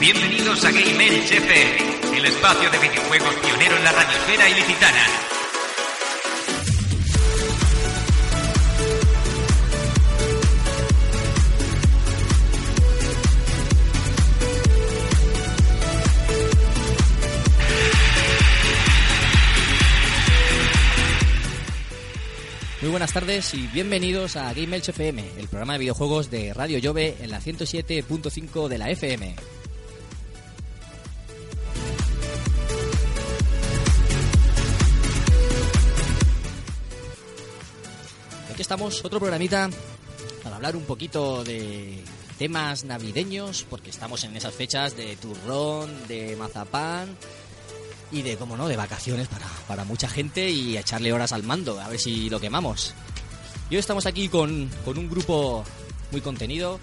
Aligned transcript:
Bienvenidos 0.00 0.64
a 0.64 0.70
Game 0.72 1.06
FM, 1.30 1.89
el 2.20 2.26
espacio 2.26 2.70
de 2.70 2.78
videojuegos 2.78 3.34
pionero 3.36 3.76
en 3.76 3.84
la 3.84 3.92
radiosfera 3.92 4.48
ilicitana. 4.50 5.06
Muy 22.82 22.90
buenas 22.90 23.12
tardes 23.14 23.54
y 23.54 23.66
bienvenidos 23.68 24.36
a 24.36 24.52
Game 24.52 24.76
FM, 24.76 25.24
el 25.38 25.48
programa 25.48 25.74
de 25.74 25.78
videojuegos 25.78 26.30
de 26.30 26.52
Radio 26.52 26.78
Llove 26.78 27.16
en 27.20 27.30
la 27.30 27.40
107.5 27.40 28.68
de 28.68 28.78
la 28.78 28.90
FM. 28.90 29.59
Estamos, 38.70 39.04
otro 39.04 39.18
programita 39.18 39.68
para 40.44 40.54
hablar 40.54 40.76
un 40.76 40.84
poquito 40.84 41.42
de 41.42 42.04
temas 42.38 42.84
navideños, 42.84 43.66
porque 43.68 43.90
estamos 43.90 44.22
en 44.22 44.36
esas 44.36 44.54
fechas 44.54 44.96
de 44.96 45.16
turrón, 45.16 45.90
de 46.06 46.36
mazapán 46.36 47.08
y 48.12 48.22
de, 48.22 48.36
como 48.36 48.56
no, 48.56 48.68
de 48.68 48.76
vacaciones 48.76 49.26
para, 49.26 49.46
para 49.66 49.82
mucha 49.82 50.08
gente 50.08 50.48
y 50.50 50.76
echarle 50.78 51.12
horas 51.12 51.32
al 51.32 51.42
mando, 51.42 51.80
a 51.80 51.88
ver 51.88 51.98
si 51.98 52.30
lo 52.30 52.38
quemamos. 52.38 52.94
Y 53.70 53.74
hoy 53.74 53.80
estamos 53.80 54.06
aquí 54.06 54.28
con, 54.28 54.70
con 54.84 54.96
un 54.98 55.10
grupo 55.10 55.64
muy 56.12 56.20
contenido. 56.20 56.78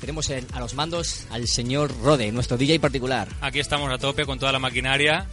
Tenemos 0.00 0.30
en- 0.30 0.46
a 0.52 0.60
los 0.60 0.74
mandos 0.74 1.26
al 1.30 1.48
señor 1.48 1.92
Rode, 2.04 2.30
nuestro 2.30 2.56
DJ 2.56 2.78
particular. 2.78 3.26
Aquí 3.40 3.58
estamos 3.58 3.90
a 3.92 3.98
tope 3.98 4.24
con 4.26 4.38
toda 4.38 4.52
la 4.52 4.60
maquinaria 4.60 5.26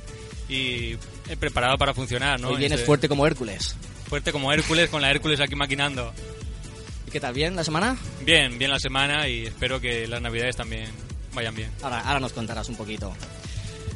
y 0.50 0.96
preparado 1.40 1.78
para 1.78 1.94
funcionar, 1.94 2.40
¿no? 2.40 2.48
Hoy 2.50 2.58
vienes 2.58 2.78
Este- 2.80 2.86
fuerte 2.88 3.08
como 3.08 3.28
Hércules. 3.28 3.76
Fuerte 4.10 4.32
como 4.32 4.52
Hércules, 4.52 4.90
con 4.90 5.02
la 5.02 5.12
Hércules 5.12 5.40
aquí 5.40 5.56
maquinando. 5.56 6.12
¿Y 7.08 7.12
qué 7.12 7.20
tal? 7.20 7.34
¿Bien 7.34 7.56
la 7.56 7.64
semana? 7.64 7.96
Bien, 8.26 8.58
bien 8.58 8.72
la 8.72 8.80
semana 8.80 9.28
y 9.28 9.46
espero 9.46 9.80
que 9.80 10.08
las 10.08 10.22
navidades 10.22 10.56
también 10.56 10.90
vayan 11.34 11.56
bien. 11.56 11.70
Ahora, 11.84 12.02
ahora 12.02 12.20
nos 12.20 12.34
contarás 12.34 12.68
un 12.70 12.76
poquito. 12.76 13.14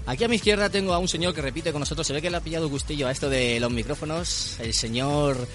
Aquí 0.06 0.24
a 0.24 0.28
mi 0.28 0.36
izquierda 0.36 0.70
tengo 0.70 0.94
a 0.94 1.00
un 1.00 1.08
señor 1.08 1.34
que 1.34 1.42
repite 1.42 1.72
con 1.72 1.80
nosotros. 1.80 2.06
Se 2.06 2.14
ve 2.14 2.22
que 2.22 2.30
le 2.30 2.38
ha 2.38 2.42
pillado 2.42 2.70
gustillo 2.70 3.08
a 3.08 3.12
esto 3.12 3.30
de 3.30 3.60
los 3.60 3.72
micrófonos. 3.72 4.60
El 4.60 4.74
señor. 4.74 5.48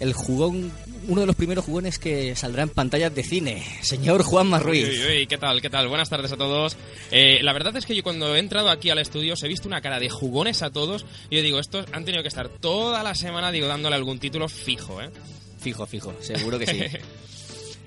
El 0.00 0.12
jugón. 0.14 0.72
Uno 1.08 1.20
de 1.20 1.26
los 1.26 1.36
primeros 1.36 1.64
jugones 1.64 1.98
que 1.98 2.34
saldrá 2.34 2.62
en 2.62 2.68
pantallas 2.70 3.14
de 3.14 3.22
cine. 3.22 3.64
Señor 3.82 4.22
Juan 4.22 4.60
Ruiz. 4.60 4.88
Uy, 4.88 4.98
uy, 4.98 5.16
uy, 5.18 5.26
¿qué 5.26 5.38
tal? 5.38 5.60
¿Qué 5.60 5.70
tal? 5.70 5.88
Buenas 5.88 6.08
tardes 6.08 6.32
a 6.32 6.36
todos. 6.36 6.76
Eh, 7.10 7.40
la 7.42 7.52
verdad 7.52 7.76
es 7.76 7.86
que 7.86 7.94
yo 7.94 8.02
cuando 8.02 8.34
he 8.34 8.38
entrado 8.38 8.70
aquí 8.70 8.90
al 8.90 8.98
estudio 8.98 9.34
os 9.34 9.42
he 9.42 9.48
visto 9.48 9.68
una 9.68 9.80
cara 9.80 10.00
de 10.00 10.08
jugones 10.08 10.62
a 10.62 10.70
todos 10.70 11.06
y 11.28 11.36
yo 11.36 11.42
digo, 11.42 11.58
estos 11.58 11.86
han 11.92 12.04
tenido 12.04 12.22
que 12.22 12.28
estar 12.28 12.48
toda 12.48 13.02
la 13.02 13.14
semana 13.14 13.52
digo 13.52 13.66
dándole 13.66 13.96
algún 13.96 14.18
título 14.18 14.48
fijo, 14.48 15.00
¿eh? 15.02 15.10
Fijo, 15.58 15.86
fijo, 15.86 16.14
seguro 16.20 16.58
que 16.58 16.66
sí. 16.66 16.80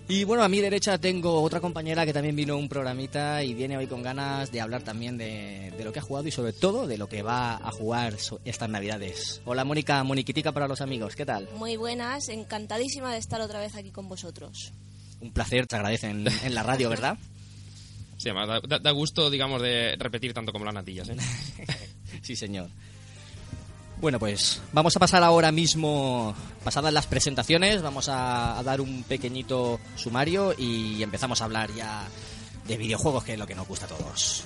Y 0.09 0.25
bueno, 0.25 0.43
a 0.43 0.49
mi 0.49 0.59
derecha 0.59 0.97
tengo 0.97 1.41
otra 1.41 1.61
compañera 1.61 2.05
que 2.05 2.11
también 2.13 2.35
vino 2.35 2.57
un 2.57 2.67
programita 2.67 3.41
y 3.43 3.53
viene 3.53 3.77
hoy 3.77 3.87
con 3.87 4.03
ganas 4.03 4.51
de 4.51 4.59
hablar 4.59 4.83
también 4.83 5.17
de, 5.17 5.71
de 5.77 5.83
lo 5.85 5.93
que 5.93 5.99
ha 5.99 6.01
jugado 6.01 6.27
y 6.27 6.31
sobre 6.31 6.51
todo 6.51 6.87
de 6.87 6.97
lo 6.97 7.07
que 7.07 7.21
va 7.23 7.55
a 7.55 7.71
jugar 7.71 8.15
estas 8.43 8.69
navidades. 8.69 9.41
Hola 9.45 9.63
Mónica, 9.63 10.03
Moniquitica 10.03 10.51
para 10.51 10.67
los 10.67 10.81
amigos, 10.81 11.15
¿qué 11.15 11.25
tal? 11.25 11.47
Muy 11.55 11.77
buenas, 11.77 12.27
encantadísima 12.27 13.13
de 13.13 13.19
estar 13.19 13.39
otra 13.39 13.59
vez 13.61 13.75
aquí 13.75 13.91
con 13.91 14.09
vosotros. 14.09 14.73
Un 15.21 15.31
placer, 15.31 15.67
te 15.67 15.77
agradecen 15.77 16.27
en 16.43 16.53
la 16.53 16.63
radio, 16.63 16.89
¿verdad? 16.89 17.17
Sí, 18.17 18.29
además 18.29 18.49
da, 18.49 18.59
da- 18.67 18.79
da 18.79 18.91
gusto, 18.91 19.29
digamos, 19.29 19.61
de 19.61 19.95
repetir 19.97 20.33
tanto 20.33 20.51
como 20.51 20.65
las 20.65 20.73
natillas, 20.73 21.07
¿eh? 21.09 21.15
Sí, 22.21 22.35
señor. 22.35 22.69
Bueno, 24.03 24.19
pues 24.19 24.61
vamos 24.73 24.93
a 24.97 24.99
pasar 24.99 25.23
ahora 25.23 25.49
mismo, 25.53 26.35
pasadas 26.61 26.91
las 26.91 27.07
presentaciones, 27.07 27.81
vamos 27.81 28.09
a, 28.09 28.61
dar 28.61 28.81
un 28.81 29.03
pequeñito 29.03 29.79
sumario 29.95 30.53
y 30.57 31.01
empezamos 31.01 31.41
a 31.41 31.45
hablar 31.45 31.73
ya 31.73 32.09
de 32.67 32.75
videojuegos, 32.75 33.23
que 33.23 33.31
es 33.31 33.39
lo 33.39 33.47
que 33.47 33.55
nos 33.55 33.65
gusta 33.65 33.85
a 33.85 33.87
todos. 33.87 34.43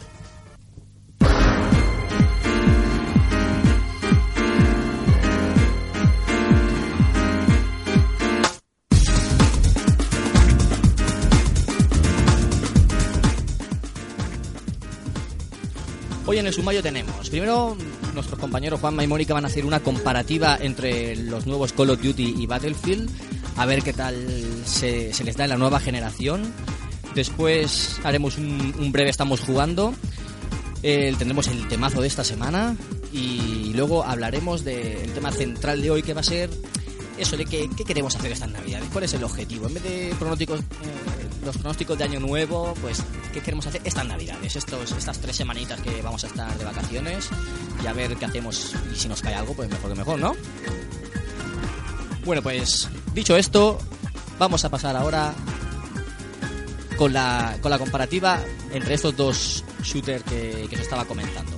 Hoy 16.30 16.40
en 16.40 16.46
el 16.46 16.54
sumario 16.54 16.84
tenemos, 16.84 17.30
primero, 17.30 17.78
nuestros 18.14 18.38
compañeros 18.38 18.82
Juanma 18.82 19.02
y 19.02 19.08
Mónica 19.08 19.34
van 19.34 19.46
a 19.46 19.48
hacer 19.48 19.66
una 19.66 19.80
comparativa 19.80 20.58
entre 20.60 21.16
los 21.16 21.48
nuevos 21.48 21.72
Call 21.72 21.92
of 21.92 22.02
Duty 22.02 22.36
y 22.38 22.46
Battlefield, 22.46 23.10
a 23.56 23.66
ver 23.66 23.82
qué 23.82 23.94
tal 23.94 24.28
se, 24.66 25.14
les 25.24 25.38
da 25.38 25.46
en 25.46 25.52
la 25.52 25.58
nueva 25.58 25.80
generación. 25.80 26.52
Después 27.16 28.02
haremos 28.04 28.38
un, 28.38 28.92
breve 28.92 29.10
Estamos 29.10 29.40
jugando, 29.40 29.94
tendremos 30.82 31.48
el 31.48 31.66
temazo 31.70 32.02
de 32.02 32.10
esta 32.10 32.26
semana 32.26 32.76
y 33.14 33.72
luego 33.74 34.04
hablaremos 34.04 34.66
del 34.66 35.10
tema 35.14 35.32
central 35.32 35.82
de 35.82 35.92
hoy 35.92 36.04
que 36.04 36.14
va 36.14 36.20
a 36.20 36.26
ser 36.26 36.50
eso 37.18 37.38
de 37.38 37.46
qué 37.46 37.70
queremos 37.86 38.18
hacer 38.18 38.34
estas 38.34 38.52
navidades, 38.52 38.90
cuál 38.92 39.06
es 39.06 39.14
el 39.14 39.24
objetivo. 39.24 39.68
En 39.68 39.76
vez 39.76 39.84
de 39.84 40.14
pronósticos, 40.20 40.60
eh, 40.60 41.27
los 41.48 41.58
pronósticos 41.58 41.98
de 41.98 42.04
año 42.04 42.20
nuevo, 42.20 42.74
pues 42.82 43.02
qué 43.34 43.40
queremos 43.40 43.66
hacer 43.66 43.82
estas 43.86 44.06
navidades, 44.06 44.56
estos, 44.56 44.92
estas 44.92 45.20
tres 45.20 45.38
semanitas 45.38 45.80
que 45.80 46.02
vamos 46.02 46.24
a 46.26 46.28
estar 46.28 46.58
de 46.58 46.66
vacaciones 46.66 47.30
y 47.82 47.88
a 47.88 47.94
ver 47.94 48.16
qué 48.18 48.26
hacemos 48.26 48.76
y 48.94 48.96
si 48.96 49.08
nos 49.08 49.22
cae 49.22 49.34
algo, 49.34 49.54
pues 49.54 49.70
mejor 49.70 49.92
que 49.92 49.98
mejor, 49.98 50.20
¿no? 50.20 50.36
Bueno, 52.26 52.42
pues 52.42 52.90
dicho 53.14 53.38
esto, 53.38 53.80
vamos 54.38 54.66
a 54.66 54.70
pasar 54.70 54.98
ahora 54.98 55.34
con 56.98 57.14
la, 57.14 57.58
con 57.62 57.72
la 57.72 57.80
comparativa 57.80 58.42
entre 58.74 58.96
estos 58.96 59.16
dos 59.16 59.64
shooters 59.82 60.24
que, 60.24 60.68
que 60.70 60.76
se 60.76 60.82
estaba 60.82 61.06
comentando. 61.06 61.57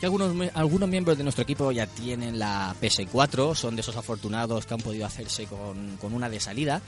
Aquí 0.00 0.06
algunos, 0.06 0.50
algunos 0.54 0.88
miembros 0.88 1.18
de 1.18 1.24
nuestro 1.24 1.42
equipo 1.42 1.70
ya 1.72 1.86
tienen 1.86 2.38
la 2.38 2.74
PS4, 2.80 3.54
son 3.54 3.76
de 3.76 3.82
esos 3.82 3.96
afortunados 3.96 4.64
que 4.64 4.72
han 4.72 4.80
podido 4.80 5.04
hacerse 5.04 5.44
con, 5.44 5.98
con 5.98 6.14
una 6.14 6.30
de 6.30 6.40
salida 6.40 6.80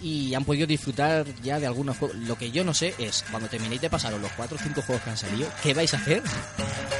y 0.00 0.34
han 0.34 0.44
podido 0.44 0.64
disfrutar 0.64 1.26
ya 1.42 1.58
de 1.58 1.66
algunos 1.66 1.98
juegos. 1.98 2.16
Lo 2.16 2.38
que 2.38 2.52
yo 2.52 2.62
no 2.62 2.74
sé 2.74 2.94
es, 2.98 3.24
cuando 3.28 3.48
terminéis 3.48 3.80
de 3.80 3.90
pasaros 3.90 4.20
los 4.20 4.30
4 4.32 4.56
o 4.56 4.62
5 4.62 4.82
juegos 4.82 5.02
que 5.02 5.10
han 5.10 5.16
salido, 5.16 5.48
¿qué 5.64 5.74
vais 5.74 5.92
a 5.94 5.96
hacer 5.96 6.22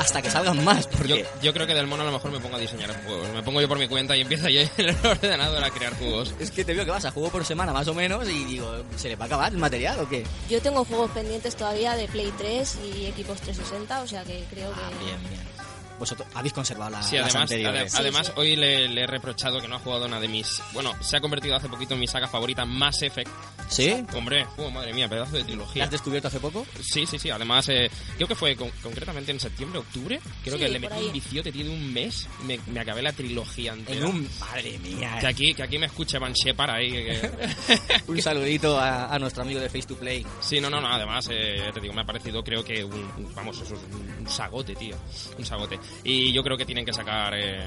hasta 0.08 0.22
que 0.22 0.30
salgan 0.30 0.64
más? 0.64 0.88
Yo, 0.90 0.96
Porque 0.96 1.26
yo 1.42 1.52
creo 1.52 1.66
que 1.66 1.74
del 1.74 1.86
mono 1.86 2.02
a 2.02 2.06
lo 2.06 2.12
mejor 2.12 2.30
me 2.30 2.40
pongo 2.40 2.56
a 2.56 2.58
diseñar 2.58 2.90
juegos. 3.04 3.28
Me 3.34 3.42
pongo 3.42 3.60
yo 3.60 3.68
por 3.68 3.78
mi 3.78 3.88
cuenta 3.88 4.16
y 4.16 4.22
empiezo 4.22 4.48
yo 4.48 4.60
en 4.78 4.88
el 4.88 4.96
ordenador 5.04 5.62
a 5.62 5.70
crear 5.70 5.94
juegos. 5.98 6.34
es 6.40 6.50
que 6.50 6.64
te 6.64 6.72
veo 6.72 6.84
que 6.84 6.90
vas 6.90 7.04
a 7.04 7.10
juego 7.10 7.28
por 7.30 7.44
semana 7.44 7.72
más 7.74 7.86
o 7.88 7.94
menos 7.94 8.26
y 8.28 8.44
digo, 8.44 8.84
¿se 8.96 9.08
le 9.08 9.16
va 9.16 9.24
a 9.24 9.26
acabar 9.26 9.52
el 9.52 9.58
material 9.58 10.00
o 10.00 10.08
qué? 10.08 10.24
Yo 10.48 10.62
tengo 10.62 10.84
juegos 10.84 11.10
pendientes 11.10 11.56
todavía 11.56 11.94
de 11.94 12.08
Play 12.08 12.32
3 12.38 12.78
y 12.94 13.06
equipos 13.06 13.40
360, 13.40 14.02
o 14.02 14.06
sea 14.06 14.22
que 14.24 14.44
creo 14.50 14.70
que... 14.72 14.80
Ah, 14.80 14.90
bien, 15.04 15.18
bien. 15.28 15.57
Vosotros 15.98 16.28
habéis 16.34 16.52
conservado 16.52 16.90
la, 16.90 17.02
Sí, 17.02 17.16
las 17.16 17.26
además, 17.26 17.42
anteriores. 17.50 17.94
ade- 17.94 17.98
además 18.00 18.26
Sí, 18.28 18.32
sí. 18.34 18.40
hoy 18.40 18.56
le, 18.56 18.88
le 18.88 19.02
he 19.02 19.06
reprochado 19.06 19.60
que 19.60 19.68
no 19.68 19.76
ha 19.76 19.78
jugado 19.80 20.06
una 20.06 20.20
de 20.20 20.28
mis... 20.28 20.62
Bueno, 20.72 20.94
se 21.02 21.16
ha 21.16 21.20
convertido 21.20 21.56
hace 21.56 21.68
poquito 21.68 21.94
en 21.94 22.00
mi 22.00 22.06
saga 22.06 22.28
favorita, 22.28 22.64
Mass 22.64 23.02
Effect. 23.02 23.30
¿Sí? 23.68 23.94
Hombre, 24.14 24.46
oh, 24.56 24.70
madre 24.70 24.94
mía, 24.94 25.08
pedazo 25.08 25.32
de 25.32 25.40
¿La 25.40 25.46
trilogía. 25.46 25.84
has 25.84 25.90
descubierto 25.90 26.28
hace 26.28 26.40
poco? 26.40 26.66
Sí, 26.80 27.04
sí, 27.06 27.18
sí. 27.18 27.28
Además, 27.30 27.68
eh, 27.68 27.90
creo 28.16 28.26
que 28.28 28.34
fue 28.34 28.56
con- 28.56 28.70
concretamente 28.82 29.30
en 29.32 29.40
septiembre, 29.40 29.80
octubre. 29.80 30.20
Creo 30.42 30.54
Sí, 30.56 30.60
que 30.60 30.68
le 30.68 30.78
metí 30.78 31.02
un 31.04 31.12
viciote, 31.12 31.52
tiene 31.52 31.70
un 31.70 31.92
mes. 31.92 32.26
Me, 32.44 32.58
me 32.68 32.80
acabé 32.80 33.02
la 33.02 33.12
trilogía 33.12 33.72
entera. 33.72 33.98
En 33.98 34.06
un... 34.06 34.28
Madre 34.40 34.78
mía. 34.78 35.18
Que 35.20 35.26
aquí, 35.26 35.52
que 35.54 35.62
aquí 35.64 35.78
me 35.78 35.86
escuche 35.86 36.18
Van 36.18 36.32
Shepard 36.32 36.70
ahí. 36.70 36.90
que- 36.90 37.04
que- 37.20 38.02
Un 38.08 38.22
saludito 38.22 38.78
a, 38.78 39.12
a 39.14 39.18
nuestro 39.18 39.42
amigo 39.42 39.60
de 39.60 39.68
Face 39.68 39.82
to 39.86 39.96
Play. 39.96 40.24
Sí, 40.40 40.60
no, 40.60 40.70
no, 40.70 40.80
no. 40.80 40.88
Además, 40.88 41.28
eh, 41.30 41.70
te 41.74 41.80
digo, 41.80 41.92
me 41.92 42.00
ha 42.02 42.04
parecido, 42.06 42.42
creo 42.42 42.64
que 42.64 42.82
un, 42.84 42.94
un- 42.94 43.34
vamos, 43.34 43.60
eso 43.60 43.74
es 43.74 43.80
un, 43.92 44.16
un 44.20 44.28
sagote, 44.28 44.74
tío, 44.76 44.96
un 45.36 45.44
sagote. 45.44 45.78
Y 46.04 46.32
yo 46.32 46.42
creo 46.42 46.56
que 46.56 46.64
tienen 46.64 46.84
que 46.84 46.92
sacar 46.92 47.34
eh, 47.34 47.60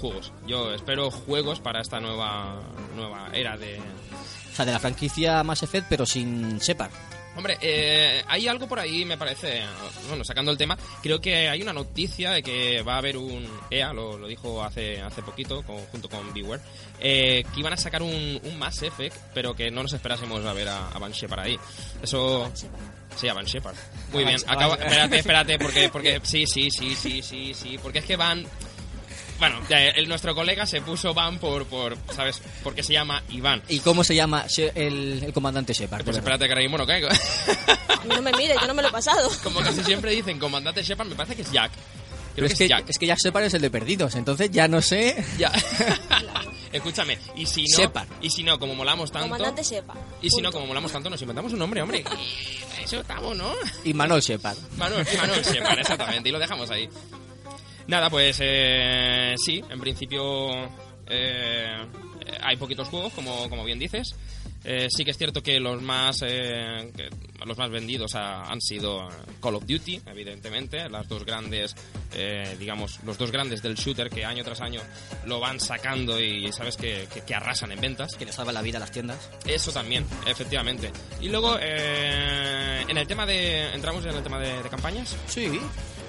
juegos. 0.00 0.32
Yo 0.46 0.72
espero 0.74 1.10
juegos 1.10 1.60
para 1.60 1.80
esta 1.80 2.00
nueva, 2.00 2.60
nueva 2.96 3.28
era 3.32 3.56
de. 3.56 3.80
De 4.56 4.72
la 4.72 4.78
franquicia 4.78 5.42
Mass 5.42 5.64
Effect, 5.64 5.86
pero 5.88 6.06
sin 6.06 6.58
Shepard. 6.58 6.92
Hombre, 7.36 7.58
eh, 7.60 8.22
hay 8.28 8.46
algo 8.46 8.68
por 8.68 8.78
ahí, 8.78 9.04
me 9.04 9.16
parece, 9.18 9.62
bueno, 10.08 10.22
sacando 10.24 10.52
el 10.52 10.56
tema, 10.56 10.78
creo 11.02 11.20
que 11.20 11.48
hay 11.48 11.60
una 11.62 11.72
noticia 11.72 12.30
de 12.30 12.42
que 12.44 12.82
va 12.82 12.94
a 12.94 12.98
haber 12.98 13.16
un 13.16 13.44
EA, 13.70 13.92
lo, 13.92 14.16
lo 14.16 14.28
dijo 14.28 14.62
hace, 14.62 15.00
hace 15.00 15.20
poquito, 15.22 15.62
con- 15.62 15.84
junto 15.86 16.08
con 16.08 16.32
Beware, 16.32 16.62
eh, 17.00 17.44
que 17.52 17.60
iban 17.60 17.72
a 17.72 17.76
sacar 17.76 18.02
un, 18.02 18.40
un 18.42 18.58
Mass 18.58 18.82
Effect, 18.82 19.16
pero 19.34 19.54
que 19.56 19.70
no 19.72 19.82
nos 19.82 19.92
esperásemos 19.92 20.44
a 20.44 20.52
ver 20.52 20.68
a, 20.68 20.88
a 20.90 20.98
Van 20.98 21.10
Shepard 21.12 21.40
ahí. 21.40 21.58
Eso... 22.02 22.50
Sí, 23.16 23.28
a 23.28 23.34
Van 23.34 23.44
Shepard. 23.44 23.76
Muy 24.12 24.24
bien, 24.24 24.38
acaba, 24.46 24.74
espérate, 24.74 25.18
espérate, 25.18 25.58
porque, 25.58 25.88
porque 25.88 26.20
sí, 26.24 26.46
sí, 26.46 26.68
sí, 26.70 26.94
sí, 26.96 27.22
sí, 27.22 27.54
sí, 27.54 27.78
porque 27.82 27.98
es 28.00 28.04
que 28.04 28.16
Van... 28.16 28.44
Bueno, 29.38 29.60
ya, 29.68 29.78
el, 29.88 30.08
nuestro 30.08 30.34
colega 30.34 30.64
se 30.64 30.80
puso 30.80 31.12
Van 31.12 31.38
por, 31.38 31.66
por, 31.66 31.96
¿sabes? 32.14 32.40
Porque 32.62 32.82
se 32.82 32.92
llama 32.92 33.22
Iván. 33.30 33.62
¿Y 33.68 33.80
cómo 33.80 34.04
se 34.04 34.14
llama 34.14 34.46
el, 34.74 35.22
el 35.24 35.32
comandante 35.32 35.72
Shepard? 35.72 36.04
Pues 36.04 36.16
espérate 36.16 36.44
que 36.46 36.52
ahora 36.52 36.62
mismo 36.62 36.78
no 36.78 36.86
caigo. 36.86 37.08
A 37.08 38.04
mí 38.04 38.14
no 38.14 38.22
me 38.22 38.32
mire, 38.32 38.54
yo 38.60 38.66
no 38.66 38.74
me 38.74 38.82
lo 38.82 38.88
he 38.88 38.92
pasado. 38.92 39.28
Como 39.42 39.60
casi 39.60 39.82
siempre 39.82 40.12
dicen, 40.12 40.38
comandante 40.38 40.82
Shepard, 40.82 41.08
me 41.08 41.14
parece 41.16 41.36
que 41.36 41.42
es 41.42 41.50
Jack. 41.52 41.72
Pero 42.34 42.34
Creo 42.34 42.46
es 42.46 42.52
que 42.52 42.58
que, 42.58 42.64
es 42.64 42.70
Jack. 42.70 42.90
es 42.90 42.98
que 42.98 43.06
Jack 43.06 43.18
Shepard 43.24 43.44
es 43.44 43.54
el 43.54 43.62
de 43.62 43.70
Perdidos, 43.70 44.14
entonces 44.16 44.50
ya 44.50 44.66
no 44.68 44.82
sé... 44.82 45.24
Ya. 45.38 45.52
Escúchame, 46.72 47.16
y 47.36 47.46
si 47.46 47.62
no, 47.62 47.78
Shepard. 47.78 48.08
y 48.20 48.30
si 48.30 48.42
no, 48.42 48.58
como 48.58 48.74
molamos 48.74 49.12
tanto, 49.12 49.28
Comandante 49.28 49.62
sepa. 49.62 49.94
y 50.20 50.28
si 50.28 50.42
no, 50.42 50.50
como 50.50 50.66
molamos 50.66 50.90
tanto, 50.90 51.08
nos 51.08 51.20
inventamos 51.22 51.52
un 51.52 51.60
nombre, 51.60 51.80
hombre. 51.80 52.04
Y 52.20 52.82
Eso 52.82 53.00
estamos, 53.00 53.36
¿no? 53.36 53.52
Y 53.84 53.94
Manuel 53.94 54.20
Shepard. 54.20 54.58
Manuel, 54.76 55.06
Manuel 55.16 55.42
Shepard, 55.44 55.78
exactamente, 55.78 56.28
y 56.28 56.32
lo 56.32 56.40
dejamos 56.40 56.68
ahí. 56.70 56.88
Nada, 57.86 58.08
pues 58.10 58.38
eh, 58.40 59.34
sí, 59.36 59.62
en 59.68 59.80
principio 59.80 60.50
eh, 61.06 61.86
hay 62.42 62.56
poquitos 62.56 62.88
juegos, 62.88 63.12
como, 63.12 63.48
como 63.50 63.64
bien 63.64 63.78
dices. 63.78 64.14
Eh, 64.66 64.86
sí 64.88 65.04
que 65.04 65.10
es 65.10 65.18
cierto 65.18 65.42
que 65.42 65.60
los 65.60 65.82
más 65.82 66.22
eh, 66.22 66.90
que 66.96 67.10
los 67.44 67.58
más 67.58 67.68
vendidos 67.68 68.14
ha- 68.14 68.44
han 68.44 68.62
sido 68.62 69.06
Call 69.42 69.56
of 69.56 69.66
Duty, 69.66 70.00
evidentemente, 70.06 70.88
las 70.88 71.06
dos 71.06 71.26
grandes, 71.26 71.76
eh, 72.14 72.56
digamos, 72.58 73.00
los 73.04 73.18
dos 73.18 73.30
grandes 73.30 73.60
del 73.60 73.74
shooter 73.74 74.08
que 74.08 74.24
año 74.24 74.42
tras 74.42 74.62
año 74.62 74.80
lo 75.26 75.38
van 75.38 75.60
sacando 75.60 76.18
y 76.18 76.50
sabes 76.52 76.78
que, 76.78 77.06
que- 77.12 77.20
que 77.20 77.34
arrasan 77.34 77.72
en 77.72 77.80
ventas. 77.82 78.14
Que 78.16 78.24
le 78.24 78.32
salva 78.32 78.52
la 78.52 78.62
vida 78.62 78.78
a 78.78 78.80
las 78.80 78.90
tiendas. 78.92 79.28
Eso 79.44 79.70
también, 79.70 80.06
efectivamente. 80.26 80.90
Y 81.20 81.28
luego, 81.28 81.58
eh, 81.60 82.86
en 82.88 82.96
el 82.96 83.06
tema 83.06 83.26
de. 83.26 83.74
¿Entramos 83.74 84.06
en 84.06 84.14
el 84.14 84.22
tema 84.22 84.38
de, 84.38 84.62
de 84.62 84.68
campañas? 84.70 85.14
Sí. 85.26 85.60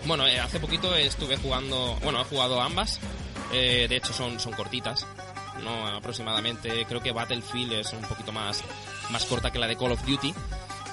Bueno, 0.05 0.27
eh, 0.27 0.39
hace 0.39 0.59
poquito 0.59 0.95
estuve 0.95 1.35
jugando. 1.37 1.97
Bueno, 2.03 2.21
he 2.21 2.23
jugado 2.25 2.61
ambas. 2.61 2.99
Eh, 3.51 3.87
de 3.89 3.95
hecho, 3.95 4.13
son, 4.13 4.39
son 4.39 4.53
cortitas. 4.53 5.05
No, 5.63 5.87
aproximadamente. 5.87 6.85
Creo 6.85 7.01
que 7.01 7.11
Battlefield 7.11 7.73
es 7.73 7.93
un 7.93 8.01
poquito 8.01 8.31
más, 8.31 8.63
más 9.09 9.25
corta 9.25 9.51
que 9.51 9.57
la 9.57 9.67
de 9.67 9.75
Call 9.75 9.93
of 9.93 10.05
Duty. 10.05 10.33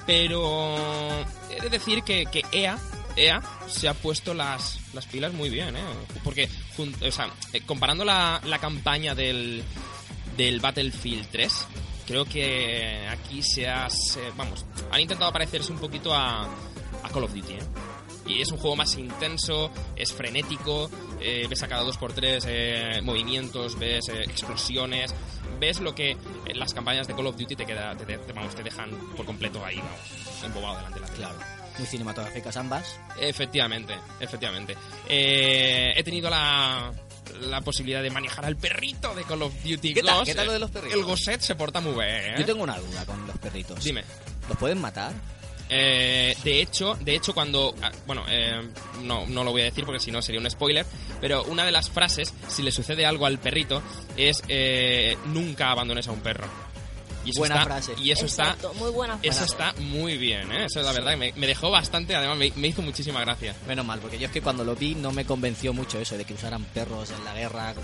Pero. 0.07 0.77
He 1.51 1.61
de 1.61 1.69
decir 1.69 2.03
que, 2.03 2.27
EA. 2.53 2.79
EA 3.15 3.43
se 3.69 3.89
ha 3.89 3.95
puesto 3.95 4.33
las, 4.33 4.81
las 4.95 5.05
pilas 5.05 5.35
muy 5.35 5.51
bien, 5.51 5.77
¿eh? 5.77 5.85
Porque, 6.25 6.49
o 6.79 7.13
sea, 7.13 7.29
eh, 7.53 7.61
comparando 7.67 8.07
la, 8.07 8.41
la 8.47 8.59
campaña 8.59 9.15
del, 9.15 9.63
del 10.35 10.61
Battlefield 10.61 11.27
3, 11.31 11.67
creo 12.07 12.25
que 12.25 13.07
aquí 13.11 13.43
se 13.43 13.69
ha. 13.69 13.89
vamos, 14.35 14.65
han 14.91 14.99
intentado 14.99 15.31
parecerse 15.31 15.71
un 15.73 15.79
poquito 15.79 16.15
a, 16.15 16.45
a 16.45 17.09
Call 17.13 17.25
of 17.25 17.35
Duty, 17.35 17.53
¿eh? 17.53 17.63
Y 18.27 18.41
es 18.41 18.51
un 18.53 18.59
juego 18.59 18.77
más 18.77 18.95
intenso, 18.97 19.71
es 19.97 20.13
frenético, 20.13 20.91
eh, 21.21 21.47
ves 21.49 21.63
a 21.63 21.69
cada 21.69 21.83
2x3 21.85 22.45
eh, 22.47 23.01
movimientos, 23.03 23.79
ves 23.79 24.09
eh, 24.09 24.23
explosiones, 24.23 25.15
ves 25.59 25.81
lo 25.81 25.95
que 25.95 26.17
en 26.47 26.59
las 26.59 26.73
campañas 26.73 27.07
de 27.09 27.15
Call 27.15 27.27
of 27.27 27.37
Duty 27.37 27.57
te, 27.57 27.67
queda, 27.67 27.97
te, 27.97 28.05
te- 28.05 28.33
vamos, 28.33 28.55
te 28.55 28.63
dejan 28.63 28.91
por 29.17 29.27
completo 29.27 29.65
ahí, 29.65 29.77
vamos, 29.77 30.45
embobado 30.45 30.77
delante 30.77 30.95
de 30.97 31.01
la 31.01 31.07
tele. 31.07 31.19
Claro. 31.19 31.39
Muy 31.79 31.87
cinematográficas 31.87 32.57
ambas. 32.59 33.01
Efectivamente, 33.19 33.95
efectivamente. 34.21 34.77
Eh, 35.09 35.93
he 35.97 36.03
tenido 36.05 36.29
la, 36.29 36.93
la 37.41 37.61
posibilidad 37.63 38.03
de 38.03 38.11
manejar 38.11 38.45
al 38.45 38.57
perrito 38.57 39.15
de 39.15 39.25
Call 39.25 39.43
of 39.43 39.55
Duty 39.65 39.95
¿Qué 39.95 40.03
tal? 40.03 40.17
Ghost. 40.19 40.27
¿Qué 40.27 40.35
tal 40.35 40.47
lo 40.49 40.53
de 40.53 40.59
los 40.59 40.71
perritos? 40.71 40.99
El 40.99 41.05
Gosset 41.05 41.41
se 41.41 41.55
porta 41.55 41.81
muy 41.81 41.93
bien, 41.95 42.09
¿eh? 42.09 42.35
Yo 42.39 42.45
tengo 42.45 42.63
una 42.63 42.79
duda 42.79 43.07
con 43.07 43.27
los 43.27 43.39
perritos. 43.39 43.83
Dime. 43.83 44.05
¿Los 44.49 44.59
pueden 44.59 44.81
matar? 44.81 45.13
Eh, 45.75 46.37
de 46.45 46.61
hecho, 46.61 46.99
de 47.01 47.15
hecho 47.15 47.33
cuando 47.33 47.75
ah, 47.81 47.91
bueno, 48.07 48.25
eh, 48.29 48.61
no 49.05 49.27
no 49.27 49.43
lo 49.43 49.53
voy 49.53 49.63
a 49.63 49.65
decir 49.65 49.87
porque 49.87 50.01
si 50.01 50.11
no 50.11 50.21
sería 50.21 50.39
un 50.39 50.51
spoiler, 50.51 50.85
pero 51.19 51.45
una 51.45 51.65
de 51.65 51.73
las 51.73 51.89
frases 51.89 52.35
si 52.47 52.63
le 52.63 52.71
sucede 52.71 53.07
algo 53.07 53.25
al 53.25 53.39
perrito 53.39 53.81
es 54.19 54.43
eh, 54.49 55.17
nunca 55.27 55.71
abandones 55.71 56.09
a 56.09 56.13
un 56.13 56.21
perro. 56.21 56.47
Y 57.25 57.31
eso 57.31 57.39
Buena 57.39 57.55
está, 57.55 57.67
frase. 57.67 57.95
Y 57.99 58.11
eso 58.11 58.25
Exacto, 58.27 58.75
muy 58.75 58.91
buena 58.91 59.15
está 59.15 59.29
eso 59.29 59.55
frase. 59.55 59.71
está 59.79 59.83
muy 59.83 60.19
bien, 60.19 60.51
¿eh? 60.53 60.65
Eso 60.67 60.83
la 60.83 60.93
verdad 60.93 61.17
me, 61.17 61.33
me 61.37 61.47
dejó 61.47 61.71
bastante, 61.71 62.15
además 62.17 62.37
me, 62.37 62.53
me 62.57 62.69
hizo 62.69 62.83
muchísima 62.83 63.21
gracia. 63.21 63.55
Menos 63.67 63.87
mal, 63.87 64.01
porque 64.01 64.19
yo 64.19 64.27
es 64.27 64.33
que 64.33 64.43
cuando 64.43 64.65
lo 64.65 64.75
vi 64.77 64.95
no 64.97 65.11
me 65.13 65.25
convenció 65.25 65.73
mucho 65.73 65.99
eso 66.01 66.19
de 66.19 66.25
que 66.27 66.35
usaran 66.35 66.65
perros 66.65 67.13
en 67.13 67.25
la 67.25 67.33
guerra. 67.33 67.75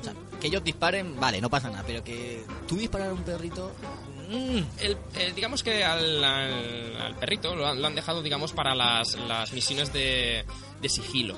O 0.00 0.04
sea, 0.04 0.14
que 0.40 0.46
ellos 0.46 0.64
disparen, 0.64 1.18
vale, 1.20 1.40
no 1.40 1.50
pasa 1.50 1.70
nada, 1.70 1.84
pero 1.86 2.02
que 2.02 2.44
tú 2.66 2.76
disparar 2.76 3.10
a 3.10 3.12
un 3.12 3.22
perrito. 3.24 3.72
Mm, 4.32 4.62
El, 4.80 4.96
el- 5.20 5.34
digamos 5.34 5.62
que 5.62 5.84
al, 5.84 6.22
al- 6.24 6.96
al 7.00 7.14
perrito 7.16 7.54
lo 7.54 7.66
han, 7.66 7.80
lo 7.80 7.86
han 7.86 7.94
dejado, 7.94 8.22
digamos, 8.22 8.52
para 8.52 8.74
las, 8.74 9.14
las 9.28 9.52
misiones 9.52 9.92
de, 9.92 10.44
de 10.80 10.88
sigilo. 10.88 11.36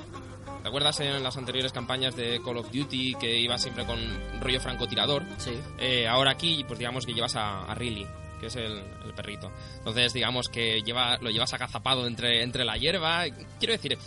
¿Te 0.63 0.69
acuerdas 0.69 0.99
en 0.99 1.21
las 1.21 1.37
anteriores 1.37 1.71
campañas 1.71 2.15
de 2.15 2.41
Call 2.43 2.57
of 2.57 2.71
Duty 2.71 3.13
que 3.19 3.37
iba 3.39 3.55
siempre 3.57 3.85
con 3.85 3.99
rollo 4.41 4.59
francotirador? 4.59 5.23
sí. 5.37 5.51
Eh, 5.77 6.07
ahora 6.07 6.31
aquí, 6.31 6.63
pues 6.67 6.79
digamos 6.79 7.05
que 7.05 7.13
llevas 7.13 7.35
a, 7.35 7.65
a 7.65 7.75
Riley, 7.75 8.07
que 8.39 8.47
es 8.47 8.55
el, 8.55 8.81
el 9.05 9.13
perrito. 9.15 9.51
Entonces, 9.77 10.11
digamos 10.13 10.49
que 10.49 10.81
lleva, 10.81 11.17
lo 11.21 11.29
llevas 11.29 11.53
agazapado 11.53 12.07
entre, 12.07 12.41
entre 12.41 12.65
la 12.65 12.77
hierba. 12.77 13.25
Quiero 13.59 13.73
decir, 13.73 13.93
eh, 13.93 13.97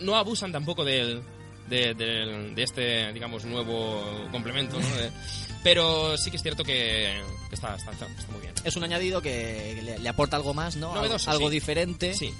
no 0.00 0.16
abusan 0.16 0.52
tampoco 0.52 0.84
del, 0.84 1.22
de, 1.70 1.94
del- 1.94 2.54
de 2.54 2.62
este, 2.62 3.12
digamos, 3.14 3.44
nuevo 3.46 4.28
complemento, 4.30 4.78
¿no? 4.78 4.96
De- 4.96 5.10
pero 5.62 6.16
sí 6.18 6.30
que 6.30 6.36
es 6.36 6.42
cierto 6.42 6.64
que, 6.64 7.22
que 7.48 7.54
está, 7.54 7.74
está, 7.76 7.92
está- 7.92 8.06
está 8.06 8.32
muy 8.32 8.40
bien. 8.42 8.52
Es 8.64 8.76
un 8.76 8.84
añadido 8.84 9.22
que 9.22 9.80
le, 9.82 9.98
le 9.98 10.08
aporta 10.08 10.36
algo 10.36 10.52
más, 10.52 10.76
¿no? 10.76 10.88
Algo- 10.88 11.02
Novedoso, 11.02 11.30
algo 11.30 11.48
sí. 11.48 11.54
diferente, 11.54 12.12
Sí, 12.14 12.34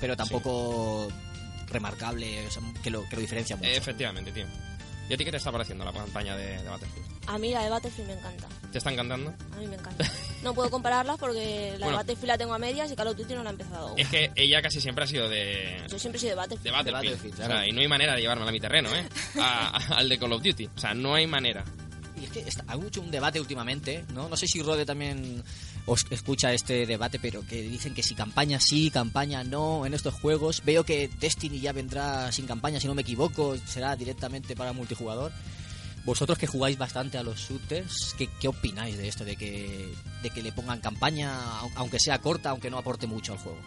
pero 0.00 0.16
tampoco 0.16 1.08
remarcable, 1.68 2.46
o 2.46 2.50
sea, 2.50 2.62
que, 2.82 2.90
lo, 2.90 3.08
que 3.08 3.16
lo 3.16 3.22
diferencia 3.22 3.56
mucho. 3.56 3.68
efectivamente, 3.70 4.32
tío. 4.32 4.46
¿Y 5.08 5.12
a 5.14 5.16
ti 5.18 5.24
qué 5.24 5.30
te 5.30 5.36
está 5.36 5.52
pareciendo 5.52 5.84
la 5.84 5.92
campaña 5.92 6.34
de, 6.36 6.62
de 6.62 6.68
Battlefield? 6.68 7.06
A 7.26 7.36
mí 7.38 7.50
la 7.50 7.62
de 7.64 7.68
Battlefield 7.70 8.08
me 8.08 8.14
encanta. 8.14 8.48
¿Te 8.72 8.78
está 8.78 8.90
encantando? 8.90 9.34
A 9.52 9.56
mí 9.58 9.66
me 9.66 9.74
encanta. 9.74 10.04
No 10.44 10.54
puedo 10.54 10.70
compararlas 10.70 11.16
porque 11.18 11.70
la 11.72 11.86
Bueno. 11.86 11.90
de 11.90 11.96
Battlefield 11.96 12.28
la 12.28 12.38
tengo 12.38 12.54
a 12.54 12.58
medias 12.58 12.92
y 12.92 12.94
Call 12.96 13.08
of 13.08 13.16
Duty 13.16 13.34
no 13.34 13.42
la 13.42 13.50
he 13.50 13.52
empezado. 13.54 13.94
Es 13.96 14.08
que 14.08 14.30
ella 14.36 14.60
casi 14.62 14.80
siempre 14.80 15.04
ha 15.04 15.06
sido 15.06 15.28
de, 15.28 15.82
Yo 15.90 15.98
siempre 15.98 16.18
he 16.18 16.20
sido 16.20 16.30
de 16.30 16.36
Battlefield. 16.36 16.64
de 16.64 16.70
Battlefield. 16.70 17.04
Battlefield, 17.04 17.34
O 17.34 17.36
sea, 17.38 17.46
claro. 17.46 17.66
y 17.66 17.72
no 17.72 17.80
hay 17.80 17.88
manera 17.88 18.14
de 18.14 18.20
llevármela 18.20 18.50
a 18.50 18.52
mi 18.52 18.60
terreno, 18.60 18.94
¿eh? 18.94 19.08
A- 19.40 19.76
a- 19.76 19.96
al 19.98 20.08
de 20.08 20.18
Call 20.18 20.32
of 20.32 20.42
Duty. 20.42 20.66
O 20.76 20.78
sea, 20.78 20.94
no 20.94 21.14
hay 21.14 21.26
manera. 21.26 21.64
y 22.20 22.24
es 22.26 22.30
que 22.30 22.40
está, 22.40 22.64
hay 22.68 22.78
mucho 22.78 23.00
un 23.02 23.10
debate 23.10 23.40
últimamente, 23.40 24.04
¿no? 24.14 24.28
No 24.28 24.36
sé 24.36 24.46
si 24.46 24.62
Rode 24.62 24.86
también 24.86 25.42
os 25.84 26.06
escucha 26.10 26.52
este 26.54 26.86
debate, 26.86 27.18
pero 27.18 27.44
que 27.46 27.60
dicen 27.60 27.92
que 27.92 28.02
si 28.04 28.14
campaña 28.14 28.60
sí, 28.60 28.90
campaña 28.90 29.42
no 29.44 29.84
en 29.84 29.92
estos 29.94 30.14
juegos. 30.14 30.62
Veo 30.64 30.84
que 30.84 31.08
Destiny 31.20 31.58
ya 31.60 31.72
vendrá 31.72 32.30
sin 32.32 32.46
campaña, 32.46 32.78
si 32.80 32.86
no 32.86 32.94
me 32.94 33.02
equivoco, 33.02 33.56
será 33.66 33.96
directamente 33.96 34.54
para 34.54 34.72
multijugador. 34.72 35.32
Vosotros 36.04 36.36
que 36.38 36.46
jugáis 36.46 36.76
bastante 36.76 37.16
a 37.16 37.22
los 37.22 37.38
shooters, 37.40 38.14
¿qué, 38.18 38.28
qué 38.40 38.48
opináis 38.48 38.98
de 38.98 39.08
esto? 39.08 39.24
De 39.24 39.36
que, 39.36 39.88
de 40.22 40.30
que 40.30 40.42
le 40.42 40.52
pongan 40.52 40.80
campaña, 40.80 41.32
au- 41.60 41.70
aunque 41.76 41.98
sea 41.98 42.18
corta, 42.18 42.50
aunque 42.50 42.68
no 42.70 42.76
aporte 42.78 43.06
mucho 43.06 43.32
al 43.32 43.38
juego. 43.38 43.58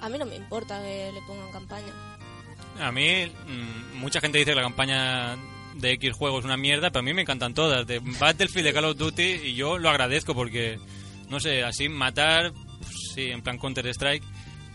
A 0.00 0.08
mí 0.08 0.18
no 0.18 0.26
me 0.26 0.34
importa 0.36 0.82
que 0.82 1.10
le 1.14 1.20
pongan 1.22 1.52
campaña. 1.52 1.92
A 2.80 2.90
mí, 2.90 3.26
mm, 3.46 3.98
mucha 3.98 4.20
gente 4.20 4.38
dice 4.38 4.50
que 4.50 4.56
la 4.56 4.62
campaña 4.62 5.36
de 5.76 5.92
X 5.92 6.12
juego 6.12 6.40
es 6.40 6.44
una 6.44 6.56
mierda, 6.56 6.90
pero 6.90 7.00
a 7.00 7.02
mí 7.04 7.14
me 7.14 7.22
encantan 7.22 7.54
todas. 7.54 7.86
De 7.86 8.00
Battlefield, 8.00 8.66
de 8.66 8.72
Call 8.74 8.84
of 8.86 8.96
Duty, 8.96 9.22
y 9.22 9.54
yo 9.54 9.78
lo 9.78 9.88
agradezco 9.90 10.34
porque, 10.34 10.78
no 11.28 11.38
sé, 11.38 11.62
así 11.62 11.88
matar, 11.88 12.52
pues, 12.52 12.92
sí, 13.14 13.30
en 13.30 13.42
plan 13.42 13.58
Counter-Strike, 13.58 14.24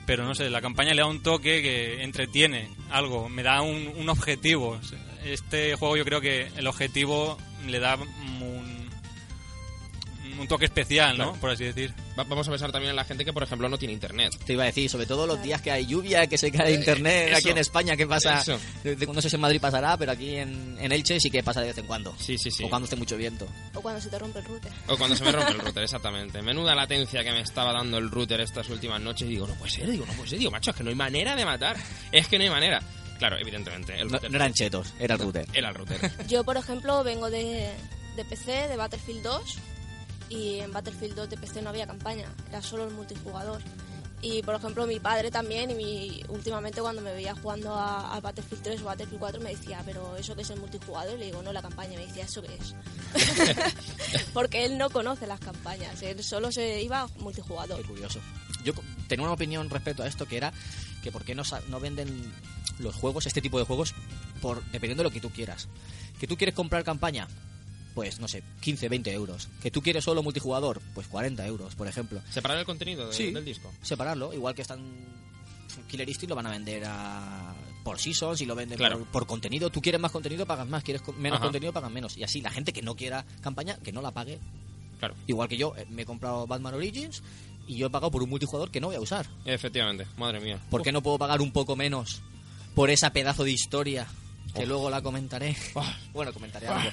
pero 0.05 0.23
no 0.23 0.33
sé, 0.33 0.49
la 0.49 0.61
campaña 0.61 0.93
le 0.93 1.01
da 1.01 1.07
un 1.07 1.21
toque 1.21 1.61
que 1.61 2.03
entretiene 2.03 2.69
algo, 2.89 3.27
me 3.27 3.43
da 3.43 3.61
un, 3.61 3.91
un 3.97 4.07
objetivo. 4.09 4.79
Este 5.33 5.75
juego 5.75 5.97
yo 5.97 6.05
creo 6.05 6.21
que 6.21 6.47
el 6.57 6.67
objetivo 6.67 7.37
le 7.67 7.79
da 7.79 7.95
un, 7.95 8.89
un 10.39 10.47
toque 10.47 10.65
especial, 10.65 11.17
¿no? 11.17 11.25
Claro. 11.25 11.39
Por 11.41 11.49
así 11.51 11.65
decir. 11.65 11.93
Va- 12.17 12.23
Vamos 12.23 12.47
a 12.47 12.51
pensar 12.51 12.71
también 12.71 12.91
en 12.91 12.95
la 12.95 13.03
gente 13.03 13.25
que, 13.25 13.33
por 13.33 13.43
ejemplo, 13.43 13.67
no 13.67 13.77
tiene 13.77 13.93
internet. 13.93 14.31
Te 14.45 14.53
iba 14.53 14.63
a 14.63 14.67
decir, 14.67 14.89
sobre 14.89 15.05
todo 15.05 15.27
los 15.27 15.41
días 15.43 15.61
que 15.61 15.71
hay 15.71 15.85
lluvia, 15.85 16.27
que 16.27 16.37
se 16.37 16.51
cae 16.51 16.73
internet 16.73 17.29
eso. 17.29 17.37
aquí 17.39 17.49
en 17.49 17.57
España, 17.57 17.97
¿qué 17.97 18.07
pasa? 18.07 18.39
Eso. 18.41 18.57
No 19.13 19.21
sé 19.21 19.29
si 19.29 19.35
en 19.35 19.41
Madrid 19.41 19.59
pasará, 19.59 19.97
pero 19.97 20.11
aquí 20.13 20.35
en, 20.35 20.77
en 20.79 20.91
Elche 20.91 21.19
sí 21.19 21.29
que 21.29 21.43
pasa 21.43 21.59
de 21.61 21.67
vez 21.67 21.77
en 21.77 21.85
cuando. 21.87 22.15
Sí, 22.19 22.37
sí, 22.37 22.51
sí. 22.51 22.63
O 22.63 22.69
cuando 22.69 22.85
esté 22.85 22.95
mucho 22.95 23.17
viento. 23.17 23.47
O 23.73 23.81
cuando 23.81 23.99
se 24.01 24.09
te 24.09 24.17
rompe 24.19 24.39
el 24.39 24.45
router. 24.45 24.71
O 24.87 24.97
cuando 24.97 25.15
se 25.15 25.23
me 25.25 25.31
rompe 25.31 25.51
el 25.51 25.59
router, 25.65 25.83
exactamente. 25.83 26.41
Menuda 26.41 26.73
latencia 26.75 27.23
que 27.23 27.31
me 27.31 27.41
estaba 27.41 27.73
dando 27.73 27.97
el 27.97 28.09
router 28.09 28.39
estas 28.41 28.69
últimas 28.69 29.01
noches. 29.01 29.27
Y 29.27 29.31
digo, 29.31 29.45
no 29.47 29.55
puede 29.55 29.71
ser, 29.71 29.89
digo, 29.89 30.05
no 30.05 30.13
puede 30.13 30.29
ser, 30.29 30.39
digo, 30.39 30.51
macho, 30.51 30.71
es 30.71 30.77
que 30.77 30.83
no 30.83 30.89
hay 30.89 30.95
manera 30.95 31.35
de 31.35 31.43
matar. 31.45 31.75
Es 32.11 32.27
que 32.27 32.37
no 32.37 32.43
hay 32.45 32.49
manera. 32.49 32.81
Claro, 33.19 33.37
evidentemente, 33.37 33.93
el 33.99 34.07
No, 34.07 34.13
router. 34.13 34.31
no 34.31 34.37
eran 34.37 34.53
chetos, 34.53 34.93
era 34.97 35.13
el 35.15 35.19
router. 35.21 35.45
Era 35.53 35.69
el 35.69 35.75
router. 35.75 36.11
Yo, 36.27 36.43
por 36.43 36.57
ejemplo, 36.57 37.03
vengo 37.03 37.29
de, 37.29 37.71
de 38.15 38.25
PC, 38.25 38.67
de 38.67 38.75
Battlefield 38.77 39.21
2, 39.21 39.57
y 40.29 40.59
en 40.59 40.71
Battlefield 40.73 41.15
2 41.15 41.29
de 41.29 41.37
PC 41.37 41.61
no 41.61 41.69
había 41.69 41.85
campaña, 41.85 42.25
era 42.49 42.61
solo 42.61 42.85
el 42.87 42.93
multijugador. 42.93 43.61
Y, 44.21 44.43
por 44.43 44.53
ejemplo, 44.55 44.85
mi 44.85 44.99
padre 44.99 45.31
también, 45.31 45.71
y 45.71 45.75
mi, 45.75 46.21
últimamente 46.27 46.81
cuando 46.81 47.01
me 47.01 47.13
veía 47.13 47.33
jugando 47.35 47.73
a, 47.73 48.13
a 48.13 48.19
Battlefield 48.19 48.63
3 48.63 48.81
o 48.81 48.85
Battlefield 48.85 49.19
4, 49.19 49.39
me 49.41 49.51
decía, 49.51 49.81
pero 49.85 50.17
¿eso 50.17 50.35
qué 50.35 50.41
es 50.41 50.49
el 50.49 50.59
multijugador? 50.59 51.15
Y 51.15 51.19
le 51.19 51.25
digo, 51.27 51.41
no, 51.41 51.53
la 51.53 51.61
campaña. 51.61 51.93
Y 51.93 51.97
me 51.97 52.05
decía, 52.05 52.25
¿eso 52.25 52.41
qué 52.41 52.53
es? 52.55 52.75
Porque 54.33 54.65
él 54.65 54.77
no 54.77 54.89
conoce 54.89 55.25
las 55.25 55.39
campañas, 55.39 56.01
él 56.01 56.21
solo 56.21 56.51
se 56.51 56.81
iba 56.81 57.07
multijugador. 57.19 57.81
Qué 57.81 57.87
curioso. 57.87 58.19
Yo 58.65 58.73
tenía 59.09 59.25
una 59.25 59.33
opinión 59.33 59.69
respecto 59.69 60.03
a 60.03 60.07
esto 60.07 60.25
que 60.25 60.37
era 60.37 60.53
que 61.03 61.11
por 61.11 61.25
qué 61.25 61.35
no, 61.35 61.43
no 61.67 61.79
venden 61.81 62.31
los 62.79 62.95
juegos, 62.95 63.25
este 63.27 63.41
tipo 63.41 63.59
de 63.59 63.65
juegos, 63.65 63.93
por 64.41 64.63
dependiendo 64.71 65.03
de 65.03 65.09
lo 65.09 65.13
que 65.13 65.19
tú 65.19 65.29
quieras. 65.31 65.67
Que 66.19 66.27
tú 66.27 66.37
quieres 66.37 66.55
comprar 66.55 66.83
campaña, 66.85 67.27
pues 67.95 68.19
no 68.21 68.27
sé, 68.29 68.43
15, 68.61 68.87
20 68.87 69.11
euros. 69.11 69.49
Que 69.61 69.71
tú 69.71 69.81
quieres 69.81 70.03
solo 70.05 70.23
multijugador, 70.23 70.81
pues 70.93 71.07
40 71.07 71.45
euros, 71.45 71.75
por 71.75 71.87
ejemplo. 71.87 72.21
Separar 72.31 72.57
el 72.57 72.65
contenido 72.65 73.07
de- 73.07 73.13
Sí. 73.13 73.31
del 73.31 73.43
disco. 73.43 73.71
Separarlo, 73.81 74.33
igual 74.33 74.55
que 74.55 74.61
están 74.61 74.79
Killer 75.87 76.07
Instinct 76.07 76.29
lo 76.29 76.35
van 76.35 76.47
a 76.47 76.51
vender 76.51 76.83
a, 76.85 77.53
por 77.83 77.99
seasons 77.99 78.41
y 78.41 78.45
lo 78.45 78.55
venden 78.55 78.77
Claro. 78.77 78.99
por, 78.99 79.07
por 79.07 79.27
contenido. 79.27 79.69
Tú 79.69 79.81
quieres 79.81 80.01
más 80.01 80.11
contenido, 80.11 80.45
pagas 80.45 80.67
más. 80.67 80.83
Quieres 80.83 81.01
menos 81.17 81.37
Ajá. 81.37 81.45
contenido, 81.45 81.71
pagas 81.73 81.91
menos. 81.91 82.17
Y 82.17 82.23
así 82.23 82.41
la 82.41 82.51
gente 82.51 82.73
que 82.73 82.81
no 82.81 82.95
quiera 82.95 83.25
campaña, 83.41 83.77
que 83.77 83.91
no 83.91 84.01
la 84.01 84.11
pague. 84.11 84.39
Claro, 84.99 85.15
Igual 85.27 85.47
que 85.47 85.55
yo, 85.57 85.73
eh, 85.77 85.85
me 85.89 86.01
he 86.01 86.05
comprado 86.05 86.45
Batman 86.45 86.73
Origins 86.73 87.23
y 87.69 87.77
yo 87.77 87.87
he 87.87 87.89
pagado 87.89 88.11
por 88.11 88.21
un 88.23 88.29
multijugador 88.29 88.69
que 88.71 88.81
no 88.81 88.87
voy 88.87 88.95
a 88.97 88.99
usar. 88.99 89.25
efectivamente. 89.45 90.05
Madre 90.17 90.39
mía. 90.41 90.59
¿Por 90.69 90.81
qué 90.81 90.91
no 90.91 91.01
puedo 91.01 91.17
pagar 91.17 91.39
un 91.41 91.51
poco 91.51 91.75
menos 91.77 92.21
por 92.75 92.89
esa 92.89 93.11
pedazo 93.13 93.43
de 93.45 93.51
historia 93.51 94.07
que 94.55 94.65
luego 94.65 94.89
la 94.89 95.01
comentaré? 95.01 95.55
Oh. 95.75 95.85
bueno, 96.13 96.33
comentaré 96.33 96.67
algo. 96.67 96.89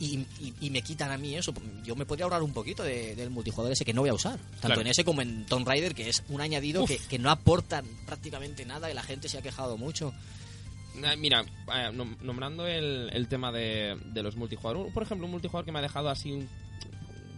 Y, 0.00 0.18
y- 0.40 0.54
y 0.62 0.70
me 0.70 0.82
quitan 0.82 1.12
a 1.12 1.16
mí 1.18 1.36
eso. 1.36 1.52
Yo 1.84 1.94
me 1.94 2.04
podría 2.06 2.24
ahorrar 2.24 2.42
un 2.42 2.52
poquito 2.52 2.82
de- 2.82 3.14
del 3.14 3.30
multijugador 3.30 3.72
ese 3.72 3.84
que 3.84 3.92
no 3.92 4.00
voy 4.00 4.10
a 4.10 4.14
usar. 4.14 4.36
Tanto 4.38 4.66
Claro. 4.66 4.80
en 4.80 4.86
ese 4.88 5.04
como 5.04 5.22
en 5.22 5.46
Tomb 5.46 5.68
Raider, 5.68 5.94
que 5.94 6.08
es 6.08 6.24
un 6.28 6.40
añadido 6.40 6.84
que, 6.86 6.98
que 6.98 7.18
no 7.20 7.30
aportan 7.30 7.84
prácticamente 8.06 8.64
nada 8.66 8.90
y 8.90 8.94
la 8.94 9.02
gente 9.04 9.28
se 9.28 9.38
ha 9.38 9.42
quejado 9.42 9.76
mucho. 9.76 10.12
Eh, 11.04 11.16
Mira, 11.16 11.42
eh, 11.42 11.90
nom- 11.92 12.18
nombrando 12.20 12.66
el, 12.66 13.10
el 13.12 13.28
tema 13.28 13.52
de, 13.52 13.96
de 14.06 14.22
los 14.24 14.34
multijugadores, 14.36 14.92
por 14.92 15.04
ejemplo, 15.04 15.26
un 15.26 15.30
multijugador 15.32 15.64
que 15.66 15.72
me 15.72 15.78
ha 15.78 15.82
dejado 15.82 16.08
así 16.08 16.48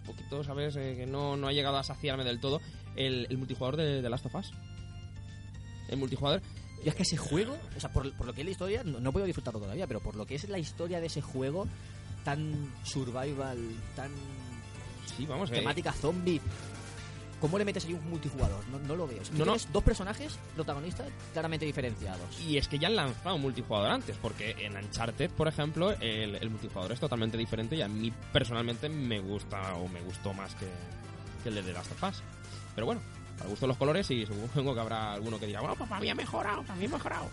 poquito, 0.05 0.45
¿sabes? 0.45 0.77
Eh, 0.77 0.95
que 0.97 1.07
no, 1.07 1.37
no 1.37 1.49
ha 1.49 1.53
llegado 1.53 1.77
a 1.77 1.83
saciarme 1.83 2.25
del 2.25 2.41
todo, 2.41 2.61
el, 2.97 3.27
el 3.29 3.39
multijugador 3.39 3.77
de, 3.77 4.03
de 4.03 4.11
Last 4.11 4.27
of 4.27 4.35
Us. 4.35 4.53
El 5.89 5.99
multijugador, 5.99 6.41
Y 6.85 6.89
es 6.89 6.95
que 6.95 7.03
ese 7.03 7.17
juego, 7.17 7.57
o 7.77 7.81
sea, 7.81 7.93
por, 7.93 8.13
por 8.17 8.27
lo 8.27 8.33
que 8.33 8.43
es 8.43 8.45
la 8.47 8.51
historia, 8.51 8.83
no, 8.85 9.01
no 9.01 9.13
puedo 9.13 9.27
disfrutarlo 9.27 9.61
todavía, 9.61 9.87
pero 9.87 10.01
por 10.01 10.17
lo 10.17 10.27
que 10.27 10.35
es 10.35 10.49
la 10.49 10.59
historia 10.59 11.01
de 11.01 11.07
ese 11.07 11.21
juego, 11.21 11.67
tan 12.25 12.73
survival, 12.85 13.59
tan 13.95 14.11
sí, 15.17 15.27
vamos, 15.27 15.51
eh, 15.51 15.55
temática 15.55 15.93
zombie. 15.93 16.41
¿Cómo 17.41 17.59
le 17.59 17.65
metes 17.65 17.85
ahí 17.85 17.93
un 17.93 18.09
multijugador? 18.09 18.67
No, 18.69 18.79
no 18.79 18.97
lo 18.97 19.07
veo. 19.07 19.23
Sea, 19.25 19.33
tú 19.33 19.39
No, 19.39 19.45
no. 19.45 19.53
tienes 19.53 19.73
dos 19.73 19.83
personajes 19.83 20.39
protagonistas 20.55 21.07
claramente 21.33 21.67
diferenciados. 21.67 22.41
Y 22.41 22.57
es 22.57 22.69
que 22.69 22.79
ya 22.79 22.89
han 22.89 22.97
lanzado 22.97 23.35
un 23.35 23.43
multijugador 23.43 23.91
antes, 23.91 24.17
porque 24.21 24.53
en 24.59 24.77
Uncharted, 24.77 25.31
por 25.31 25.49
ejemplo, 25.49 25.91
el, 26.01 26.37
el 26.37 26.51
multijugador 26.51 26.93
es 26.93 27.01
totalmente 27.01 27.37
diferente 27.37 27.77
y 27.77 27.83
a 27.83 27.89
mí 27.89 28.13
personalmente 28.33 28.89
me 28.89 29.21
gusta 29.21 29.75
o 29.75 29.89
me 29.89 30.01
gustó 30.01 30.33
más 30.33 30.55
que, 30.55 30.67
que 31.43 31.49
el 31.51 31.57
de 31.57 31.63
The 31.65 31.73
Last 31.75 31.93
of 31.93 32.03
Us. 32.05 32.23
Pero 32.75 32.87
bueno, 32.87 33.01
para 33.37 33.51
gusto 33.51 33.67
los 33.67 33.77
colores 33.77 34.11
y 34.11 34.25
supongo 34.25 34.75
que 34.75 34.81
habrá 34.81 35.13
alguno 35.13 35.39
que 35.39 35.47
diga, 35.47 35.61
bueno, 35.61 35.77
pues 35.77 35.89
para 35.91 36.01
mí 36.01 36.09
ha 36.09 36.15
mejorado, 36.15 36.63
para 36.63 36.77
mí 36.77 36.87
ha 36.87 36.89
mejorado. 36.89 37.29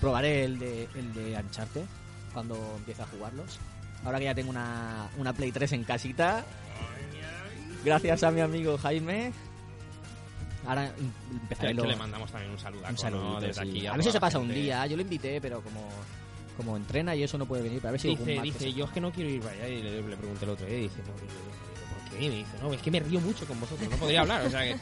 Probaré 0.00 0.44
el 0.44 0.58
de, 0.58 0.88
el 0.94 1.12
de 1.12 1.36
Uncharted 1.36 1.84
cuando 2.32 2.54
empiece 2.76 3.02
a 3.02 3.06
jugarlos. 3.06 3.58
Ahora 4.04 4.18
que 4.18 4.24
ya 4.24 4.34
tengo 4.34 4.48
una, 4.50 5.10
una 5.18 5.32
Play 5.34 5.52
3 5.52 5.72
en 5.72 5.84
casita. 5.84 6.44
Gracias 7.84 8.22
a 8.22 8.30
mi 8.30 8.40
amigo 8.40 8.76
Jaime. 8.78 9.32
Ahora 10.66 10.86
em- 10.86 11.10
empezaré 11.42 11.68
Que 11.68 11.74
lo- 11.74 11.84
le 11.84 11.96
mandamos 11.96 12.30
también 12.30 12.52
un 12.52 12.58
saludo 12.58 13.34
un 13.36 13.40
desde 13.40 13.62
sí. 13.62 13.68
aquí. 13.70 13.86
A 13.86 13.92
ver 13.94 14.04
si 14.04 14.12
se 14.12 14.20
pasa 14.20 14.38
un 14.38 14.52
día. 14.52 14.86
Yo 14.86 14.96
lo 14.96 15.02
invité, 15.02 15.40
pero 15.40 15.62
como, 15.62 15.88
como 16.56 16.76
entrena 16.76 17.14
y 17.16 17.22
eso 17.22 17.38
no 17.38 17.46
puede 17.46 17.62
venir. 17.62 17.78
Pero 17.78 17.88
a 17.88 17.92
ver 17.92 18.00
si 18.00 18.08
Dice, 18.08 18.40
dice, 18.42 18.72
yo 18.72 18.84
es 18.84 18.90
que 18.90 19.00
no 19.00 19.10
quiero 19.10 19.30
ir 19.30 19.40
para 19.40 19.52
allá 19.54 19.68
y 19.68 19.82
le, 19.82 20.02
le 20.02 20.16
pregunté 20.16 20.44
el 20.44 20.50
otro 20.50 20.66
día 20.66 20.78
y 20.78 20.82
dice, 20.82 21.00
¿por 21.02 21.14
qué? 21.16 22.24
Y 22.24 22.28
me 22.28 22.34
dice, 22.36 22.50
no, 22.60 22.72
es 22.74 22.82
que 22.82 22.90
me 22.90 23.00
río 23.00 23.20
mucho 23.20 23.46
con 23.46 23.58
vosotros, 23.60 23.88
no 23.88 23.96
podría 23.96 24.20
hablar, 24.20 24.44
o 24.46 24.50
sea 24.50 24.62
que 24.64 24.76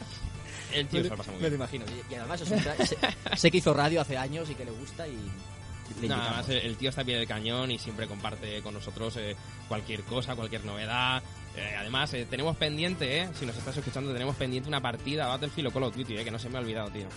el 0.73 0.87
tío 0.87 1.03
se 1.03 1.09
lo 1.09 1.15
pasa 1.17 1.31
muy 1.31 1.39
Me 1.41 1.49
lo 1.49 1.49
bien. 1.57 1.61
imagino. 1.61 1.85
Y, 2.09 2.11
y 2.13 2.15
además 2.17 2.41
es 2.41 2.51
un 2.51 2.59
sé, 2.59 2.97
sé 3.37 3.51
que 3.51 3.57
hizo 3.59 3.73
radio 3.73 4.01
hace 4.01 4.17
años 4.17 4.49
y 4.49 4.55
que 4.55 4.65
le 4.65 4.71
gusta 4.71 5.07
y 5.07 5.11
le 5.11 5.17
No, 5.17 5.95
invitamos. 5.95 6.25
además 6.27 6.49
el, 6.49 6.57
el 6.57 6.75
tío 6.75 6.89
está 6.89 7.03
bien 7.03 7.19
del 7.19 7.27
cañón 7.27 7.71
y 7.71 7.79
siempre 7.79 8.07
comparte 8.07 8.61
con 8.61 8.73
nosotros 8.73 9.15
eh, 9.17 9.35
cualquier 9.69 10.01
cosa, 10.03 10.35
cualquier 10.35 10.65
novedad. 10.65 11.23
Eh, 11.59 11.75
además, 11.77 12.13
eh, 12.13 12.25
tenemos 12.29 12.55
pendiente, 12.55 13.21
eh, 13.21 13.29
si 13.37 13.45
nos 13.45 13.57
estás 13.57 13.75
escuchando, 13.75 14.13
tenemos 14.13 14.35
pendiente 14.35 14.69
una 14.69 14.81
partida 14.81 15.27
Battlefield 15.27 15.67
o 15.67 15.71
Call 15.71 15.83
of 15.83 15.95
Duty, 15.95 16.17
eh, 16.17 16.23
que 16.23 16.31
no 16.31 16.39
se 16.39 16.49
me 16.49 16.57
ha 16.57 16.61
olvidado, 16.61 16.89
tío. 16.89 17.07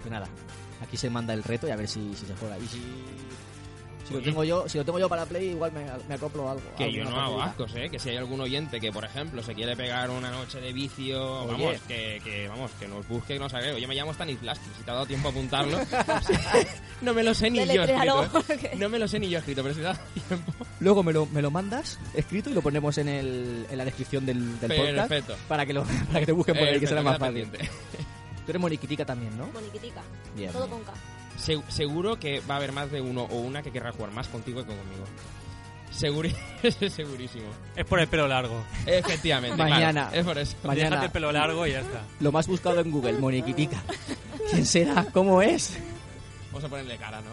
Pues 0.00 0.10
nada, 0.10 0.28
aquí 0.80 0.96
se 0.96 1.10
manda 1.10 1.34
el 1.34 1.42
reto 1.42 1.66
y 1.66 1.70
a 1.72 1.76
ver 1.76 1.88
si, 1.88 2.14
si 2.14 2.26
se 2.26 2.34
juega. 2.36 2.56
Y 2.58 2.66
si, 2.68 2.80
si 4.10 4.14
lo 4.16 4.22
tengo 4.22 4.44
yo, 4.44 4.68
si 4.68 4.78
lo 4.78 4.84
tengo 4.84 4.98
yo 4.98 5.08
para 5.08 5.24
Play, 5.24 5.50
igual 5.50 5.72
me, 5.72 5.84
me 6.08 6.14
acoplo 6.14 6.50
algo. 6.50 6.62
Que 6.76 6.92
yo 6.92 7.04
no 7.04 7.20
hago 7.20 7.40
ascos, 7.40 7.74
¿eh? 7.76 7.88
Que 7.88 7.98
si 7.98 8.10
hay 8.10 8.16
algún 8.16 8.40
oyente 8.40 8.80
que, 8.80 8.90
por 8.90 9.04
ejemplo, 9.04 9.42
se 9.42 9.54
quiere 9.54 9.76
pegar 9.76 10.10
una 10.10 10.30
noche 10.30 10.60
de 10.60 10.72
vicio, 10.72 11.42
Oye. 11.42 11.52
vamos, 11.52 11.80
que, 11.86 12.20
que, 12.24 12.48
vamos, 12.48 12.70
que 12.78 12.88
nos 12.88 13.06
busque, 13.06 13.34
que 13.34 13.40
nos 13.40 13.54
agrego. 13.54 13.78
Yo 13.78 13.86
me 13.86 13.94
llamo 13.94 14.12
Stanislavski, 14.12 14.70
si 14.76 14.82
te 14.82 14.90
ha 14.90 14.94
dado 14.94 15.06
tiempo 15.06 15.28
a 15.28 15.30
apuntarlo. 15.30 15.78
no 17.02 17.14
me 17.14 17.22
lo 17.22 17.34
sé 17.34 17.50
ni 17.50 17.64
yo 17.66 17.82
escrito, 17.84 18.24
¿eh? 18.48 18.70
No 18.76 18.88
me 18.88 18.98
lo 18.98 19.06
sé 19.06 19.20
ni 19.20 19.28
yo 19.28 19.38
escrito, 19.38 19.62
pero 19.62 19.74
si 19.74 19.80
te 19.80 19.86
ha 19.86 19.92
dado 19.92 20.04
tiempo. 20.28 20.52
Luego 20.80 21.02
me 21.02 21.12
lo, 21.12 21.26
me 21.26 21.42
lo 21.42 21.50
mandas 21.50 21.98
escrito 22.14 22.50
y 22.50 22.54
lo 22.54 22.62
ponemos 22.62 22.98
en, 22.98 23.08
el, 23.08 23.66
en 23.70 23.78
la 23.78 23.84
descripción 23.84 24.26
del, 24.26 24.58
del 24.60 24.70
podcast 24.74 25.08
Perfecto. 25.08 25.36
para 25.48 25.64
que, 25.64 25.72
lo, 25.72 25.84
para 25.84 26.20
que 26.20 26.26
te 26.26 26.32
busquen 26.32 26.56
por 26.56 26.66
ahí, 26.66 26.80
que 26.80 26.86
será 26.86 27.02
más 27.02 27.18
fácil. 27.18 27.48
Tú 27.50 28.52
eres 28.52 28.60
moniquitica 28.60 29.04
también, 29.04 29.36
¿no? 29.36 29.46
Moniquitica. 29.48 30.02
Bien, 30.34 30.50
Todo 30.50 30.66
con 30.68 30.82
K. 30.82 30.92
Se- 31.40 31.62
seguro 31.68 32.18
que 32.18 32.40
va 32.40 32.54
a 32.54 32.56
haber 32.58 32.72
más 32.72 32.90
de 32.90 33.00
uno 33.00 33.22
o 33.24 33.36
una 33.40 33.62
que 33.62 33.70
querrá 33.72 33.92
jugar 33.92 34.10
más 34.12 34.28
contigo 34.28 34.60
que 34.64 34.68
conmigo. 34.68 35.04
Seguri 35.90 36.32
segurísimo. 36.90 37.46
Es 37.74 37.84
por 37.84 37.98
el 37.98 38.06
pelo 38.08 38.28
largo. 38.28 38.62
Efectivamente. 38.86 39.56
Mañana. 39.56 40.02
claro, 40.08 40.16
es 40.20 40.24
por 40.24 40.38
eso. 40.38 40.56
Mañana. 40.64 40.90
Déjate 40.90 41.06
el 41.06 41.12
pelo 41.12 41.32
largo 41.32 41.66
y 41.66 41.72
ya 41.72 41.80
está. 41.80 42.02
Lo 42.20 42.30
más 42.30 42.46
buscado 42.46 42.80
en 42.80 42.90
Google, 42.90 43.14
moniquitica. 43.14 43.82
¿Quién 44.50 44.64
será? 44.66 45.04
¿Cómo 45.12 45.42
es? 45.42 45.76
Vamos 46.52 46.64
a 46.64 46.68
ponerle 46.68 46.96
cara, 46.96 47.20
¿no? 47.20 47.30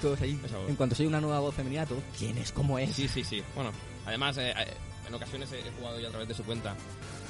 Todos 0.00 0.20
ahí. 0.20 0.38
En 0.68 0.76
cuanto 0.76 0.94
soy 0.94 1.06
una 1.06 1.20
nueva 1.20 1.40
voz 1.40 1.54
femenina, 1.54 1.84
todos, 1.86 2.02
¿quién 2.18 2.36
es? 2.38 2.52
¿Cómo 2.52 2.78
es? 2.78 2.94
Sí, 2.94 3.08
sí, 3.08 3.24
sí. 3.24 3.42
Bueno, 3.54 3.70
además, 4.04 4.36
eh, 4.38 4.50
eh, 4.56 4.74
en 5.08 5.14
ocasiones 5.14 5.50
he 5.52 5.60
he 5.60 5.72
jugado 5.78 5.98
ya 5.98 6.08
a 6.08 6.10
través 6.10 6.28
de 6.28 6.34
su 6.34 6.44
cuenta. 6.44 6.76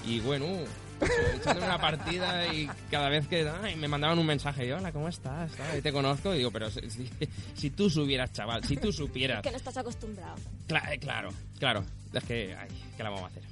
Y 0.05 0.21
bueno, 0.21 0.47
echando 1.41 1.65
una 1.65 1.79
partida 1.79 2.53
y 2.55 2.69
cada 2.91 3.09
vez 3.09 3.27
que 3.29 3.49
ay, 3.63 3.77
me 3.77 3.89
mandaban 3.89 4.19
un 4.19 4.27
mensaje, 4.27 4.67
yo, 4.67 4.77
hola, 4.79 4.93
¿cómo 4.93 5.09
estás? 5.09 5.53
¿Sabes? 5.53 5.83
Te 5.83 5.93
conozco 5.93 6.35
y 6.35 6.39
digo, 6.39 6.51
pero 6.51 6.71
si, 6.71 6.81
si- 6.91 7.11
si 7.55 7.71
tú 7.71 7.89
supieras, 7.91 8.33
chaval, 8.33 8.65
si 8.65 8.77
tú 8.77 8.93
supieras. 8.93 9.43
Que 9.43 9.51
no 9.51 9.57
estás 9.57 9.77
acostumbrado. 9.77 10.37
Cla- 10.69 10.93
eh, 10.93 10.99
claro, 10.99 11.31
claro, 11.59 11.85
es 12.13 12.25
que, 12.25 12.57
ay, 12.59 12.69
¿qué 12.97 13.03
la 13.03 13.11
vamos 13.11 13.25
a 13.25 13.29
hacer? 13.29 13.43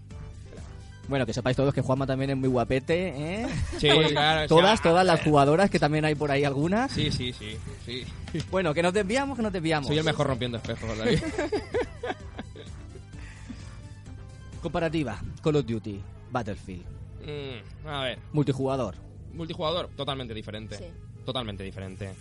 Bueno, 1.06 1.26
que 1.26 1.34
sepáis 1.34 1.54
todos 1.54 1.74
que 1.74 1.82
Juanma 1.82 2.06
también 2.06 2.30
es 2.30 2.36
muy 2.38 2.48
guapete, 2.48 3.08
¿eh? 3.42 3.46
Sí, 3.78 3.90
claro. 4.08 4.48
Todas, 4.48 4.80
todas 4.80 5.04
las 5.04 5.20
jugadoras, 5.20 5.68
que 5.68 5.78
también 5.78 6.06
hay 6.06 6.14
por 6.14 6.30
ahí 6.30 6.44
algunas. 6.44 6.90
Sí, 6.92 7.12
sí, 7.12 7.30
sí, 7.34 7.58
sí. 7.84 8.06
Bueno, 8.50 8.72
que 8.72 8.82
nos 8.82 8.94
desviamos, 8.94 9.36
que 9.36 9.42
nos 9.42 9.52
desviamos. 9.52 9.86
Soy 9.86 9.98
el 9.98 10.04
mejor 10.04 10.28
rompiendo 10.28 10.56
espejos, 10.56 10.96
David. 10.96 11.18
Comparativa, 14.62 15.20
Call 15.42 15.56
of 15.56 15.66
Duty, 15.66 16.00
Battlefield, 16.32 16.86
Mm, 17.26 17.86
a 17.88 18.02
ver, 18.04 18.18
multijugador. 18.32 18.96
multijugador, 19.32 19.88
totalmente 19.96 20.34
diferente. 20.34 20.76
Sí. 20.76 20.84
Totalmente 21.24 21.64
diferente. 21.64 22.12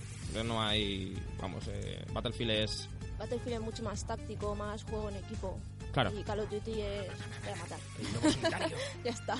No 0.45 0.61
hay, 0.61 1.15
vamos, 1.39 1.67
eh, 1.67 2.03
Battlefield 2.13 2.51
es... 2.51 2.89
Battlefield 3.19 3.55
es 3.57 3.61
mucho 3.61 3.83
más 3.83 4.05
táctico, 4.07 4.55
más 4.55 4.83
juego 4.83 5.09
en 5.09 5.17
equipo. 5.17 5.59
Claro. 5.91 6.11
Y 6.17 6.23
Call 6.23 6.39
of 6.39 6.49
Duty 6.49 6.71
es 6.71 7.07
de 7.07 7.55
matar. 7.59 7.79
ya 9.03 9.11
está. 9.11 9.37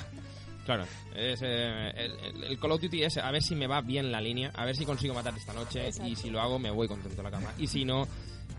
Claro, 0.65 0.84
es, 1.15 1.41
eh, 1.41 1.89
el, 1.96 2.12
el- 2.20 2.43
el 2.43 2.60
Call 2.60 2.72
of 2.74 2.82
Duty 2.82 3.03
es 3.03 3.17
a 3.17 3.32
ver 3.32 3.41
si 3.41 3.55
me 3.55 3.67
va 3.67 3.82
bien 3.82 4.12
la 4.12 4.22
línea, 4.22 4.51
a 4.53 4.63
ver 4.65 4.75
si 4.75 4.86
consigo 4.86 5.13
matar 5.13 5.36
esta 5.36 5.51
noche 5.53 5.88
Exacto. 5.88 6.08
y 6.10 6.15
si 6.15 6.29
lo 6.29 6.39
hago 6.41 6.60
me 6.60 6.70
voy 6.72 6.88
contento 6.88 7.20
a 7.22 7.24
la 7.24 7.32
cama. 7.32 7.53
Y 7.58 7.67
si 7.67 7.84
no, 7.86 8.08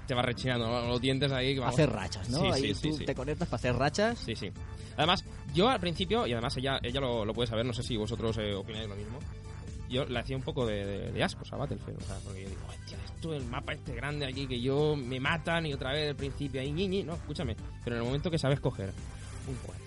te 0.07 0.15
vas 0.15 0.25
rechinando 0.25 0.87
los 0.87 1.01
dientes 1.01 1.31
ahí. 1.33 1.55
que 1.55 1.61
vamos. 1.61 1.75
Hacer 1.75 1.91
rachas, 1.91 2.29
¿no? 2.29 2.41
Sí, 2.41 2.47
ahí 2.47 2.63
sí, 2.63 2.75
sí, 2.75 2.91
tú 2.91 2.97
sí. 2.99 3.05
te 3.05 3.15
conectas 3.15 3.49
para 3.49 3.57
hacer 3.57 3.77
rachas. 3.77 4.19
Sí, 4.19 4.35
sí. 4.35 4.51
Además, 4.97 5.25
yo 5.53 5.69
al 5.69 5.81
principio, 5.81 6.27
y 6.27 6.33
además 6.33 6.57
ella, 6.57 6.79
ella 6.83 7.01
lo, 7.01 7.25
lo 7.25 7.33
puede 7.33 7.49
saber, 7.49 7.67
no 7.67 7.73
sé 7.73 7.83
si 7.83 7.97
vosotros 7.97 8.37
eh, 8.39 8.55
opináis 8.55 8.89
lo 8.89 8.95
mismo, 8.95 9.19
yo 9.89 10.05
le 10.05 10.19
hacía 10.19 10.37
un 10.37 10.43
poco 10.43 10.67
de, 10.67 10.85
de, 10.85 11.13
de 11.13 11.23
ascos 11.23 11.53
a 11.53 11.57
Battlefield, 11.57 12.01
o 12.01 12.05
sea, 12.05 12.17
porque 12.25 12.43
yo 12.43 12.49
digo, 12.49 12.63
hostia, 12.69 12.99
esto, 13.05 13.35
el 13.35 13.45
mapa 13.47 13.73
este 13.73 13.95
grande 13.95 14.27
aquí, 14.27 14.47
que 14.47 14.61
yo 14.61 14.97
me 14.97 15.21
matan 15.21 15.67
y 15.67 15.73
otra 15.73 15.93
vez 15.93 16.11
al 16.11 16.17
principio 16.17 16.61
ahí, 16.61 16.73
ñi, 16.73 16.89
ñi". 16.89 17.03
no, 17.03 17.15
escúchame, 17.15 17.57
pero 17.83 17.97
en 17.97 18.03
el 18.03 18.07
momento 18.07 18.31
que 18.31 18.39
sabes 18.39 18.61
coger 18.61 18.93
un 19.49 19.55
cuadro, 19.57 19.85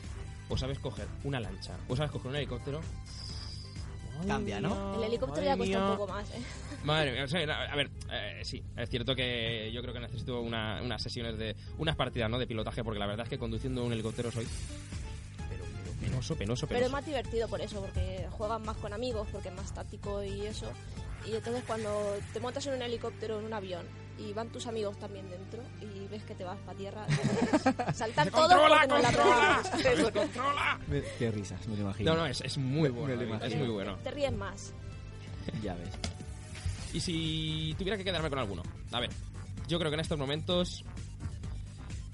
o 0.49 0.57
sabes 0.57 0.79
coger 0.79 1.07
una 1.23 1.39
lancha, 1.39 1.77
o 1.87 1.95
sabes 1.95 2.11
coger 2.11 2.29
un 2.29 2.35
helicóptero... 2.37 2.81
Cambia, 4.25 4.59
¿no? 4.61 4.95
El 4.95 5.03
helicóptero 5.03 5.45
ya 5.45 5.57
cuesta 5.57 5.91
un 5.91 5.97
poco 5.97 6.11
más, 6.11 6.29
¿eh? 6.31 6.41
Madre 6.83 7.11
mía, 7.11 7.23
o 7.25 7.27
sea, 7.27 7.41
a 7.63 7.75
ver, 7.75 7.89
eh, 8.11 8.41
sí, 8.43 8.63
es 8.75 8.89
cierto 8.89 9.15
que 9.15 9.71
yo 9.73 9.81
creo 9.81 9.93
que 9.93 9.99
necesito 9.99 10.41
una- 10.41 10.81
unas 10.81 11.01
sesiones 11.01 11.37
de. 11.37 11.55
unas 11.77 11.95
partidas, 11.95 12.29
¿no? 12.29 12.39
De 12.39 12.47
pilotaje, 12.47 12.83
porque 12.83 12.99
la 12.99 13.07
verdad 13.07 13.25
es 13.25 13.29
que 13.29 13.37
conduciendo 13.37 13.83
un 13.83 13.91
helicóptero 13.93 14.31
soy. 14.31 14.47
Pero, 15.49 15.63
pero 15.83 15.93
penoso, 15.99 16.35
penoso, 16.35 16.67
Pero 16.67 16.77
es 16.79 16.83
penoso. 16.85 16.91
más 16.97 17.05
divertido 17.05 17.47
por 17.47 17.61
eso, 17.61 17.81
porque 17.81 18.27
juegan 18.31 18.63
más 18.63 18.77
con 18.77 18.93
amigos, 18.93 19.27
porque 19.31 19.49
es 19.49 19.55
más 19.55 19.73
táctico 19.73 20.23
y 20.23 20.45
eso. 20.45 20.71
Y 21.27 21.35
entonces 21.35 21.63
cuando 21.67 22.17
te 22.33 22.39
montas 22.39 22.65
en 22.67 22.75
un 22.75 22.81
helicóptero, 22.81 23.39
en 23.39 23.45
un 23.45 23.53
avión, 23.53 23.85
y 24.17 24.33
van 24.33 24.49
tus 24.49 24.67
amigos 24.67 24.97
también 24.97 25.29
dentro, 25.29 25.61
y 25.81 26.07
ves 26.07 26.23
que 26.23 26.35
te 26.35 26.43
vas 26.43 26.57
para 26.59 26.77
tierra, 26.77 27.05
saltar 27.93 28.29
todos 28.31 28.53
porque 28.53 28.87
no 28.87 28.97
la 28.97 29.11
controla! 30.11 30.79
Qué 31.19 31.31
risas, 31.31 31.65
me 31.67 31.75
lo 31.75 31.83
imagino. 31.83 32.13
No, 32.13 32.21
no, 32.21 32.25
es, 32.25 32.41
es 32.41 32.57
muy 32.57 32.89
bueno. 32.89 33.15
Me 33.15 33.25
lo 33.25 33.45
es 33.45 33.55
muy 33.55 33.67
bueno. 33.67 33.97
Te 34.03 34.11
ríes 34.11 34.33
más. 34.33 34.73
Ya 35.61 35.75
ves. 35.75 35.89
Y 36.93 36.99
si 36.99 37.75
tuviera 37.77 37.97
que 37.97 38.03
quedarme 38.03 38.29
con 38.29 38.39
alguno, 38.39 38.63
a 38.91 38.99
ver, 38.99 39.09
yo 39.67 39.77
creo 39.79 39.91
que 39.91 39.95
en 39.95 40.01
estos 40.01 40.17
momentos. 40.17 40.83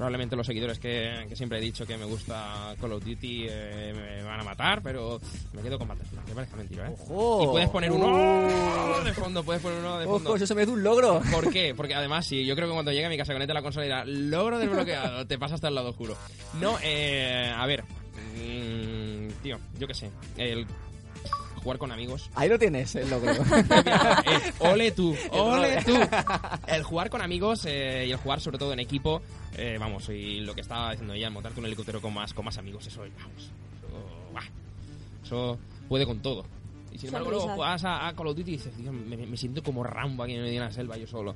Probablemente 0.03 0.35
los 0.35 0.45
seguidores 0.45 0.79
que, 0.79 1.27
que 1.29 1.35
siempre 1.37 1.59
he 1.59 1.61
dicho 1.61 1.85
que 1.85 1.95
me 1.95 2.03
gusta 2.03 2.75
Call 2.77 2.91
of 2.91 3.05
Duty 3.05 3.45
eh, 3.49 3.93
me 3.95 4.21
van 4.23 4.41
a 4.41 4.43
matar, 4.43 4.81
pero 4.81 5.21
me 5.53 5.61
quedo 5.61 5.79
con 5.79 5.87
Battlefield, 5.87 6.25
que 6.25 6.33
parezca 6.33 6.57
mentira, 6.57 6.89
¿eh? 6.89 6.93
¡Ojo! 7.07 7.43
Y 7.43 7.47
puedes 7.47 7.69
poner 7.69 7.89
¡Oh! 7.89 7.95
uno 7.95 9.01
de 9.01 9.13
fondo, 9.13 9.43
puedes 9.45 9.61
poner 9.61 9.79
uno 9.79 9.99
de 9.99 10.05
fondo. 10.05 10.29
¡Ojo, 10.31 10.35
eso 10.35 10.45
se 10.45 10.55
me 10.55 10.63
hace 10.63 10.71
un 10.71 10.83
logro! 10.83 11.21
¿Por 11.31 11.49
qué? 11.53 11.73
Porque 11.73 11.95
además, 11.95 12.25
sí, 12.25 12.45
yo 12.45 12.53
creo 12.53 12.67
que 12.67 12.73
cuando 12.73 12.91
llegue 12.91 13.05
a 13.05 13.09
mi 13.09 13.17
casa 13.17 13.31
conecte 13.31 13.53
la 13.53 13.61
consola 13.61 13.85
y 13.85 13.87
dirá, 13.87 14.03
logro 14.03 14.59
desbloqueado, 14.59 15.25
te 15.25 15.39
pasa 15.39 15.55
hasta 15.55 15.69
el 15.69 15.75
lado 15.75 15.91
oscuro. 15.91 16.17
No, 16.59 16.77
eh, 16.83 17.49
a 17.55 17.65
ver, 17.65 17.85
mm, 17.85 19.41
tío, 19.41 19.57
yo 19.79 19.87
qué 19.87 19.93
sé, 19.93 20.11
el 20.35 20.67
jugar 21.63 21.77
con 21.79 21.91
amigos. 21.91 22.29
Ahí 22.35 22.49
lo 22.49 22.59
tienes, 22.59 22.95
el 22.95 23.09
logro. 23.09 23.33
Eh, 24.25 24.53
ole 24.59 24.91
tú, 24.91 25.15
ole 25.31 25.83
tú. 25.83 25.95
El 26.67 26.83
jugar 26.83 27.09
con 27.09 27.21
amigos 27.21 27.65
eh, 27.65 28.05
y 28.07 28.11
el 28.11 28.17
jugar 28.17 28.39
sobre 28.41 28.57
todo 28.57 28.73
en 28.73 28.79
equipo, 28.79 29.21
eh, 29.55 29.77
vamos, 29.79 30.07
y 30.09 30.39
lo 30.41 30.53
que 30.55 30.61
estaba 30.61 30.91
diciendo 30.91 31.13
ella, 31.13 31.29
montarte 31.29 31.59
un 31.59 31.65
helicóptero 31.65 32.01
con 32.01 32.13
más, 32.13 32.33
con 32.33 32.45
más 32.45 32.57
amigos, 32.57 32.87
eso, 32.87 33.01
vamos, 33.01 33.43
eso, 33.43 34.31
buah, 34.31 34.43
eso 35.23 35.59
puede 35.89 36.05
con 36.05 36.21
todo. 36.21 36.45
Y 36.91 36.97
sin 36.97 37.07
embargo, 37.07 37.31
luego 37.31 37.47
juegas 37.55 37.83
a, 37.85 38.07
a 38.07 38.13
Call 38.15 38.27
of 38.27 38.37
Duty 38.37 38.51
y 38.51 38.57
dices, 38.57 38.73
"Tío, 38.75 38.91
me, 38.91 39.17
me 39.17 39.37
siento 39.37 39.63
como 39.63 39.83
Rambo 39.83 40.23
aquí 40.23 40.33
en 40.33 40.41
medio 40.43 40.61
de 40.61 40.67
la 40.67 40.71
selva 40.71 40.97
yo 40.97 41.07
solo. 41.07 41.35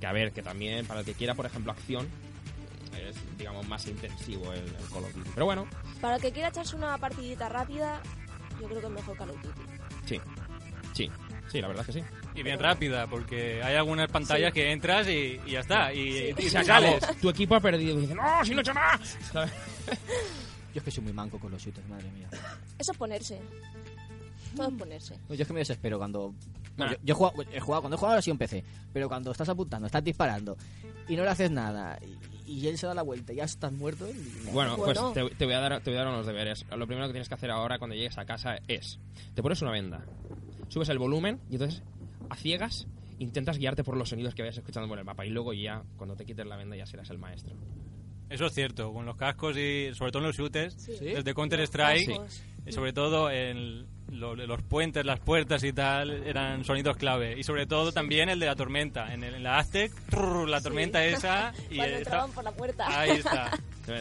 Que 0.00 0.06
a 0.06 0.12
ver, 0.12 0.32
que 0.32 0.42
también 0.42 0.86
para 0.86 1.00
el 1.00 1.06
que 1.06 1.14
quiera, 1.14 1.34
por 1.34 1.46
ejemplo, 1.46 1.72
acción, 1.72 2.06
es, 3.08 3.16
digamos, 3.38 3.66
más 3.68 3.86
intensivo 3.86 4.52
el, 4.52 4.60
el 4.60 4.88
Call 4.92 5.04
of 5.04 5.14
Duty. 5.14 5.30
Pero 5.34 5.46
bueno, 5.46 5.66
Para 6.00 6.16
el 6.16 6.22
que 6.22 6.32
quiera 6.32 6.48
echarse 6.48 6.76
una 6.76 6.98
partidita 6.98 7.48
rápida, 7.48 8.00
yo 8.60 8.66
creo 8.68 8.80
que 8.80 8.86
es 8.86 8.92
mejor 8.92 9.16
Call 9.16 9.30
of 9.30 9.42
Duty. 9.42 9.60
sí, 10.06 10.20
sí, 10.94 11.10
sí, 11.50 11.60
la 11.60 11.68
verdad 11.68 11.84
es 11.88 11.94
que 11.94 12.00
sí. 12.00 12.06
Y 12.34 12.42
bien 12.42 12.58
rápida, 12.60 13.06
porque 13.08 13.62
hay 13.62 13.74
algunas 13.74 14.08
pantallas 14.10 14.52
que 14.52 14.70
entras 14.70 15.08
y, 15.08 15.40
y 15.46 15.52
ya 15.52 15.60
está. 15.60 15.92
Y, 15.92 16.12
Sí. 16.12 16.34
y 16.38 16.46
Y 16.46 16.50
se 16.50 16.62
sales. 16.64 17.02
Tu 17.20 17.28
equipo 17.30 17.54
ha 17.56 17.60
perdido. 17.60 17.98
Y 17.98 18.02
dicen, 18.02 18.16
¡No, 18.16 18.44
si 18.44 18.52
no 18.52 18.58
he 18.58 18.60
hecho 18.60 18.74
nada! 18.74 19.00
¿Sabes? 19.32 19.50
Yo 20.74 20.78
es 20.80 20.82
que 20.82 20.90
soy 20.90 21.02
muy 21.04 21.12
manco 21.12 21.38
con 21.38 21.50
los 21.50 21.60
shooters, 21.62 21.88
madre 21.88 22.08
mía. 22.12 22.28
Eso 22.78 22.92
es 22.92 22.98
ponerse. 22.98 23.40
Todo 24.54 24.68
es 24.68 24.74
ponerse. 24.74 25.18
Yo 25.28 25.34
es 25.34 25.46
que 25.46 25.52
me 25.52 25.60
desespero 25.60 25.98
cuando... 25.98 26.34
Nah. 26.76 26.90
Yo, 26.92 26.96
yo 27.02 27.14
he, 27.14 27.16
jugado, 27.16 27.42
he 27.52 27.60
jugado- 27.60 27.82
cuando 27.82 27.96
he 27.96 27.98
jugado 27.98 28.18
así 28.18 28.30
en 28.30 28.38
PC, 28.38 28.62
pero 28.92 29.08
cuando 29.08 29.32
estás 29.32 29.48
apuntando, 29.48 29.86
estás 29.86 30.04
disparando 30.04 30.56
y 31.08 31.16
no 31.16 31.24
le 31.24 31.30
haces 31.30 31.50
nada 31.50 31.98
y, 32.00 32.16
y 32.48 32.66
él 32.68 32.78
se 32.78 32.86
da 32.86 32.94
la 32.94 33.02
vuelta 33.02 33.32
y 33.32 33.36
ya 33.36 33.44
estás 33.44 33.72
muerto... 33.72 34.08
y- 34.08 34.50
Bueno, 34.52 34.76
pues 34.76 34.98
Bueno. 34.98 35.12
te, 35.12 35.34
te 35.36 35.44
voy 35.44 35.54
a 35.54 35.60
dar, 35.60 35.80
te 35.82 35.90
voy 35.90 35.98
a 35.98 36.02
dar 36.04 36.08
unos 36.12 36.26
deberes. 36.26 36.64
Lo 36.76 36.86
primero 36.86 37.06
que 37.06 37.12
tienes 37.12 37.28
que 37.28 37.34
hacer 37.34 37.50
ahora 37.50 37.78
cuando 37.78 37.94
llegues 37.96 38.16
a 38.18 38.24
casa 38.24 38.58
es... 38.68 38.98
Te 39.34 39.42
pones 39.42 39.60
una 39.62 39.70
venda, 39.70 40.04
subes 40.68 40.88
el 40.88 40.98
volumen 40.98 41.40
y 41.50 41.54
entonces, 41.54 41.82
a 42.30 42.36
ciegas, 42.36 42.86
intentas 43.18 43.58
guiarte 43.58 43.84
por 43.84 43.96
los 43.96 44.08
sonidos 44.08 44.34
que 44.34 44.42
vayas 44.42 44.56
escuchando 44.58 44.88
por 44.88 44.98
el 44.98 45.04
mapa. 45.04 45.24
Y 45.26 45.30
luego 45.30 45.52
ya, 45.52 45.82
cuando 45.96 46.16
te 46.16 46.24
quites 46.24 46.46
la 46.46 46.56
venda, 46.56 46.76
ya 46.76 46.86
serás 46.86 47.10
el 47.10 47.18
maestro. 47.18 47.54
Eso 48.30 48.46
es 48.46 48.52
cierto, 48.54 48.92
con 48.92 49.06
los 49.06 49.16
cascos 49.16 49.56
y 49.56 49.90
sobre 49.94 50.12
todo 50.12 50.22
en 50.22 50.26
los 50.28 50.36
shooters, 50.36 50.74
Sí. 50.74 50.92
desde 51.00 51.32
Counter 51.34 51.60
Strike, 51.60 52.08
Cascos. 52.08 52.42
y 52.66 52.72
sobre 52.72 52.92
todo 52.92 53.30
en 53.30 53.86
lo- 54.12 54.34
los 54.34 54.62
puentes, 54.62 55.04
las 55.04 55.20
puertas 55.20 55.62
y 55.64 55.72
tal, 55.72 56.10
eran 56.26 56.64
sonidos 56.64 56.96
clave. 56.96 57.38
Y 57.38 57.42
sobre 57.44 57.66
todo 57.66 57.92
también 57.92 58.28
el 58.28 58.40
de 58.40 58.46
la 58.46 58.56
tormenta. 58.56 59.12
En, 59.12 59.22
el- 59.24 59.34
en 59.34 59.42
la 59.42 59.58
Aztec, 59.58 59.92
trrr, 60.10 60.48
la 60.48 60.60
tormenta 60.60 61.04
esa. 61.04 61.52
Y 61.70 61.76
Cuando 61.76 61.96
está- 61.96 62.26
por 62.28 62.44
la 62.44 62.52
puerta. 62.52 63.00
ahí 63.00 63.10
está. 63.10 63.50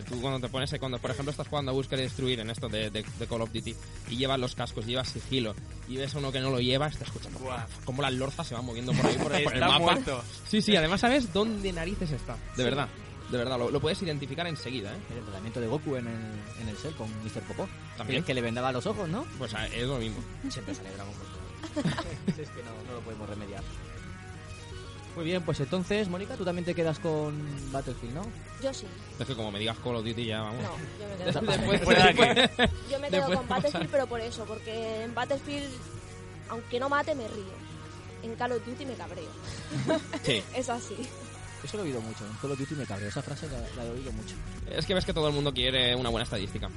Tú 0.10 0.20
cuando 0.20 0.42
te 0.46 0.50
pones, 0.52 0.74
cuando 0.80 1.00
por 1.00 1.12
ejemplo 1.12 1.32
estás 1.32 1.48
jugando 1.48 1.72
a 1.72 1.74
buscar 1.74 1.98
y 2.00 2.02
destruir 2.02 2.42
en 2.42 2.50
esto 2.50 2.68
de, 2.68 2.90
de- 2.90 3.06
de 3.20 3.28
Call 3.28 3.42
of 3.42 3.54
Duty 3.54 3.74
y 4.10 4.18
llevas 4.18 4.38
los 4.38 4.54
cascos, 4.54 4.86
llevas 4.86 5.08
sigilo 5.08 5.56
y 5.88 5.96
ves 5.96 6.14
a 6.14 6.18
uno 6.18 6.30
que 6.30 6.42
no 6.42 6.50
lo 6.50 6.60
lleva, 6.60 6.88
estás 6.88 7.08
escuchando 7.08 7.40
Buah. 7.40 7.66
cómo 7.86 8.02
las 8.02 8.12
lorzas 8.14 8.48
se 8.48 8.54
van 8.54 8.66
moviendo 8.66 8.92
por 8.92 9.06
ahí 9.06 9.16
por, 9.18 9.34
el- 9.34 9.44
por 9.46 9.54
el 9.54 9.60
mapa. 9.62 9.80
muerto. 9.80 10.22
Sí, 10.46 10.62
sí, 10.62 10.76
además 10.76 11.00
sabes 11.00 11.32
dónde 11.32 11.72
narices 11.72 12.12
está. 12.12 12.36
De 12.58 12.66
verdad, 12.66 12.90
de 13.30 13.38
verdad, 13.38 13.58
lo, 13.60 13.70
lo 13.72 13.80
puedes 13.80 14.02
identificar 14.02 14.48
enseguguida, 14.48 14.94
¿eh? 14.94 15.00
El 15.12 15.18
entrenamiento 15.20 15.60
de 15.60 15.68
Goku 15.68 15.96
en 15.98 16.08
el, 16.08 16.62
en 16.62 16.70
el 16.70 16.78
cel 16.78 16.94
con 16.96 17.10
Mr. 17.24 17.42
Popó. 17.48 17.68
También. 17.98 18.24
Que 18.24 18.34
le 18.34 18.42
vendaba 18.42 18.72
los 18.72 18.86
ojos, 18.86 19.08
¿no? 19.10 19.26
Pues 19.38 19.54
ah, 19.54 19.68
es 19.68 19.84
lo 19.84 19.98
mismo. 19.98 20.18
Siempre 20.50 20.74
sale 20.76 20.92
Dragon 20.92 21.14
Ball. 21.14 21.84
es 22.28 22.50
que 22.50 22.64
no, 22.64 22.72
no 22.88 22.94
lo 22.96 23.02
podemos 23.02 23.28
remediar. 23.30 23.64
Muy 25.16 25.26
bien, 25.26 25.42
pues 25.42 25.60
entonces, 25.60 26.08
Mónica, 26.10 26.36
tú 26.36 26.46
también 26.46 26.64
te 26.64 26.76
quedas 26.76 27.00
con 27.00 27.36
Battlefield, 27.72 28.14
¿no? 28.14 28.22
Yo 28.62 28.72
sí. 28.72 28.86
Es 29.20 29.26
que 29.26 29.34
como 29.36 29.52
me 29.52 29.58
digas 29.58 29.76
Call 29.84 29.96
of 29.96 30.06
Duty 30.06 30.26
ya 30.26 30.42
vamos. 30.42 30.62
No, 30.62 30.70
yo 31.00 31.08
me 31.08 31.16
quedo 31.26 31.34
con 31.40 31.48
Después- 31.48 31.82
Fuera 31.82 32.04
de 32.04 32.10
aquí. 32.12 32.40
después- 32.40 32.70
Yo 32.92 33.00
me 33.00 33.08
quedo 33.10 33.18
Después 33.22 33.38
con. 33.40 33.48
Battlefield, 33.48 33.90
pero 33.90 34.08
por 34.08 34.22
eso, 34.22 34.46
porque 34.46 35.04
en 35.04 35.16
Battlefield, 35.16 35.70
aunque 36.50 36.80
no 36.80 36.88
mate, 36.90 37.16
me 37.16 37.28
río. 37.28 37.68
En 38.22 38.36
Call 38.36 38.52
of 38.54 38.66
Duty 38.66 38.86
me 38.86 38.94
cabreo. 38.94 39.30
Sí. 40.24 40.44
Es 40.56 40.70
así. 40.70 40.96
Eso 41.64 41.78
lo 41.78 41.84
he 41.84 41.88
oído 41.88 42.02
mucho. 42.02 42.26
En 42.26 42.34
Call 42.34 42.52
of 42.52 42.60
Duty 42.60 42.76
me 42.76 42.86
cabreo. 42.86 43.10
Esa 43.10 43.22
frase 43.22 43.48
la, 43.50 43.60
la 43.76 43.86
he 43.86 43.92
oído 43.92 44.12
mucho. 44.12 44.36
Es 44.70 44.86
que 44.86 44.94
ves 44.94 45.06
que 45.06 45.14
todo 45.14 45.28
el 45.28 45.34
mundo 45.34 45.54
quiere 45.54 45.96
una 45.96 46.10
buena 46.10 46.24
estadística. 46.24 46.70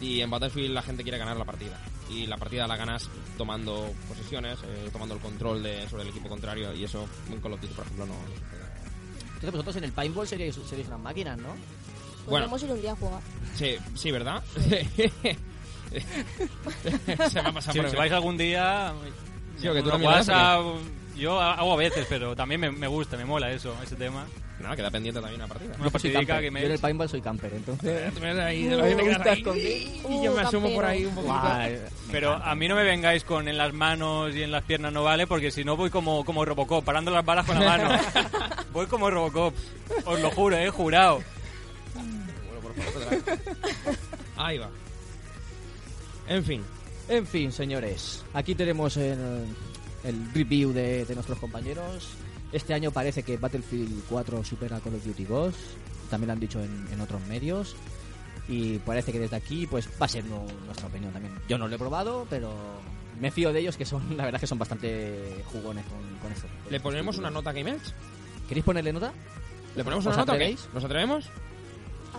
Y 0.00 0.20
en 0.20 0.30
Battlefield 0.30 0.74
la 0.74 0.82
gente 0.82 1.02
quiere 1.02 1.18
ganar 1.18 1.36
la 1.36 1.44
partida. 1.44 1.80
Y 2.10 2.26
la 2.26 2.36
partida 2.36 2.66
la 2.66 2.76
ganas 2.76 3.08
tomando 3.38 3.92
posiciones, 4.08 4.58
eh, 4.64 4.90
tomando 4.92 5.14
el 5.14 5.20
control 5.20 5.62
de, 5.62 5.88
sobre 5.88 6.02
el 6.02 6.10
equipo 6.10 6.28
contrario. 6.28 6.72
Y 6.74 6.84
eso 6.84 7.08
en 7.30 7.40
Call 7.40 7.54
of 7.54 7.60
Duty, 7.60 7.74
por 7.74 7.84
ejemplo, 7.84 8.06
no, 8.06 8.14
no 8.14 8.20
sucede. 8.34 8.66
Entonces 9.26 9.52
vosotros 9.52 9.76
en 9.76 9.84
el 9.84 9.92
paintball 9.92 10.26
seríais, 10.26 10.54
seríais 10.54 10.88
unas 10.88 11.00
máquinas, 11.00 11.38
¿no? 11.38 11.48
Bueno. 12.26 12.46
Podríamos 12.48 12.62
ir 12.62 12.72
un 12.72 12.80
día 12.80 12.92
a 12.92 12.96
jugar. 12.96 13.20
Sí, 13.54 13.76
sí, 13.94 14.10
¿verdad? 14.10 14.42
Se 17.30 17.42
me 17.42 17.48
ha 17.48 17.52
pasado 17.52 17.72
Si, 17.72 17.80
por 17.80 17.90
si 17.90 17.96
vais 17.96 18.12
algún 18.12 18.36
día, 18.36 18.92
Sí, 19.58 19.66
porque 19.66 19.82
tú 19.82 19.90
también 19.90 20.10
vas, 20.10 20.28
¿o 20.28 20.32
WhatsApp, 20.32 20.64
Yo 21.16 21.40
hago 21.40 21.72
a 21.72 21.76
veces, 21.76 22.06
pero 22.08 22.36
también 22.36 22.60
me, 22.60 22.70
me 22.70 22.86
gusta, 22.86 23.16
me 23.16 23.24
mola 23.24 23.50
eso, 23.50 23.74
ese 23.82 23.96
tema. 23.96 24.26
Nada, 24.60 24.74
queda 24.74 24.90
pendiente 24.90 25.20
también 25.20 25.40
una 25.40 25.48
partida. 25.48 25.74
Una 25.78 25.90
camper. 25.90 26.40
que 26.44 26.50
me... 26.50 26.60
Yo 26.60 26.66
en 26.66 26.72
el 26.72 26.78
paintball 26.78 27.08
soy 27.10 27.20
camper, 27.20 27.52
entonces... 27.54 28.14
Tú 28.14 28.20
me 28.20 28.32
ves 28.32 28.42
ahí, 28.44 28.64
de 28.64 28.96
quedas 28.96 29.26
ahí. 29.26 30.02
Y 30.08 30.22
yo 30.24 30.32
me 30.34 30.42
Uh, 30.42 30.46
asumo 30.46 30.72
por 30.74 30.84
ahí 30.84 31.04
un 31.04 31.14
poquito. 31.14 31.34
Me 31.34 31.78
Pero 32.10 32.28
encanta. 32.30 32.50
a 32.50 32.54
mí 32.54 32.68
no 32.68 32.74
me 32.74 32.84
vengáis 32.84 33.22
con 33.24 33.48
en 33.48 33.58
las 33.58 33.72
manos 33.74 34.34
y 34.34 34.42
en 34.42 34.50
las 34.50 34.62
piernas 34.64 34.92
no 34.94 35.04
vale, 35.04 35.26
porque 35.26 35.50
si 35.50 35.62
no 35.62 35.76
voy 35.76 35.90
como, 35.90 36.24
como 36.24 36.42
Robocop, 36.44 36.82
parando 36.84 37.10
las 37.10 37.24
balas 37.24 37.44
con 37.46 37.58
la 37.60 37.66
mano. 37.66 37.98
voy 38.72 38.86
como 38.86 39.10
Robocop, 39.10 39.54
os 40.06 40.20
lo 40.20 40.30
juro, 40.30 40.56
he 40.56 40.70
jurado. 40.70 41.22
Bueno, 41.94 42.60
por 42.62 42.74
favor, 42.74 43.22
te 43.22 43.30
la- 43.30 43.96
Ahí 44.44 44.56
va. 44.58 44.70
En 46.28 46.44
fin. 46.44 46.64
En 47.08 47.26
fin, 47.26 47.52
señores, 47.52 48.24
aquí 48.34 48.54
tenemos 48.54 48.96
el, 48.96 49.44
el 50.04 50.32
review 50.34 50.72
de, 50.72 51.04
de 51.04 51.14
nuestros 51.14 51.38
compañeros. 51.38 52.08
Este 52.52 52.74
año 52.74 52.90
parece 52.90 53.22
que 53.22 53.36
Battlefield 53.36 54.04
4 54.08 54.44
supera 54.44 54.80
Call 54.80 54.94
of 54.94 55.04
Duty 55.04 55.24
Ghost, 55.24 55.58
también 56.10 56.28
lo 56.28 56.32
han 56.34 56.40
dicho 56.40 56.60
en, 56.62 56.86
en 56.92 57.00
otros 57.00 57.20
medios. 57.26 57.74
Y 58.48 58.78
parece 58.78 59.10
que 59.12 59.18
desde 59.18 59.34
aquí 59.36 59.66
pues 59.66 59.88
va 60.00 60.06
a 60.06 60.08
ser 60.08 60.24
nu- 60.24 60.46
nuestra 60.66 60.86
opinión 60.86 61.12
también. 61.12 61.34
Yo 61.48 61.58
no 61.58 61.66
lo 61.66 61.74
he 61.74 61.78
probado, 61.78 62.26
pero 62.30 62.54
me 63.20 63.30
fío 63.32 63.52
de 63.52 63.58
ellos 63.60 63.76
que 63.76 63.84
son, 63.84 64.02
la 64.16 64.24
verdad 64.24 64.38
que 64.40 64.46
son 64.46 64.58
bastante 64.58 65.42
jugones 65.52 65.84
con, 65.86 65.98
con 66.20 66.30
esto. 66.32 66.46
¿Le 66.70 66.78
ponemos 66.80 67.18
una 67.18 67.30
nota 67.30 67.50
a 67.50 67.52
Game 67.52 67.70
Edge? 67.72 67.92
¿Queréis 68.48 68.64
ponerle 68.64 68.92
nota? 68.92 69.12
¿Le 69.74 69.82
ponemos 69.82 70.06
¿Os 70.06 70.14
una 70.14 70.22
nota? 70.22 70.32
¿Nos 70.72 70.84
atrevemos? 70.84 71.24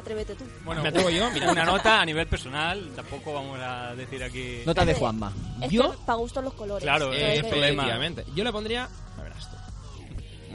Atrévete 0.07 0.35
tú. 0.35 0.45
Bueno, 0.63 0.81
Me 0.83 0.87
atrevo 0.89 1.09
yo, 1.09 1.29
mira. 1.31 1.51
una 1.51 1.65
nota 1.65 1.99
a 2.01 2.05
nivel 2.05 2.27
personal, 2.27 2.91
tampoco 2.95 3.33
vamos 3.33 3.59
a 3.61 3.93
decir 3.93 4.23
aquí... 4.23 4.61
Nota 4.65 4.85
de 4.85 4.93
Juanma. 4.93 5.33
Es 5.61 5.69
Yo- 5.69 5.91
que 5.91 5.97
para 6.05 6.17
gustos 6.17 6.43
los 6.45 6.53
colores. 6.53 6.83
Claro, 6.83 7.11
eh, 7.13 7.17
eh, 7.17 7.33
el 7.39 7.45
problema. 7.45 7.83
Efectivamente. 7.83 8.25
Yo 8.33 8.43
le 8.45 8.51
pondría... 8.53 8.87
A 9.17 9.21
verás 9.21 9.49
tú. 9.51 9.57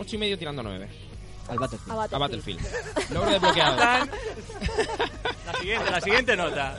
Ocho 0.00 0.16
y 0.16 0.18
medio 0.18 0.38
tirando 0.38 0.62
nueve. 0.62 0.88
Al 1.48 1.58
Battlefield. 1.58 1.90
a 1.90 2.02
A 2.04 2.18
Battlefield. 2.18 2.60
Battlefield. 2.62 3.10
Logro 3.12 3.30
desbloqueado. 3.30 3.76
La 5.46 5.54
siguiente, 5.60 5.90
la 5.90 6.00
siguiente 6.00 6.36
nota. 6.36 6.78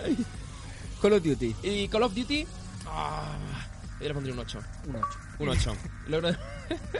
Call 1.01 1.13
of 1.13 1.23
Duty. 1.23 1.55
y 1.63 1.87
Call 1.89 2.03
of 2.03 2.13
Duty... 2.15 2.47
ah, 2.87 3.33
yo 4.01 4.07
le 4.07 4.13
pondría 4.15 4.33
un 4.33 4.39
8. 4.39 4.59
Un 4.87 4.95
8. 4.95 5.07
Un 5.39 5.49
8. 5.49 5.73
Logro 6.07 6.31
de- 6.31 6.37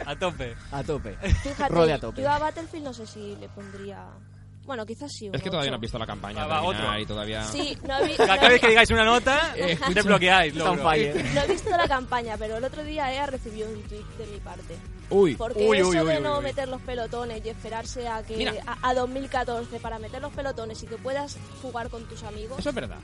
A 0.06 0.14
tope. 0.16 0.54
A 0.70 0.84
tope. 0.84 1.16
Fíjate, 1.42 1.68
Rode 1.74 1.92
a 1.94 1.98
tope. 1.98 2.22
yo 2.22 2.30
a 2.30 2.38
Battlefield 2.38 2.84
no 2.84 2.92
sé 2.94 3.06
si 3.06 3.34
le 3.40 3.48
pondría... 3.48 4.06
Bueno, 4.66 4.86
quizás 4.86 5.12
sí. 5.12 5.28
un 5.28 5.34
Es 5.34 5.42
que 5.42 5.50
todavía 5.50 5.70
no 5.70 5.74
ocho. 5.74 5.78
has 5.78 5.80
visto 5.82 5.98
la 5.98 6.06
campaña 6.06 6.46
Va, 6.46 6.60
va, 6.60 6.60
terminar 6.68 6.86
otro. 6.90 6.98
y 7.00 7.06
todavía... 7.06 7.44
Sí, 7.44 7.78
no 7.86 7.98
he, 8.00 8.04
vi- 8.06 8.10
no 8.18 8.26
Cada 8.26 8.46
he- 8.46 8.48
vez 8.50 8.60
que 8.60 8.68
digáis 8.68 8.90
una 8.90 9.04
nota, 9.04 9.52
Eh, 9.56 9.78
desbloqueáis. 9.92 10.52
Está 10.56 10.70
on 10.70 10.76
logro. 10.78 10.90
fire. 10.90 11.24
no 11.34 11.40
he 11.42 11.46
visto 11.48 11.70
la 11.70 11.86
campaña, 11.88 12.36
pero 12.38 12.56
el 12.56 12.64
otro 12.64 12.82
día 12.84 13.12
EA 13.12 13.26
recibió 13.26 13.66
un 13.66 13.82
tweet 13.82 14.04
de 14.18 14.26
mi 14.26 14.38
parte. 14.40 14.76
Uy. 15.10 15.34
Porque 15.36 15.68
Uy, 15.68 15.78
eso 15.78 15.88
uy, 15.90 15.98
uy, 16.00 16.06
de 16.08 16.16
uy, 16.16 16.22
no 16.22 16.38
uy. 16.38 16.44
meter 16.44 16.66
los 16.68 16.80
pelotones 16.80 17.44
y 17.44 17.48
esperarse 17.50 18.08
a 18.08 18.22
que 18.22 18.36
Mira. 18.38 18.54
a, 18.66 18.88
a 18.88 18.94
2014 18.94 19.78
para 19.80 19.98
meter 19.98 20.22
los 20.22 20.32
pelotones 20.32 20.82
y 20.82 20.86
que 20.86 20.96
puedas 20.96 21.36
jugar 21.60 21.90
con 21.90 22.04
tus 22.08 22.22
amigos 22.22 22.58
Eso 22.58 22.70
es 22.70 22.74
verdad. 22.74 22.98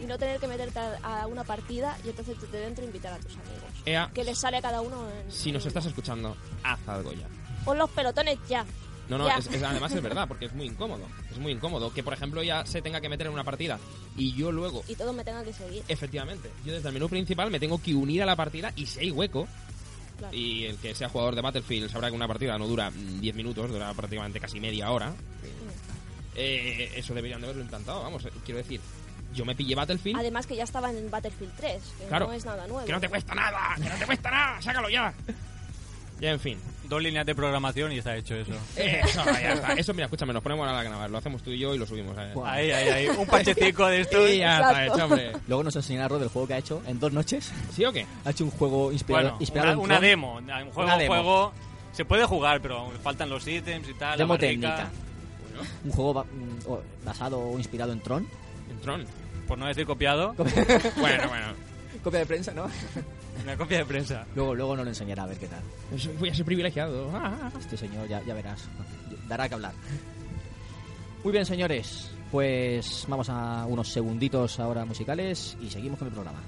y 0.00 0.04
no 0.04 0.18
tener 0.18 0.40
que 0.40 0.48
meterte 0.48 0.80
a, 0.80 1.22
a 1.22 1.26
una 1.28 1.44
partida 1.44 1.96
y 2.04 2.08
entonces 2.08 2.36
te, 2.40 2.46
te 2.48 2.56
dentro 2.58 2.84
invitar 2.84 3.12
a 3.12 3.18
tus 3.18 3.32
amigos. 3.36 3.70
Ea, 3.86 4.10
Que 4.12 4.24
les 4.24 4.36
sale 4.36 4.56
a 4.56 4.62
cada 4.62 4.80
uno 4.80 5.08
en, 5.10 5.30
si 5.30 5.52
nos 5.52 5.62
en- 5.62 5.68
estás 5.68 5.86
escuchando, 5.86 6.36
haz 6.64 6.80
algo 6.88 7.12
ya. 7.12 7.26
Pon 7.64 7.78
los 7.78 7.88
pelotones 7.90 8.36
ya. 8.48 8.64
No, 9.08 9.16
no, 9.18 9.28
es, 9.30 9.46
es- 9.46 9.62
además 9.62 9.90
es 9.92 10.02
verdad, 10.02 10.28
porque 10.28 10.44
es 10.46 10.52
muy 10.52 10.66
incómodo. 10.66 11.06
Es 11.30 11.38
muy 11.38 11.52
incómodo 11.52 11.92
que, 11.92 12.02
por 12.02 12.12
ejemplo, 12.12 12.42
ya 12.42 12.66
se 12.66 12.82
tenga 12.82 13.00
que 13.00 13.08
meter 13.08 13.26
en 13.26 13.32
una 13.32 13.44
partida 13.44 13.78
y 14.16 14.34
yo 14.34 14.52
luego, 14.52 14.82
Y 14.88 14.94
todos 14.96 15.14
me 15.14 15.24
tengan 15.24 15.44
que 15.44 15.52
seguir. 15.52 15.82
efectivamente, 15.88 16.50
yo 16.64 16.72
desde 16.74 16.88
el 16.88 16.94
menú 16.94 17.08
principal 17.08 17.50
me 17.50 17.58
tengo 17.60 17.80
que 17.80 17.94
unir 17.94 18.22
a 18.22 18.26
la 18.26 18.36
partida 18.36 18.72
y 18.76 18.86
si 18.86 19.00
hay 19.00 19.10
hueco, 19.10 19.48
Claro. 20.18 20.36
y 20.36 20.64
el 20.64 20.76
que 20.78 20.94
sea 20.96 21.08
jugador 21.08 21.36
de 21.36 21.42
Battlefield 21.42 21.90
sabrá 21.90 22.08
que 22.10 22.16
una 22.16 22.26
partida 22.26 22.58
no 22.58 22.66
dura 22.66 22.90
mm, 22.90 23.20
10 23.20 23.34
minutos, 23.36 23.70
dura 23.70 23.94
prácticamente 23.94 24.40
casi 24.40 24.58
media 24.60 24.90
hora. 24.90 25.12
Eh, 26.34 26.92
eso 26.96 27.14
deberían 27.14 27.40
de 27.40 27.46
haberlo 27.46 27.62
implantado, 27.62 28.02
vamos, 28.02 28.24
eh, 28.24 28.30
quiero 28.44 28.58
decir, 28.58 28.80
yo 29.34 29.44
me 29.44 29.54
pillé 29.56 29.74
Battlefield, 29.74 30.18
Además 30.18 30.46
que 30.46 30.54
ya 30.56 30.64
estaba 30.64 30.90
en 30.90 31.10
Battlefield 31.10 31.52
3, 31.56 31.82
que 31.98 32.04
Claro. 32.06 32.26
no 32.28 32.32
es 32.32 32.44
nada 32.44 32.66
nuevo. 32.66 32.84
que 32.86 32.92
no 32.92 33.00
te 33.00 33.08
cuesta 33.08 33.34
nada, 33.34 33.74
que 33.76 33.88
no 33.88 33.96
te 33.96 34.06
cuesta 34.06 34.30
nada, 34.30 34.62
sácalo 34.62 34.88
ya. 34.88 35.12
Ya, 36.20 36.30
en 36.32 36.40
fin. 36.40 36.58
Dos 36.88 37.02
líneas 37.02 37.26
de 37.26 37.34
programación 37.34 37.92
y 37.92 37.98
está 37.98 38.16
hecho 38.16 38.34
eso. 38.34 38.52
Eso, 38.76 39.22
ya 39.26 39.52
está. 39.52 39.72
Eso, 39.74 39.92
mira, 39.92 40.06
escúchame, 40.06 40.32
nos 40.32 40.42
ponemos 40.42 40.66
ahora 40.66 40.80
a 40.80 40.82
grabar, 40.84 41.10
lo 41.10 41.18
hacemos 41.18 41.42
tú 41.42 41.50
y 41.50 41.58
yo 41.58 41.74
y 41.74 41.78
lo 41.78 41.86
subimos. 41.86 42.16
eh. 42.18 42.32
Ahí, 42.44 42.70
ahí, 42.70 42.88
ahí. 42.88 43.08
Un 43.08 43.26
pachecico 43.26 43.86
de 43.88 44.00
esto. 44.00 44.26
Y 44.26 44.38
ya 44.38 44.56
está 44.56 44.70
Exacto. 44.70 44.94
hecho, 44.94 45.04
hombre. 45.04 45.32
Luego 45.48 45.64
nos 45.64 45.76
enseñará 45.76 46.08
Rod 46.08 46.22
el 46.22 46.28
juego 46.30 46.48
que 46.48 46.54
ha 46.54 46.58
hecho 46.58 46.82
en 46.86 46.98
dos 46.98 47.12
noches. 47.12 47.52
¿Sí 47.74 47.84
o 47.84 47.92
qué? 47.92 48.06
Ha 48.24 48.30
hecho 48.30 48.44
un 48.44 48.50
juego 48.50 48.90
inspirado, 48.90 49.24
Bueno, 49.24 49.36
inspirado 49.40 49.68
una, 49.72 49.74
en 49.74 49.84
una 49.84 49.94
Tron. 49.98 50.08
demo. 50.10 50.34
Un 50.36 50.70
juego, 50.72 50.82
Una 50.88 50.96
demo. 50.98 51.14
juego. 51.14 51.52
Se 51.92 52.04
puede 52.06 52.24
jugar, 52.24 52.60
pero 52.62 52.90
faltan 53.02 53.28
los 53.28 53.46
ítems 53.46 53.88
y 53.88 53.94
tal. 53.94 54.16
Demo 54.16 54.34
la 54.34 54.40
barrica. 54.40 54.76
técnica. 54.76 54.90
Un 55.84 55.90
juego 55.90 56.14
ba- 56.14 56.24
mm, 56.24 56.70
o- 56.70 56.82
basado 57.04 57.38
o 57.40 57.58
inspirado 57.58 57.92
en 57.92 58.00
Tron. 58.00 58.26
En 58.70 58.80
Tron. 58.80 59.04
Por 59.46 59.58
no 59.58 59.66
decir 59.66 59.84
copiado. 59.86 60.34
Bueno, 60.96 61.28
bueno. 61.28 61.67
Copia 62.02 62.20
de 62.20 62.26
prensa, 62.26 62.52
¿no? 62.52 62.66
Una 63.44 63.56
copia 63.56 63.78
de 63.78 63.84
prensa. 63.84 64.26
Luego, 64.34 64.54
luego 64.54 64.76
nos 64.76 64.84
lo 64.84 64.90
enseñará 64.90 65.22
a 65.24 65.26
ver 65.26 65.36
qué 65.38 65.46
tal. 65.48 65.60
Eso- 65.94 66.10
Voy 66.18 66.28
a 66.30 66.34
ser 66.34 66.44
privilegiado. 66.44 67.10
Ah. 67.14 67.50
Este 67.58 67.76
señor 67.76 68.08
ya, 68.08 68.22
ya 68.24 68.34
verás. 68.34 68.68
Dará 69.28 69.48
que 69.48 69.54
hablar. 69.54 69.72
Muy 71.24 71.32
bien, 71.32 71.44
señores. 71.46 72.10
Pues 72.30 73.04
vamos 73.08 73.28
a 73.30 73.64
unos 73.66 73.88
segunditos 73.88 74.60
ahora 74.60 74.84
musicales 74.84 75.56
y 75.62 75.70
seguimos 75.70 75.98
con 75.98 76.08
el 76.08 76.14
programa. 76.14 76.40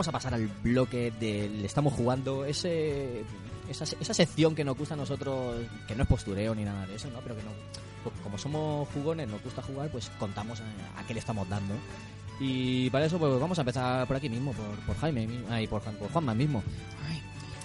Vamos 0.00 0.08
a 0.08 0.12
pasar 0.12 0.32
al 0.32 0.46
bloque 0.62 1.10
del 1.20 1.62
estamos 1.62 1.92
jugando 1.92 2.46
ese 2.46 3.22
esa, 3.68 3.84
esa 3.84 4.14
sección 4.14 4.54
que 4.54 4.64
nos 4.64 4.74
gusta 4.78 4.94
a 4.94 4.96
nosotros, 4.96 5.56
que 5.86 5.94
no 5.94 6.04
es 6.04 6.08
postureo 6.08 6.54
ni 6.54 6.64
nada 6.64 6.86
de 6.86 6.94
eso, 6.94 7.10
¿no? 7.10 7.18
Pero 7.20 7.36
que 7.36 7.42
no, 7.42 7.50
pues 8.02 8.14
como 8.22 8.38
somos 8.38 8.88
jugones, 8.94 9.28
nos 9.28 9.42
gusta 9.42 9.60
jugar, 9.60 9.90
pues 9.90 10.10
contamos 10.18 10.58
a, 10.62 11.00
a 11.00 11.06
qué 11.06 11.12
le 11.12 11.20
estamos 11.20 11.46
dando. 11.50 11.74
Y 12.40 12.88
para 12.88 13.04
eso, 13.04 13.18
pues 13.18 13.38
vamos 13.38 13.58
a 13.58 13.60
empezar 13.60 14.06
por 14.06 14.16
aquí 14.16 14.30
mismo, 14.30 14.54
por, 14.54 14.74
por 14.86 14.96
Jaime, 14.96 15.28
y 15.62 15.66
por, 15.66 15.82
Juan- 15.82 15.96
por 15.96 16.10
Juanma 16.10 16.34
mismo. 16.34 16.62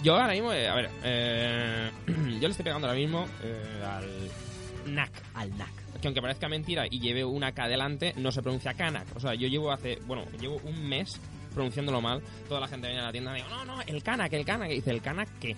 Yo 0.02 0.14
ahora 0.14 0.34
mismo, 0.34 0.52
eh, 0.52 0.68
a 0.68 0.74
ver, 0.74 0.90
eh, 1.04 1.90
yo 2.06 2.48
le 2.48 2.48
estoy 2.50 2.64
pegando 2.64 2.86
ahora 2.86 2.98
mismo 2.98 3.24
eh, 3.42 3.82
al 3.82 4.92
NAC. 4.94 5.10
Al 5.32 5.56
NAC. 5.56 5.72
Que 6.02 6.08
aunque 6.08 6.20
parezca 6.20 6.50
mentira 6.50 6.84
y 6.90 7.00
lleve 7.00 7.24
una 7.24 7.52
K 7.52 7.64
adelante, 7.64 8.12
no 8.18 8.30
se 8.30 8.42
pronuncia 8.42 8.74
Kanak. 8.74 9.06
O 9.16 9.20
sea, 9.20 9.34
yo 9.34 9.48
llevo 9.48 9.72
hace, 9.72 9.98
bueno, 10.06 10.24
llevo 10.38 10.60
un 10.64 10.86
mes 10.86 11.18
pronunciándolo 11.56 12.00
mal. 12.00 12.22
Toda 12.48 12.60
la 12.60 12.68
gente 12.68 12.86
viene 12.86 13.02
a 13.02 13.06
la 13.06 13.12
tienda 13.12 13.32
y 13.32 13.42
digo, 13.42 13.48
no, 13.48 13.64
no, 13.64 13.82
el 13.82 14.02
Kanak, 14.02 14.32
el 14.34 14.44
Kanak. 14.44 14.70
Y 14.70 14.74
dice, 14.74 14.90
¿el 14.90 15.00
Kanak 15.02 15.28
qué? 15.40 15.56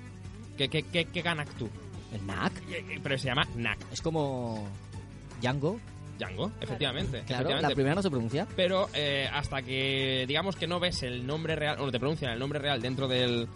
¿Qué, 0.57 0.69
qué, 0.69 0.83
qué, 0.85 1.05
qué 1.07 1.23
Kanak 1.23 1.49
tú? 1.55 1.69
¿El 2.13 2.21
y- 2.21 2.99
Pero 3.01 3.19
se 3.19 3.27
llama 3.27 3.47
NAC. 3.57 3.79
Es 3.93 4.01
como 4.01 4.67
Django. 5.43 5.79
Django, 6.19 6.51
efectivamente. 6.61 7.23
Claro, 7.27 7.43
efectivamente. 7.43 7.69
la 7.69 7.75
primera 7.75 7.95
no 7.97 8.03
se 8.03 8.11
pronuncia. 8.11 8.47
Pero 8.57 8.89
eh, 8.95 9.29
hasta 9.33 9.61
que 9.63 10.25
digamos 10.27 10.57
que 10.57 10.67
no 10.67 10.81
ves 10.81 11.03
el 11.03 11.27
nombre 11.27 11.55
real, 11.55 11.77
o 11.81 11.87
no 11.87 11.93
te 11.93 11.99
pronuncian 11.99 12.33
el 12.33 12.39
nombre 12.39 12.59
real 12.59 12.81
dentro 12.81 13.07
del, 13.09 13.47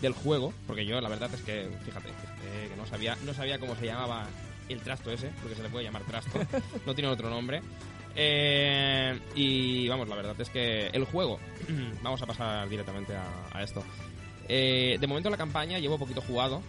del 0.00 0.12
juego, 0.14 0.52
porque 0.66 0.86
yo 0.86 1.00
la 1.00 1.08
verdad 1.08 1.32
es 1.34 1.42
que, 1.42 1.68
fíjate, 1.84 2.08
eh, 2.08 2.68
que 2.70 2.76
no 2.76 2.86
sabía, 2.86 3.16
no 3.24 3.34
sabía 3.34 3.58
cómo 3.58 3.76
se 3.76 3.86
llamaba 3.86 4.26
el 4.68 4.80
trasto 4.80 5.10
ese, 5.12 5.30
porque 5.40 5.54
se 5.56 5.62
le 5.62 5.68
puede 5.68 5.84
llamar 5.84 6.02
trasto, 6.04 6.38
no 6.86 6.94
tiene 6.94 7.08
otro 7.10 7.30
nombre. 7.30 7.60
Eh, 8.20 9.16
y 9.36 9.88
vamos, 9.88 10.08
la 10.08 10.16
verdad 10.16 10.34
es 10.40 10.50
que 10.50 10.88
el 10.88 11.04
juego, 11.04 11.38
vamos 12.02 12.20
a 12.20 12.26
pasar 12.26 12.68
directamente 12.68 13.14
a, 13.14 13.62
esto. 13.62 13.84
Eh, 14.48 14.96
de 15.00 15.06
momento 15.06 15.30
la 15.30 15.36
campaña 15.36 15.78
llevo 15.78 15.98
poquito 15.98 16.20
jugado, 16.20 16.60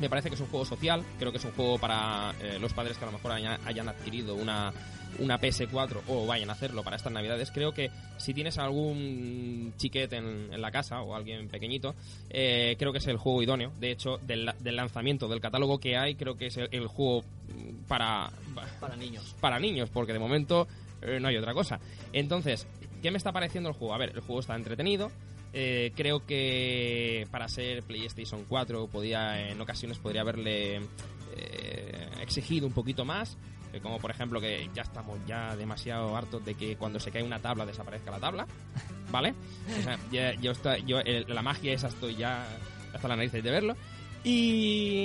me 0.00 0.08
parece 0.08 0.28
que 0.28 0.34
es 0.34 0.40
un 0.40 0.48
juego 0.48 0.64
social, 0.64 1.04
creo 1.20 1.30
que 1.30 1.38
es 1.38 1.44
un 1.44 1.52
juego 1.52 1.78
para 1.78 2.34
eh, 2.40 2.58
los 2.60 2.72
padres 2.72 2.98
que 2.98 3.04
a 3.04 3.06
lo 3.06 3.12
mejor 3.12 3.30
haya- 3.30 3.60
hayan 3.64 3.88
adquirido 3.88 4.34
una, 4.34 4.72
una 5.18 5.38
PS4 5.40 6.00
o 6.08 6.26
vayan 6.26 6.48
a 6.50 6.52
hacerlo 6.52 6.82
para 6.82 6.96
estas 6.96 7.12
navidades. 7.12 7.50
Creo 7.50 7.72
que 7.74 7.90
si 8.18 8.32
tienes 8.32 8.56
algún 8.58 9.74
chiquete 9.76 10.16
en, 10.16 10.52
en 10.52 10.60
la 10.60 10.70
casa 10.70 11.02
o 11.02 11.14
alguien 11.14 11.48
pequeñito, 11.48 11.94
eh, 12.30 12.76
creo 12.78 12.92
que 12.92 12.98
es 12.98 13.06
el 13.06 13.16
juego 13.16 13.42
idóneo. 13.42 13.72
De 13.78 13.90
hecho, 13.90 14.18
del, 14.18 14.46
la- 14.46 14.56
del 14.58 14.76
lanzamiento, 14.76 15.28
del 15.28 15.40
catálogo 15.40 15.78
que 15.78 15.96
hay, 15.96 16.14
creo 16.14 16.36
que 16.36 16.46
es 16.46 16.56
el, 16.56 16.68
el 16.72 16.86
juego 16.86 17.24
para, 17.88 18.30
Para 18.80 18.96
niños. 18.96 19.34
para 19.40 19.58
niños, 19.58 19.90
porque 19.90 20.12
de 20.12 20.18
momento 20.18 20.66
eh, 21.02 21.18
no 21.20 21.28
hay 21.28 21.36
otra 21.36 21.52
cosa. 21.54 21.80
Entonces, 22.12 22.66
¿qué 23.02 23.10
me 23.10 23.18
está 23.18 23.32
pareciendo 23.32 23.68
el 23.68 23.74
juego? 23.74 23.94
A 23.94 23.98
ver, 23.98 24.10
el 24.14 24.20
juego 24.20 24.40
está 24.40 24.54
entretenido. 24.56 25.10
eh, 25.52 25.90
creo 25.96 26.24
que 26.24 27.26
para 27.32 27.48
ser 27.48 27.82
PlayStation 27.82 28.44
4 28.48 28.86
podía, 28.86 29.50
en 29.50 29.60
ocasiones 29.60 29.98
podría 29.98 30.20
haberle 30.22 30.76
eh, 31.36 32.08
exigido 32.20 32.66
un 32.66 32.72
poquito 32.72 33.04
más. 33.04 33.36
Eh, 33.72 33.80
como 33.80 33.98
por 33.98 34.10
ejemplo 34.10 34.40
que 34.40 34.68
ya 34.74 34.82
estamos 34.82 35.18
ya 35.26 35.54
demasiado 35.56 36.16
hartos 36.16 36.44
de 36.44 36.54
que 36.54 36.76
cuando 36.76 36.98
se 37.00 37.10
cae 37.10 37.22
una 37.22 37.38
tabla 37.40 37.66
desaparezca 37.66 38.10
la 38.10 38.18
tabla. 38.20 38.46
¿Vale? 39.10 39.34
O 39.78 39.82
sea, 39.82 39.98
ya- 40.12 40.34
yo, 40.34 40.52
está- 40.52 40.78
yo 40.78 41.00
el- 41.00 41.26
la 41.28 41.42
magia 41.42 41.72
esa 41.72 41.88
estoy 41.88 42.14
ya 42.16 42.46
hasta 42.94 43.08
la 43.08 43.16
nariz 43.16 43.32
de 43.32 43.40
verlo. 43.42 43.76
Y 44.22 45.04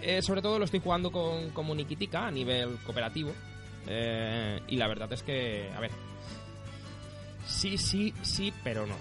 eh, 0.00 0.20
sobre 0.22 0.40
todo 0.42 0.58
lo 0.58 0.64
estoy 0.64 0.80
jugando 0.80 1.12
con, 1.12 1.50
con 1.50 1.66
Muniquitica 1.66 2.26
a 2.26 2.30
nivel 2.30 2.78
cooperativo. 2.84 3.32
Eh, 3.86 4.60
y 4.68 4.76
la 4.76 4.88
verdad 4.88 5.12
es 5.12 5.22
que, 5.22 5.70
a 5.76 5.80
ver. 5.80 5.90
Sí, 7.46 7.78
sí, 7.78 8.12
sí, 8.22 8.52
pero 8.64 8.86
no. 8.86 8.94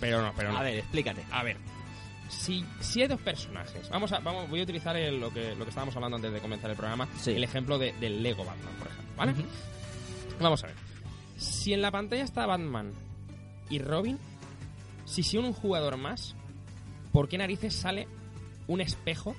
Pero 0.00 0.22
no, 0.22 0.32
pero 0.36 0.52
no. 0.52 0.58
A 0.58 0.62
ver, 0.62 0.78
explícate. 0.78 1.22
A 1.30 1.42
ver. 1.42 1.56
Si, 2.30 2.64
si 2.80 3.02
hay 3.02 3.08
dos 3.08 3.20
personajes, 3.20 3.88
vamos 3.90 4.12
a, 4.12 4.20
vamos, 4.20 4.48
voy 4.48 4.60
a 4.60 4.62
utilizar 4.62 4.96
el- 4.96 5.18
lo, 5.20 5.32
que, 5.32 5.54
lo 5.56 5.64
que 5.64 5.70
estábamos 5.70 5.94
hablando 5.96 6.16
antes 6.16 6.32
de 6.32 6.40
comenzar 6.40 6.70
el 6.70 6.76
programa, 6.76 7.08
Sí. 7.18 7.32
el 7.32 7.42
ejemplo 7.44 7.76
de, 7.78 7.92
del 7.94 8.22
Lego 8.22 8.44
Batman, 8.44 8.72
por 8.78 8.86
ejemplo, 8.86 9.14
¿vale? 9.16 9.34
Vamos 10.40 10.62
a 10.64 10.68
ver. 10.68 10.76
Si 11.36 11.72
en 11.72 11.82
la 11.82 11.90
pantalla 11.90 12.22
está 12.22 12.46
Batman 12.46 12.92
y 13.68 13.78
Robin, 13.80 14.18
si 15.04 15.22
son 15.24 15.44
un 15.44 15.52
jugador 15.52 15.96
más, 15.96 16.36
¿por 17.12 17.28
qué 17.28 17.36
narices 17.36 17.74
sale 17.74 18.06
un 18.68 18.80
espejo 18.80 19.34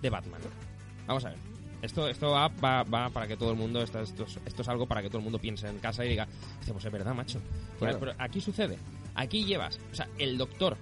de 0.00 0.10
Batman? 0.10 0.40
Vamos 1.06 1.24
a 1.24 1.30
ver. 1.30 1.38
Esto, 1.82 2.08
esto 2.08 2.30
va, 2.30 2.46
va- 2.48 2.82
va 2.84 3.08
para 3.10 3.26
que 3.26 3.36
todo 3.36 3.50
el 3.50 3.56
mundo, 3.56 3.82
esto, 3.82 4.00
esto, 4.00 4.24
es- 4.24 4.38
esto 4.44 4.62
es 4.62 4.68
algo 4.68 4.86
para 4.86 5.02
que 5.02 5.08
todo 5.08 5.18
el 5.18 5.24
mundo 5.24 5.38
piense 5.38 5.66
en 5.66 5.78
casa 5.78 6.04
y 6.04 6.10
diga, 6.10 6.28
"Hostia, 6.60 6.74
pues 6.74 6.84
es 6.84 6.92
verdad, 6.92 7.14
macho. 7.14 7.40
Claro. 7.78 7.98
pero 7.98 8.12
aquí 8.18 8.40
sucede. 8.40 8.78
Aquí 9.14 9.44
llevas, 9.44 9.80
o 9.90 9.94
sea, 9.94 10.06
el 10.18 10.38
doctor, 10.38 10.76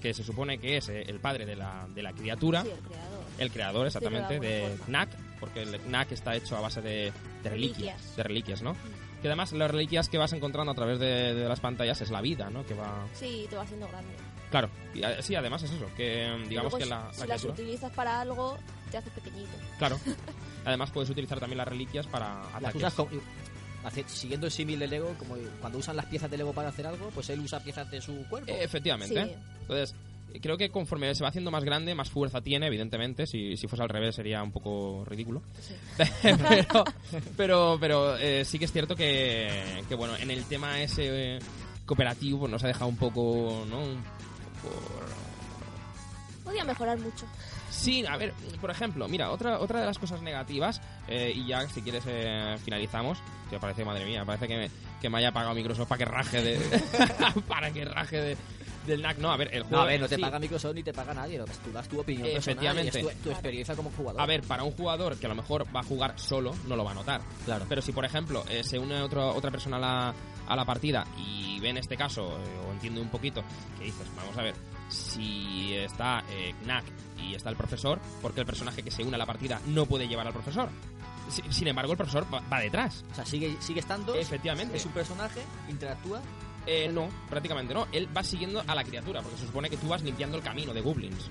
que 0.00 0.12
se 0.14 0.22
supone 0.24 0.58
que 0.58 0.76
es 0.76 0.88
eh, 0.88 1.02
el 1.06 1.20
padre 1.20 1.46
de 1.46 1.56
la, 1.56 1.86
de 1.94 2.02
la 2.02 2.12
criatura, 2.12 2.62
Sí, 2.62 2.70
el 2.70 2.78
creador. 2.80 3.24
el 3.38 3.50
creador 3.50 3.86
exactamente 3.86 4.34
Sí, 4.34 4.40
de 4.40 4.48
de. 4.70 4.76
Knack, 4.86 5.08
porque 5.40 5.62
el 5.62 5.78
Knack 5.80 6.12
está 6.12 6.34
hecho 6.36 6.56
a 6.56 6.60
base 6.60 6.80
de, 6.82 7.12
de 7.42 7.50
reliquias, 7.50 7.78
Reliquias. 8.00 8.16
de 8.16 8.22
reliquias, 8.22 8.62
¿no? 8.62 8.76
Que 9.22 9.28
además 9.28 9.52
las 9.52 9.70
reliquias 9.70 10.08
que 10.08 10.18
vas 10.18 10.32
encontrando 10.34 10.72
a 10.72 10.74
través 10.74 10.98
de, 10.98 11.34
de 11.34 11.48
las 11.48 11.60
pantallas 11.60 12.00
es 12.02 12.10
la 12.10 12.20
vida, 12.20 12.50
¿no? 12.50 12.64
Que 12.66 12.74
va... 12.74 13.06
Sí, 13.14 13.46
te 13.48 13.56
va 13.56 13.62
haciendo 13.62 13.88
grande. 13.88 14.12
Claro, 14.50 14.68
y, 14.94 15.00
sí, 15.22 15.34
además 15.34 15.62
es 15.64 15.72
eso, 15.72 15.86
que 15.96 16.28
mm, 16.28 16.48
digamos 16.48 16.72
Luego, 16.72 16.78
que 16.78 16.86
la, 16.86 17.06
la 17.06 17.12
si 17.12 17.26
las 17.26 17.44
utilizas 17.44 17.90
para 17.92 18.20
algo, 18.20 18.56
te 18.90 18.98
haces 18.98 19.12
pequeñito. 19.12 19.50
Claro. 19.78 19.98
Además 20.64 20.90
puedes 20.90 21.10
utilizar 21.10 21.38
también 21.40 21.58
las 21.58 21.68
reliquias 21.68 22.06
para 22.06 22.34
Las 22.42 22.54
ataques. 22.56 22.76
usas 22.76 22.94
como- 22.94 23.08
hace- 23.08 23.20
siguiendo 24.06 24.46
el 24.46 24.52
símil 24.52 24.78
de 24.78 24.86
Lego, 24.88 25.14
como 25.18 25.36
cuando 25.60 25.78
usan 25.78 25.96
las 25.96 26.06
piezas 26.06 26.30
de 26.30 26.38
Lego 26.38 26.52
para 26.52 26.68
hacer 26.68 26.86
algo, 26.86 27.10
pues 27.14 27.30
él 27.30 27.40
usa 27.40 27.60
piezas 27.60 27.90
de 27.90 28.00
su 28.00 28.14
cuerpo. 28.28 28.50
Eh, 28.50 28.64
Efectivamente. 28.64 29.24
Sí. 29.24 29.32
Entonces, 29.62 29.94
creo 30.40 30.56
que 30.56 30.70
conforme 30.70 31.14
se 31.14 31.22
va 31.22 31.28
haciendo 31.28 31.50
más 31.50 31.64
grande, 31.64 31.94
más 31.94 32.10
fuerza 32.10 32.40
tiene, 32.40 32.66
evidentemente. 32.66 33.26
Si, 33.26 33.56
si 33.56 33.66
fuese 33.66 33.82
al 33.82 33.88
revés 33.88 34.14
sería 34.14 34.42
un 34.42 34.52
poco 34.52 35.04
ridículo. 35.06 35.42
Sí. 35.60 35.74
pero 36.22 36.84
pero, 37.36 37.76
pero 37.80 38.16
eh, 38.16 38.44
sí 38.44 38.58
que 38.58 38.66
es 38.66 38.72
cierto 38.72 38.96
que, 38.96 39.82
que, 39.88 39.94
bueno, 39.94 40.16
en 40.16 40.30
el 40.30 40.44
tema 40.44 40.80
ese 40.80 41.36
eh, 41.36 41.38
cooperativo 41.84 42.40
pues 42.40 42.52
nos 42.52 42.64
ha 42.64 42.68
dejado 42.68 42.88
un 42.88 42.96
poco, 42.96 43.64
¿no? 43.68 43.78
Un 43.80 44.02
poco... 44.62 44.74
Podía 46.44 46.64
mejorar 46.64 46.98
mucho. 46.98 47.26
Sí, 47.76 48.04
a 48.06 48.16
ver, 48.16 48.32
por 48.60 48.70
ejemplo, 48.70 49.06
mira, 49.08 49.30
otra, 49.30 49.60
otra 49.60 49.80
de 49.80 49.86
las 49.86 49.98
cosas 49.98 50.22
negativas, 50.22 50.80
eh, 51.08 51.32
y 51.34 51.46
ya 51.46 51.68
si 51.68 51.82
quieres 51.82 52.04
eh, 52.06 52.56
finalizamos, 52.64 53.18
que 53.50 53.58
parece, 53.58 53.84
madre 53.84 54.04
mía, 54.04 54.24
parece 54.24 54.48
que 54.48 54.56
me, 54.56 54.70
que 55.00 55.10
me 55.10 55.18
haya 55.18 55.30
pagado 55.30 55.54
Microsoft 55.54 55.88
para 55.88 55.98
que 55.98 56.04
raje 56.04 56.42
de... 56.42 56.80
para 57.48 57.70
que 57.70 57.84
raje 57.84 58.16
de, 58.20 58.36
del 58.86 59.02
NAC. 59.02 59.18
No, 59.18 59.30
a 59.30 59.36
ver, 59.36 59.48
el 59.52 59.62
juego... 59.62 59.76
No, 59.76 59.82
a 59.82 59.86
ver, 59.86 60.00
no 60.00 60.08
te 60.08 60.16
sí, 60.16 60.20
paga 60.20 60.38
Microsoft 60.38 60.74
ni 60.74 60.82
te 60.82 60.92
paga 60.92 61.12
nadie. 61.12 61.38
pues 61.44 61.58
Tú 61.58 61.70
das 61.70 61.88
tu 61.88 62.00
opinión 62.00 62.28
Efectivamente. 62.28 62.90
personal 62.92 63.12
y 63.12 63.16
es 63.16 63.22
tu, 63.22 63.24
tu 63.24 63.30
experiencia 63.30 63.76
como 63.76 63.90
jugador. 63.90 64.20
A 64.20 64.26
ver, 64.26 64.42
para 64.42 64.62
un 64.62 64.72
jugador 64.72 65.18
que 65.18 65.26
a 65.26 65.28
lo 65.28 65.34
mejor 65.34 65.66
va 65.74 65.80
a 65.80 65.84
jugar 65.84 66.18
solo, 66.18 66.54
no 66.66 66.76
lo 66.76 66.84
va 66.84 66.92
a 66.92 66.94
notar. 66.94 67.20
claro. 67.44 67.66
Pero 67.68 67.82
si, 67.82 67.92
por 67.92 68.04
ejemplo, 68.04 68.44
eh, 68.48 68.64
se 68.64 68.78
une 68.78 69.00
otro, 69.02 69.34
otra 69.34 69.50
persona 69.50 69.76
a 69.76 69.80
la, 69.80 70.14
a 70.48 70.56
la 70.56 70.64
partida 70.64 71.04
y 71.18 71.60
ve 71.60 71.70
en 71.70 71.76
este 71.78 71.96
caso, 71.96 72.38
eh, 72.38 72.68
o 72.68 72.72
entiende 72.72 73.00
un 73.00 73.10
poquito, 73.10 73.42
que 73.78 73.84
dices, 73.84 74.06
vamos 74.16 74.36
a 74.38 74.42
ver, 74.42 74.54
si 74.88 75.74
está 75.74 76.24
eh, 76.30 76.54
Knack 76.62 76.84
y 77.22 77.34
está 77.34 77.50
el 77.50 77.56
profesor, 77.56 78.00
¿por 78.22 78.32
qué 78.34 78.40
el 78.40 78.46
personaje 78.46 78.82
que 78.82 78.90
se 78.90 79.02
une 79.02 79.14
a 79.16 79.18
la 79.18 79.26
partida 79.26 79.60
no 79.66 79.86
puede 79.86 80.06
llevar 80.08 80.26
al 80.26 80.32
profesor? 80.32 80.68
Si- 81.30 81.42
sin 81.50 81.68
embargo, 81.68 81.92
el 81.92 81.98
profesor 81.98 82.26
va, 82.32 82.40
va 82.52 82.60
detrás. 82.60 83.04
O 83.10 83.14
sea, 83.14 83.24
sigue, 83.26 83.56
sigue 83.60 83.80
estando. 83.80 84.14
Efectivamente. 84.14 84.76
Es 84.76 84.86
un 84.86 84.92
personaje, 84.92 85.40
interactúa. 85.68 86.20
Eh, 86.66 86.90
no, 86.92 87.08
prácticamente 87.30 87.72
no. 87.74 87.86
Él 87.92 88.08
va 88.16 88.22
siguiendo 88.22 88.62
a 88.66 88.74
la 88.74 88.84
criatura, 88.84 89.22
porque 89.22 89.38
se 89.38 89.46
supone 89.46 89.68
que 89.70 89.76
tú 89.76 89.88
vas 89.88 90.02
limpiando 90.02 90.36
el 90.36 90.42
camino 90.42 90.72
de 90.74 90.80
goblins. 90.80 91.30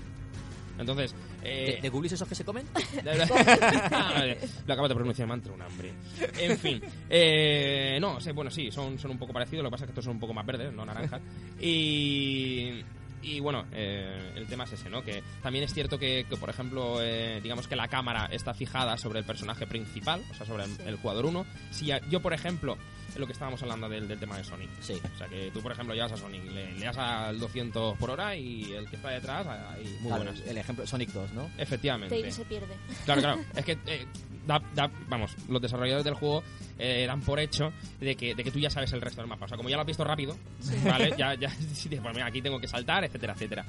Entonces, 0.78 1.14
eh, 1.42 1.76
¿De, 1.76 1.80
de 1.82 1.88
ghoulies 1.88 2.12
esos 2.12 2.28
que 2.28 2.34
se 2.34 2.44
comen? 2.44 2.66
Lo 4.66 4.72
acabo 4.74 4.88
de 4.88 4.94
pronunciar, 4.94 5.30
entrado 5.30 5.54
un 5.54 5.62
hambre. 5.62 5.94
En 6.38 6.58
fin. 6.58 6.82
Eh, 7.08 7.96
no, 7.98 8.20
sé, 8.20 8.32
bueno, 8.32 8.50
sí, 8.50 8.70
son, 8.70 8.98
son 8.98 9.12
un 9.12 9.18
poco 9.18 9.32
parecidos. 9.32 9.62
Lo 9.62 9.70
que 9.70 9.72
pasa 9.72 9.84
es 9.84 9.88
que 9.88 9.92
estos 9.92 10.04
son 10.04 10.14
un 10.14 10.20
poco 10.20 10.34
más 10.34 10.44
verdes, 10.44 10.72
no 10.74 10.84
naranjas. 10.84 11.22
Y. 11.58 12.82
Y 13.26 13.40
bueno, 13.40 13.64
eh, 13.72 14.32
el 14.36 14.46
tema 14.46 14.64
es 14.64 14.72
ese, 14.74 14.88
¿no? 14.88 15.02
Que 15.02 15.20
también 15.42 15.64
es 15.64 15.74
cierto 15.74 15.98
que, 15.98 16.24
que, 16.30 16.36
por 16.36 16.48
ejemplo, 16.48 16.98
eh, 17.02 17.40
digamos 17.42 17.66
que 17.66 17.74
la 17.74 17.88
cámara 17.88 18.28
está 18.30 18.54
fijada 18.54 18.96
sobre 18.96 19.18
el 19.18 19.24
personaje 19.24 19.66
principal, 19.66 20.22
o 20.30 20.34
sea, 20.34 20.46
sobre 20.46 20.62
el, 20.64 20.70
Sí. 20.70 20.82
el 20.86 20.96
jugador 20.96 21.26
1. 21.26 21.44
Si 21.72 21.90
yo, 22.08 22.20
por 22.22 22.32
ejemplo, 22.32 22.78
en 23.14 23.20
lo 23.20 23.26
que 23.26 23.32
estábamos 23.32 23.62
hablando 23.62 23.88
del, 23.88 24.06
del 24.08 24.18
tema 24.18 24.36
de 24.36 24.44
Sonic, 24.44 24.68
Sí. 24.80 25.00
o 25.14 25.18
sea, 25.18 25.26
que 25.28 25.50
tú, 25.52 25.60
por 25.62 25.72
ejemplo, 25.72 25.94
llevas 25.94 26.12
a 26.12 26.16
Sonic, 26.16 26.44
le, 26.50 26.72
le 26.74 26.84
das 26.84 26.98
al 26.98 27.38
200 27.38 27.96
por 27.98 28.10
hora 28.10 28.34
y 28.36 28.72
el 28.72 28.88
que 28.88 28.96
está 28.96 29.10
detrás, 29.10 29.46
ahí, 29.46 29.84
muy 30.00 30.08
Claro, 30.08 30.24
buenas. 30.24 30.40
el 30.46 30.58
ejemplo 30.58 30.86
Sonic 30.86 31.10
2, 31.12 31.32
¿no? 31.32 31.50
Efectivamente. 31.58 32.18
Tails 32.20 32.34
se 32.34 32.44
pierde. 32.44 32.74
Claro, 33.04 33.20
claro. 33.22 33.40
Es 33.56 33.64
que, 33.64 33.78
eh, 33.86 34.06
da- 34.46 34.62
da- 34.74 34.90
vamos, 35.08 35.34
los 35.48 35.60
desarrolladores 35.62 36.04
del 36.04 36.14
juego 36.14 36.42
eh, 36.78 37.04
dan 37.06 37.20
por 37.22 37.40
hecho 37.40 37.72
de 38.00 38.14
que, 38.16 38.34
de 38.34 38.44
que 38.44 38.50
tú 38.50 38.58
ya 38.58 38.68
sabes 38.70 38.92
el 38.92 39.00
resto 39.00 39.20
del 39.22 39.28
mapa. 39.30 39.46
O 39.46 39.48
sea, 39.48 39.56
como 39.56 39.68
ya 39.68 39.76
lo 39.76 39.80
has 39.82 39.86
visto 39.86 40.04
rápido, 40.04 40.36
¿vale? 40.84 41.14
Ya, 41.16 41.34
ya, 41.34 41.48
sí, 41.72 41.88
pues 41.88 42.14
mira, 42.14 42.26
aquí 42.26 42.42
tengo 42.42 42.60
que 42.60 42.68
saltar, 42.68 43.04
etcétera, 43.04 43.32
etcétera. 43.34 43.64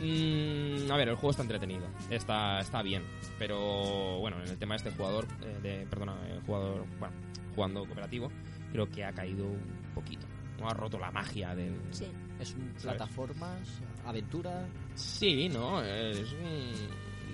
Mm, 0.00 0.90
a 0.90 0.96
ver, 0.96 1.08
el 1.10 1.14
juego 1.14 1.30
está 1.30 1.42
entretenido, 1.42 1.86
está, 2.10 2.58
está 2.60 2.82
bien, 2.82 3.04
pero 3.38 4.18
bueno, 4.18 4.42
en 4.42 4.48
el 4.50 4.56
tema 4.58 4.74
de 4.74 4.78
este 4.78 4.90
jugador, 4.90 5.26
eh, 5.42 5.58
de, 5.62 5.86
perdona, 5.86 6.14
el 6.28 6.40
jugador, 6.40 6.84
bueno, 6.98 7.14
jugando 7.54 7.84
cooperativo, 7.84 8.30
creo 8.72 8.88
que 8.90 9.04
ha 9.04 9.12
caído 9.12 9.46
un 9.46 9.92
poquito, 9.94 10.26
no 10.58 10.68
ha 10.68 10.74
roto 10.74 10.98
la 10.98 11.10
magia 11.10 11.54
del, 11.54 11.74
Sí. 11.90 12.06
Es 12.40 12.54
un 12.54 12.72
plataformas, 12.82 13.60
aventura. 14.04 14.66
Sí, 14.96 15.48
¿no? 15.48 15.80
Es 15.82 16.32
un 16.32 16.72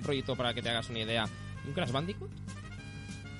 rollito 0.04 0.36
para 0.36 0.52
que 0.52 0.60
te 0.60 0.68
hagas 0.68 0.88
una 0.90 0.98
idea. 1.00 1.26
¿Un 1.66 1.72
Crash 1.72 1.90
Bandicoot? 1.92 2.30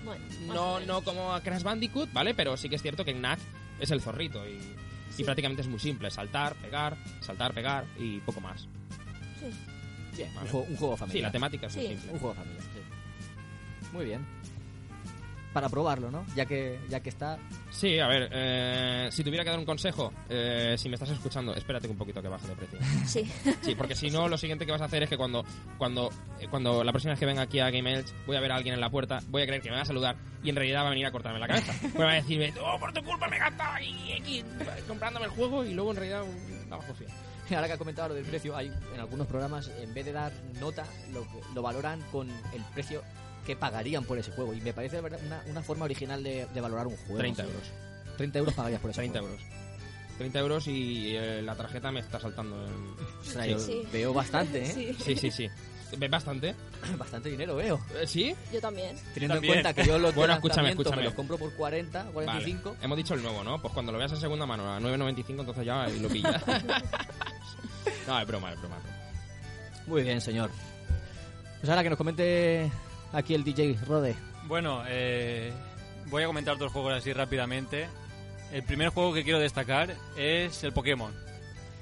Bueno, 0.04 0.24
No, 0.46 0.80
no 0.80 1.02
como 1.02 1.34
a 1.34 1.42
Crash 1.42 1.62
Bandicoot, 1.62 2.10
¿vale? 2.12 2.32
Pero 2.34 2.56
sí 2.56 2.68
que 2.70 2.76
es 2.76 2.82
cierto 2.82 3.04
que 3.04 3.12
Knack 3.12 3.38
es 3.80 3.90
el 3.90 4.00
zorrito 4.00 4.46
y, 4.48 4.52
y 4.54 5.12
Sí. 5.12 5.24
prácticamente 5.24 5.60
es 5.62 5.68
muy 5.68 5.78
simple. 5.78 6.10
Saltar, 6.10 6.54
pegar, 6.56 6.96
saltar, 7.20 7.52
pegar 7.52 7.84
y 7.98 8.18
poco 8.20 8.40
más. 8.40 8.62
Sí. 9.40 9.46
Bien, 10.16 10.34
Vale. 10.34 10.46
un, 10.46 10.50
juego, 10.52 10.66
un 10.70 10.76
juego 10.76 10.94
Sí, 10.94 11.00
familiar. 11.00 11.22
la 11.24 11.32
temática 11.32 11.66
es 11.66 11.76
muy 11.76 11.84
Sí. 11.86 11.92
simple. 11.92 12.12
Un 12.12 12.18
juego 12.18 12.34
familiar, 12.34 12.62
sí. 12.62 13.88
Muy 13.92 14.04
bien. 14.06 14.26
Para 15.52 15.68
probarlo, 15.68 16.10
¿no? 16.10 16.26
Ya 16.36 16.44
que, 16.44 16.78
ya 16.88 17.00
que 17.00 17.08
está. 17.08 17.38
Sí, 17.70 17.98
a 17.98 18.06
ver, 18.06 18.28
eh, 18.32 19.08
si 19.10 19.24
tuviera 19.24 19.44
que 19.44 19.50
dar 19.50 19.58
un 19.58 19.64
consejo, 19.64 20.12
eh, 20.28 20.74
si 20.76 20.88
me 20.88 20.94
estás 20.94 21.10
escuchando, 21.10 21.54
espérate 21.54 21.88
un 21.88 21.96
poquito 21.96 22.20
que 22.20 22.28
baje 22.28 22.48
de 22.48 22.54
precio. 22.54 22.78
Sí. 23.06 23.30
Sí, 23.62 23.74
porque 23.74 23.94
si 23.94 24.10
no, 24.10 24.28
lo 24.28 24.36
siguiente 24.36 24.66
que 24.66 24.72
vas 24.72 24.82
a 24.82 24.84
hacer 24.84 25.02
es 25.02 25.08
que 25.08 25.16
cuando 25.16 25.44
cuando 25.78 26.10
eh, 26.38 26.48
cuando 26.48 26.84
la 26.84 26.92
próxima 26.92 27.12
vez 27.12 27.20
que 27.20 27.26
venga 27.26 27.42
aquí 27.42 27.60
a 27.60 27.70
Game 27.70 27.92
Edge, 27.92 28.12
voy 28.26 28.36
a 28.36 28.40
ver 28.40 28.52
a 28.52 28.56
alguien 28.56 28.74
en 28.74 28.80
la 28.80 28.90
puerta, 28.90 29.20
voy 29.28 29.42
a 29.42 29.46
creer 29.46 29.62
que 29.62 29.70
me 29.70 29.76
va 29.76 29.82
a 29.82 29.86
saludar 29.86 30.16
y 30.42 30.50
en 30.50 30.56
realidad 30.56 30.82
va 30.82 30.88
a 30.88 30.90
venir 30.90 31.06
a 31.06 31.12
cortarme 31.12 31.38
la 31.38 31.48
cabeza. 31.48 31.72
Pues 31.98 32.06
va 32.06 32.12
a 32.12 32.14
decirme, 32.16 32.52
oh, 32.62 32.78
por 32.78 32.92
tu 32.92 33.02
culpa 33.02 33.26
me 33.28 33.36
he 33.36 33.38
gastado 33.40 33.74
aquí, 33.74 34.12
aquí 34.20 34.44
comprándome 34.86 35.26
el 35.26 35.32
juego 35.32 35.64
y 35.64 35.72
luego 35.74 35.90
en 35.90 35.96
realidad 35.96 36.22
un 36.22 36.70
bajo 36.70 36.94
fiel. 36.94 37.10
Ahora 37.50 37.66
que 37.66 37.72
ha 37.72 37.78
comentado 37.78 38.10
lo 38.10 38.14
del 38.14 38.24
precio, 38.24 38.54
hay 38.56 38.70
en 38.94 39.00
algunos 39.00 39.26
programas, 39.26 39.70
en 39.80 39.94
vez 39.94 40.04
de 40.04 40.12
dar 40.12 40.32
nota, 40.60 40.84
lo, 41.12 41.26
lo 41.54 41.62
valoran 41.62 42.00
con 42.12 42.28
el 42.28 42.62
precio 42.74 43.02
que 43.48 43.56
pagarían 43.56 44.04
por 44.04 44.18
ese 44.18 44.30
juego. 44.30 44.52
Y 44.54 44.60
me 44.60 44.72
parece 44.74 45.00
una, 45.00 45.42
una 45.46 45.62
forma 45.62 45.86
original 45.86 46.22
de, 46.22 46.46
de 46.52 46.60
valorar 46.60 46.86
un 46.86 46.96
juego. 46.98 47.16
30 47.18 47.42
euros. 47.44 47.62
30 48.18 48.38
euros 48.40 48.54
pagarías 48.54 48.80
por 48.80 48.90
ese 48.90 49.00
30 49.00 49.18
juego. 49.20 49.34
euros. 49.34 49.48
30 50.18 50.38
euros 50.40 50.66
y 50.68 51.16
eh, 51.16 51.40
la 51.42 51.54
tarjeta 51.56 51.90
me 51.90 52.00
está 52.00 52.20
saltando. 52.20 52.56
en- 52.66 52.94
O 53.20 53.24
sea, 53.24 53.44
Sí, 53.44 53.50
yo 53.50 53.58
sí. 53.58 53.82
Veo 53.92 54.12
bastante, 54.12 54.62
¿eh? 54.62 54.66
Sí. 54.72 54.96
Sí, 55.02 55.16
sí, 55.16 55.30
sí. 55.30 55.48
¿Ves 55.96 56.10
bastante? 56.10 56.54
Bastante 56.98 57.30
dinero 57.30 57.56
veo. 57.56 57.80
Eh, 57.98 58.06
¿Sí? 58.06 58.34
Yo 58.52 58.60
también. 58.60 58.94
Teniendo 59.14 59.36
También. 59.36 59.54
en 59.58 59.62
cuenta 59.62 59.72
que 59.82 59.88
yo 59.88 59.96
los 59.98 60.14
Bueno, 60.14 60.34
escúchame, 60.34 60.68
escúchame. 60.68 60.96
me 60.98 61.02
los 61.04 61.14
compro 61.14 61.38
por 61.38 61.50
40, 61.54 62.04
45. 62.12 62.70
Vale. 62.72 62.84
Hemos 62.84 62.96
dicho 62.98 63.14
el 63.14 63.22
nuevo, 63.22 63.42
¿no? 63.42 63.58
Pues 63.62 63.72
cuando 63.72 63.90
lo 63.90 63.96
veas 63.96 64.12
en 64.12 64.20
segunda 64.20 64.44
mano 64.44 64.70
a 64.70 64.78
9.95, 64.80 65.24
entonces 65.40 65.64
ya 65.64 65.88
lo 65.88 66.08
pillas. 66.10 66.42
no, 68.06 68.20
es 68.20 68.26
broma, 68.26 68.52
es 68.52 68.60
broma. 68.60 68.76
es 68.76 68.82
broma. 68.82 68.98
Muy 69.86 70.02
bien, 70.02 70.20
señor. 70.20 70.50
Pues 71.60 71.70
ahora 71.70 71.82
que 71.82 71.88
nos 71.88 71.96
comente 71.96 72.70
aquí 73.12 73.34
el 73.34 73.44
DJ 73.44 73.76
Rode. 73.86 74.14
Bueno, 74.46 74.82
eh, 74.88 75.52
voy 76.06 76.22
a 76.22 76.26
comentar 76.26 76.56
dos 76.58 76.72
juegos 76.72 76.94
así 76.94 77.12
rápidamente. 77.12 77.88
El 78.52 78.62
primer 78.62 78.88
juego 78.88 79.12
que 79.12 79.24
quiero 79.24 79.38
destacar 79.38 79.94
es 80.16 80.64
el 80.64 80.72
Pokémon. 80.72 81.12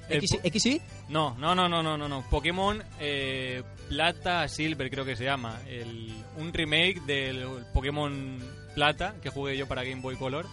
El 0.08 0.18
¿X, 0.18 0.36
po- 0.36 0.48
¿XY? 0.48 0.80
No, 1.08 1.34
no, 1.38 1.54
no, 1.54 1.68
no, 1.68 1.82
no, 1.82 1.96
no, 1.96 2.08
no. 2.08 2.22
Pokémon 2.30 2.82
eh, 3.00 3.62
Plata 3.88 4.46
Silver 4.48 4.90
creo 4.90 5.04
que 5.04 5.16
se 5.16 5.24
llama. 5.24 5.60
El, 5.68 6.12
un 6.36 6.52
remake 6.52 7.00
del 7.06 7.44
Pokémon 7.72 8.38
Plata 8.74 9.14
que 9.22 9.30
jugué 9.30 9.56
yo 9.56 9.66
para 9.68 9.84
Game 9.84 10.02
Boy 10.02 10.16
Color. 10.16 10.46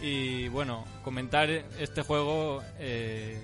Y 0.00 0.48
bueno, 0.48 0.84
comentar 1.04 1.48
este 1.50 2.02
juego 2.02 2.62
eh, 2.78 3.38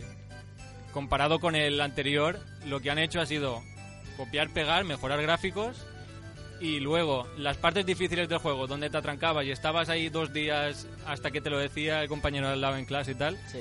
comparado 0.92 1.40
con 1.40 1.54
el 1.56 1.80
anterior, 1.80 2.38
lo 2.66 2.80
que 2.80 2.90
han 2.90 2.98
hecho 2.98 3.20
ha 3.20 3.26
sido 3.26 3.62
copiar, 4.16 4.50
pegar, 4.50 4.84
mejorar 4.84 5.20
gráficos 5.22 5.86
y 6.62 6.80
luego 6.80 7.26
las 7.36 7.56
partes 7.56 7.84
difíciles 7.84 8.28
del 8.28 8.38
juego 8.38 8.66
donde 8.66 8.88
te 8.88 8.96
atrancabas 8.96 9.44
y 9.44 9.50
estabas 9.50 9.88
ahí 9.88 10.08
dos 10.08 10.32
días 10.32 10.86
hasta 11.06 11.30
que 11.30 11.40
te 11.40 11.50
lo 11.50 11.58
decía 11.58 12.02
el 12.02 12.08
compañero 12.08 12.48
al 12.48 12.60
lado 12.60 12.76
en 12.76 12.84
clase 12.84 13.10
y 13.12 13.14
tal, 13.16 13.36
Sí. 13.50 13.58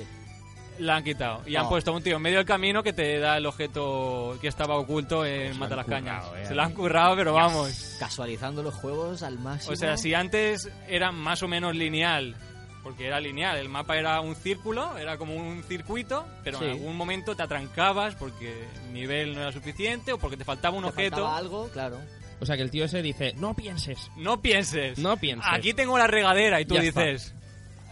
la 0.78 0.96
han 0.96 1.04
quitado. 1.04 1.42
Y 1.46 1.56
han 1.56 1.66
Oh. 1.66 1.68
puesto 1.68 1.90
a 1.90 1.94
un 1.94 2.02
tío 2.02 2.16
en 2.16 2.22
medio 2.22 2.38
del 2.38 2.46
camino 2.46 2.82
que 2.82 2.92
te 2.92 3.18
da 3.18 3.36
el 3.36 3.46
objeto 3.46 4.38
que 4.40 4.48
estaba 4.48 4.76
oculto 4.76 5.24
en 5.26 5.58
Mata 5.58 5.76
las 5.76 5.86
Cañas. 5.86 6.24
eh. 6.36 6.46
Se 6.46 6.54
lo 6.54 6.62
han 6.62 6.72
currado, 6.72 7.14
pero 7.16 7.32
vamos. 7.34 7.96
Casualizando 7.98 8.62
los 8.62 8.74
juegos 8.74 9.22
al 9.22 9.38
máximo. 9.38 9.72
O 9.72 9.76
sea, 9.76 9.96
si 9.96 10.14
antes 10.14 10.70
era 10.88 11.12
más 11.12 11.42
o 11.42 11.48
menos 11.48 11.74
lineal, 11.76 12.36
porque 12.82 13.06
era 13.06 13.20
lineal, 13.20 13.58
el 13.58 13.68
mapa 13.68 13.96
era 13.96 14.20
un 14.20 14.34
círculo, 14.34 14.96
era 14.98 15.16
como 15.18 15.34
un 15.36 15.62
circuito, 15.62 16.24
pero 16.42 16.58
Sí. 16.58 16.64
en 16.64 16.70
algún 16.70 16.96
momento 16.96 17.36
te 17.36 17.42
atrancabas 17.42 18.14
porque 18.16 18.66
el 18.86 18.92
nivel 18.92 19.34
no 19.34 19.40
era 19.42 19.52
suficiente 19.52 20.12
o 20.12 20.18
porque 20.18 20.36
te 20.36 20.44
faltaba 20.44 20.76
un 20.76 20.82
te 20.84 20.88
objeto. 20.88 21.16
faltaba 21.16 21.36
algo, 21.36 21.68
claro. 21.68 21.98
O 22.42 22.46
sea 22.46 22.56
que 22.56 22.62
el 22.62 22.70
tío 22.70 22.84
ese 22.84 23.00
dice, 23.02 23.34
no 23.36 23.54
pienses. 23.54 24.10
No 24.16 24.42
pienses. 24.42 24.98
No 24.98 25.16
pienses. 25.16 25.46
Aquí 25.52 25.72
tengo 25.74 25.96
la 25.96 26.08
regadera 26.08 26.60
y 26.60 26.64
tú 26.64 26.74
Ya 26.74 26.80
dices. 26.82 27.34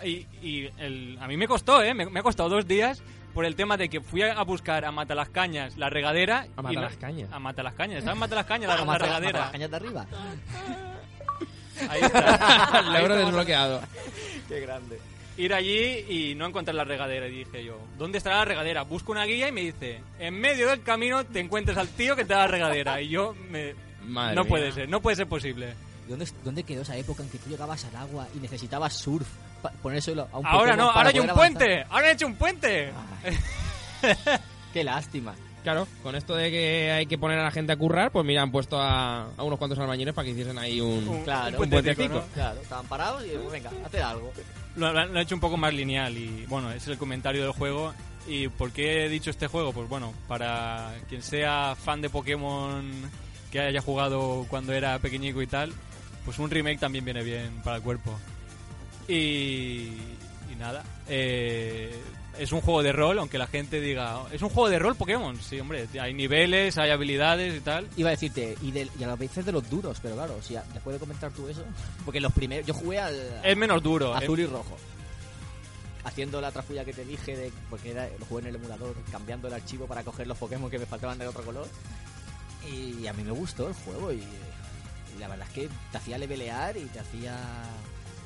Y, 0.05 0.27
y 0.43 0.69
el- 0.79 1.17
a 1.21 1.29
mí 1.29 1.37
me 1.37 1.47
costó, 1.47 1.83
¿eh? 1.83 1.95
Me, 1.95 2.07
me 2.07 2.21
ha 2.21 2.23
costado 2.23 2.49
dos 2.49 2.67
días 2.67 3.01
por 3.33 3.45
el 3.45 3.55
tema 3.55 3.77
de 3.77 3.89
que 3.89 4.01
fui 4.01 4.23
a, 4.23 4.33
a 4.33 4.43
buscar 4.43 4.85
a 4.85 4.91
Matalascañas 4.91 5.77
la 5.79 5.89
regadera. 5.89 6.47
A 6.57 6.63
Matalascañas. 6.63 7.33
A 7.33 7.39
Matalascañas. 7.39 7.99
Estaba 7.99 8.15
en 8.15 8.19
Matalascañas 8.19 8.69
la, 8.69 8.77
la 8.79 8.85
mata- 8.85 8.93
mata 9.05 9.05
regadera. 9.07 9.39
las 9.41 9.51
cañas 9.53 9.71
de 9.71 9.77
arriba. 9.77 10.07
Ahí 11.89 12.01
está. 12.03 12.83
Logro 12.93 13.17
desbloqueado. 13.17 13.81
Qué 14.49 14.61
grande. 14.61 14.99
Ir 15.37 15.55
allí 15.55 16.05
y 16.09 16.35
no 16.35 16.47
encontrar 16.47 16.75
la 16.75 16.85
regadera. 16.85 17.27
Y 17.29 17.31
dije 17.45 17.65
yo, 17.65 17.79
¿dónde 17.97 18.19
estará 18.19 18.37
la 18.39 18.45
regadera? 18.45 18.83
Busco 18.83 19.13
una 19.13 19.25
guía 19.25 19.49
y 19.49 19.53
me 19.53 19.63
dice, 19.63 20.01
en 20.19 20.35
medio 20.39 20.69
del 20.69 20.83
camino 20.83 21.25
te 21.25 21.41
encuentras 21.41 21.79
al 21.79 21.89
tío 21.89 22.17
que 22.17 22.25
te 22.25 22.35
da 22.35 22.41
la 22.41 22.47
regadera. 22.49 23.01
Y 23.01 23.09
yo, 23.09 23.35
me... 23.49 23.75
Madre 24.11 24.35
no 24.37 24.43
mía. 24.43 24.49
puede 24.49 24.73
ser, 24.73 24.89
no 24.89 25.01
puede 25.01 25.17
ser 25.17 25.27
posible. 25.27 25.75
¿Dónde, 26.09 26.27
¿Dónde 26.45 26.63
quedó 26.65 26.83
esa 26.83 26.97
época 26.97 27.23
en 27.23 27.29
que 27.31 27.39
tú 27.39 27.49
llegabas 27.51 27.85
al 27.85 27.97
agua 27.97 28.27
y 28.35 28.39
necesitabas 28.39 28.95
surf? 28.95 29.27
Pa- 29.63 29.71
ponérselo 29.83 30.27
a 30.33 30.39
un 30.39 30.47
Ahora 30.47 30.75
no, 30.75 30.91
ahora 30.91 31.11
hay 31.11 31.19
un 31.21 31.31
avanzar? 31.31 31.37
puente. 31.59 31.85
Ahora 31.91 32.07
han 32.09 32.15
hecho 32.15 32.27
un 32.27 32.35
puente. 32.35 32.91
Qué 34.73 34.85
lástima. 34.85 35.35
Claro, 35.63 35.87
con 36.03 36.15
esto 36.17 36.35
de 36.35 36.51
que 36.51 36.91
hay 36.91 37.05
que 37.05 37.19
poner 37.19 37.39
a 37.39 37.45
la 37.45 37.51
gente 37.51 37.73
a 37.73 37.77
currar, 37.77 38.11
pues 38.11 38.25
mira, 38.25 38.41
han 38.41 38.51
puesto 38.51 38.81
a, 38.81 39.27
a 39.37 39.43
unos 39.43 39.59
cuantos 39.59 39.79
albañiles 39.79 40.15
para 40.15 40.25
que 40.25 40.31
hiciesen 40.33 40.59
ahí 40.59 40.81
un... 40.81 41.07
Un- 41.07 41.23
Claro, 41.23 41.61
un 41.61 41.69
puentecico. 41.69 42.15
¿no? 42.15 42.23
Claro, 42.33 42.61
estaban 42.63 42.87
parados 42.87 43.23
y 43.27 43.37
pues, 43.37 43.51
venga, 43.53 43.71
hacer 43.85 44.03
algo. 44.03 44.33
Lo, 44.77 44.91
lo 44.93 44.99
han 45.01 45.17
hecho 45.19 45.35
un 45.35 45.41
poco 45.41 45.59
más 45.59 45.75
lineal 45.75 46.17
y 46.17 46.47
bueno, 46.47 46.71
ese 46.71 46.79
es 46.79 46.89
el 46.89 46.99
comentario 46.99 47.43
del 47.43 47.53
juego. 47.53 47.93
¿Y 48.27 48.49
por 48.49 48.71
qué 48.73 49.05
he 49.05 49.09
dicho 49.11 49.29
este 49.29 49.49
juego? 49.49 49.73
Pues 49.75 49.87
bueno, 49.89 50.15
para 50.29 50.95
quien 51.11 51.23
sea 51.23 51.75
fan 51.77 52.01
de 52.01 52.09
Pokémon 52.09 52.91
que 53.51 53.61
haya 53.61 53.81
jugado 53.81 54.47
cuando 54.49 54.73
era 54.73 54.99
pequeñico 54.99 55.43
y 55.43 55.47
tal, 55.47 55.73
pues 56.25 56.39
un 56.39 56.51
remake 56.51 56.79
también 56.79 57.05
viene 57.05 57.23
bien 57.23 57.61
para 57.65 57.77
el 57.77 57.83
cuerpo. 57.83 58.19
Y, 59.09 59.13
y 60.51 60.57
nada, 60.59 60.85
eh, 61.09 61.93
es 62.39 62.53
un 62.53 62.61
juego 62.61 62.83
de 62.83 62.93
rol, 62.93 63.19
aunque 63.19 63.39
la 63.39 63.47
gente 63.49 63.81
diga, 63.81 64.21
es 64.33 64.41
un 64.43 64.49
juego 64.51 64.69
de 64.69 64.79
rol 64.79 64.95
Pokémon, 64.95 65.37
sí, 65.41 65.59
hombre, 65.59 65.87
hay 66.01 66.15
niveles, 66.15 66.79
hay 66.79 66.91
habilidades 66.91 67.57
y 67.57 67.61
tal. 67.61 67.89
Iba 67.97 68.11
a 68.11 68.13
decirte, 68.13 68.57
y, 68.63 68.71
de, 68.71 68.89
y 68.99 69.03
a 69.05 69.15
veces 69.17 69.45
de 69.45 69.53
los 69.53 69.69
duros, 69.69 69.99
pero 70.01 70.15
claro, 70.15 70.39
si 70.43 70.55
ya- 70.55 70.65
después 70.73 70.95
de 70.95 71.01
comentar 71.01 71.33
tú 71.33 71.49
eso, 71.49 71.65
porque 72.05 72.21
los 72.21 72.33
primeros, 72.33 72.67
yo 72.67 72.75
jugué 72.75 73.01
al 73.01 73.41
Es 73.43 73.57
menos 73.57 73.83
duro. 73.83 74.15
azul 74.15 74.39
y 74.39 74.47
rojo. 74.47 74.77
Haciendo 76.03 76.41
la 76.41 76.51
trafulla 76.51 76.83
que 76.85 76.95
te 76.95 77.05
dije, 77.05 77.37
de, 77.37 77.53
porque 77.69 77.91
era, 77.91 78.09
lo 78.19 78.25
jugué 78.25 78.43
en 78.43 78.49
el 78.49 78.55
emulador, 78.57 78.95
cambiando 79.13 79.49
el 79.49 79.55
archivo 79.55 79.87
para 79.87 80.03
coger 80.03 80.27
los 80.27 80.39
Pokémon 80.39 80.71
que 80.71 80.79
me 80.79 80.87
faltaban 80.87 81.19
de 81.19 81.27
otro 81.27 81.43
color. 81.45 81.67
Y 82.69 83.07
a 83.07 83.13
mí 83.13 83.23
me 83.25 83.33
gustó 83.33 83.69
el 83.69 83.75
juego 83.75 84.13
y, 84.13 84.17
y 84.17 85.19
la 85.19 85.29
verdad 85.29 85.47
es 85.49 85.55
que 85.55 85.69
te 85.91 85.99
hacía 85.99 86.19
levelear 86.19 86.77
y 86.77 86.85
te 86.87 87.01
hacía... 87.01 87.37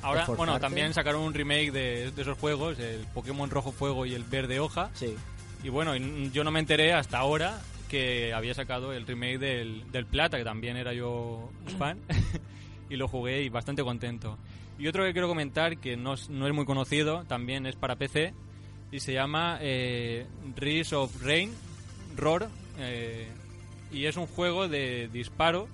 Ahora, 0.01 0.21
esforzarte. 0.21 0.37
bueno, 0.37 0.59
también 0.59 0.93
sacaron 0.93 1.21
un 1.21 1.33
remake 1.33 1.71
de, 1.71 2.11
de 2.11 2.21
esos 2.21 2.37
juegos, 2.37 2.77
el 2.79 3.07
Pokémon 3.13 3.49
Rojo 3.49 3.71
Fuego 3.71 4.05
y 4.05 4.13
el 4.13 4.23
Verde 4.23 4.59
Hoja. 4.59 4.91
Sí. 4.93 5.15
Y 5.63 5.69
bueno, 5.69 5.95
yo 5.95 6.43
no 6.43 6.51
me 6.51 6.59
enteré 6.59 6.93
hasta 6.93 7.17
ahora 7.17 7.59
que 7.89 8.33
había 8.33 8.53
sacado 8.53 8.93
el 8.93 9.07
remake 9.07 9.39
del, 9.39 9.91
del 9.91 10.05
Plata, 10.05 10.37
que 10.37 10.43
también 10.43 10.77
era 10.77 10.93
yo 10.93 11.49
fan, 11.77 11.99
y 12.89 12.95
lo 12.97 13.07
jugué 13.07 13.41
y 13.41 13.49
bastante 13.49 13.83
contento. 13.83 14.37
Y 14.77 14.87
otro 14.87 15.03
que 15.03 15.13
quiero 15.13 15.27
comentar, 15.27 15.77
que 15.77 15.95
no 15.95 16.13
es, 16.13 16.29
no 16.29 16.47
es 16.47 16.53
muy 16.53 16.65
conocido, 16.65 17.23
también 17.25 17.65
es 17.65 17.75
para 17.75 17.95
PC, 17.95 18.33
y 18.91 18.99
se 18.99 19.13
llama 19.13 19.57
eh, 19.61 20.27
Rise 20.55 20.95
of 20.95 21.23
Rain, 21.23 21.53
ROR, 22.15 22.47
eh, 22.77 23.27
y 23.95 24.05
es 24.05 24.17
un 24.17 24.27
juego 24.27 24.67
de 24.67 25.09
disparos, 25.11 25.69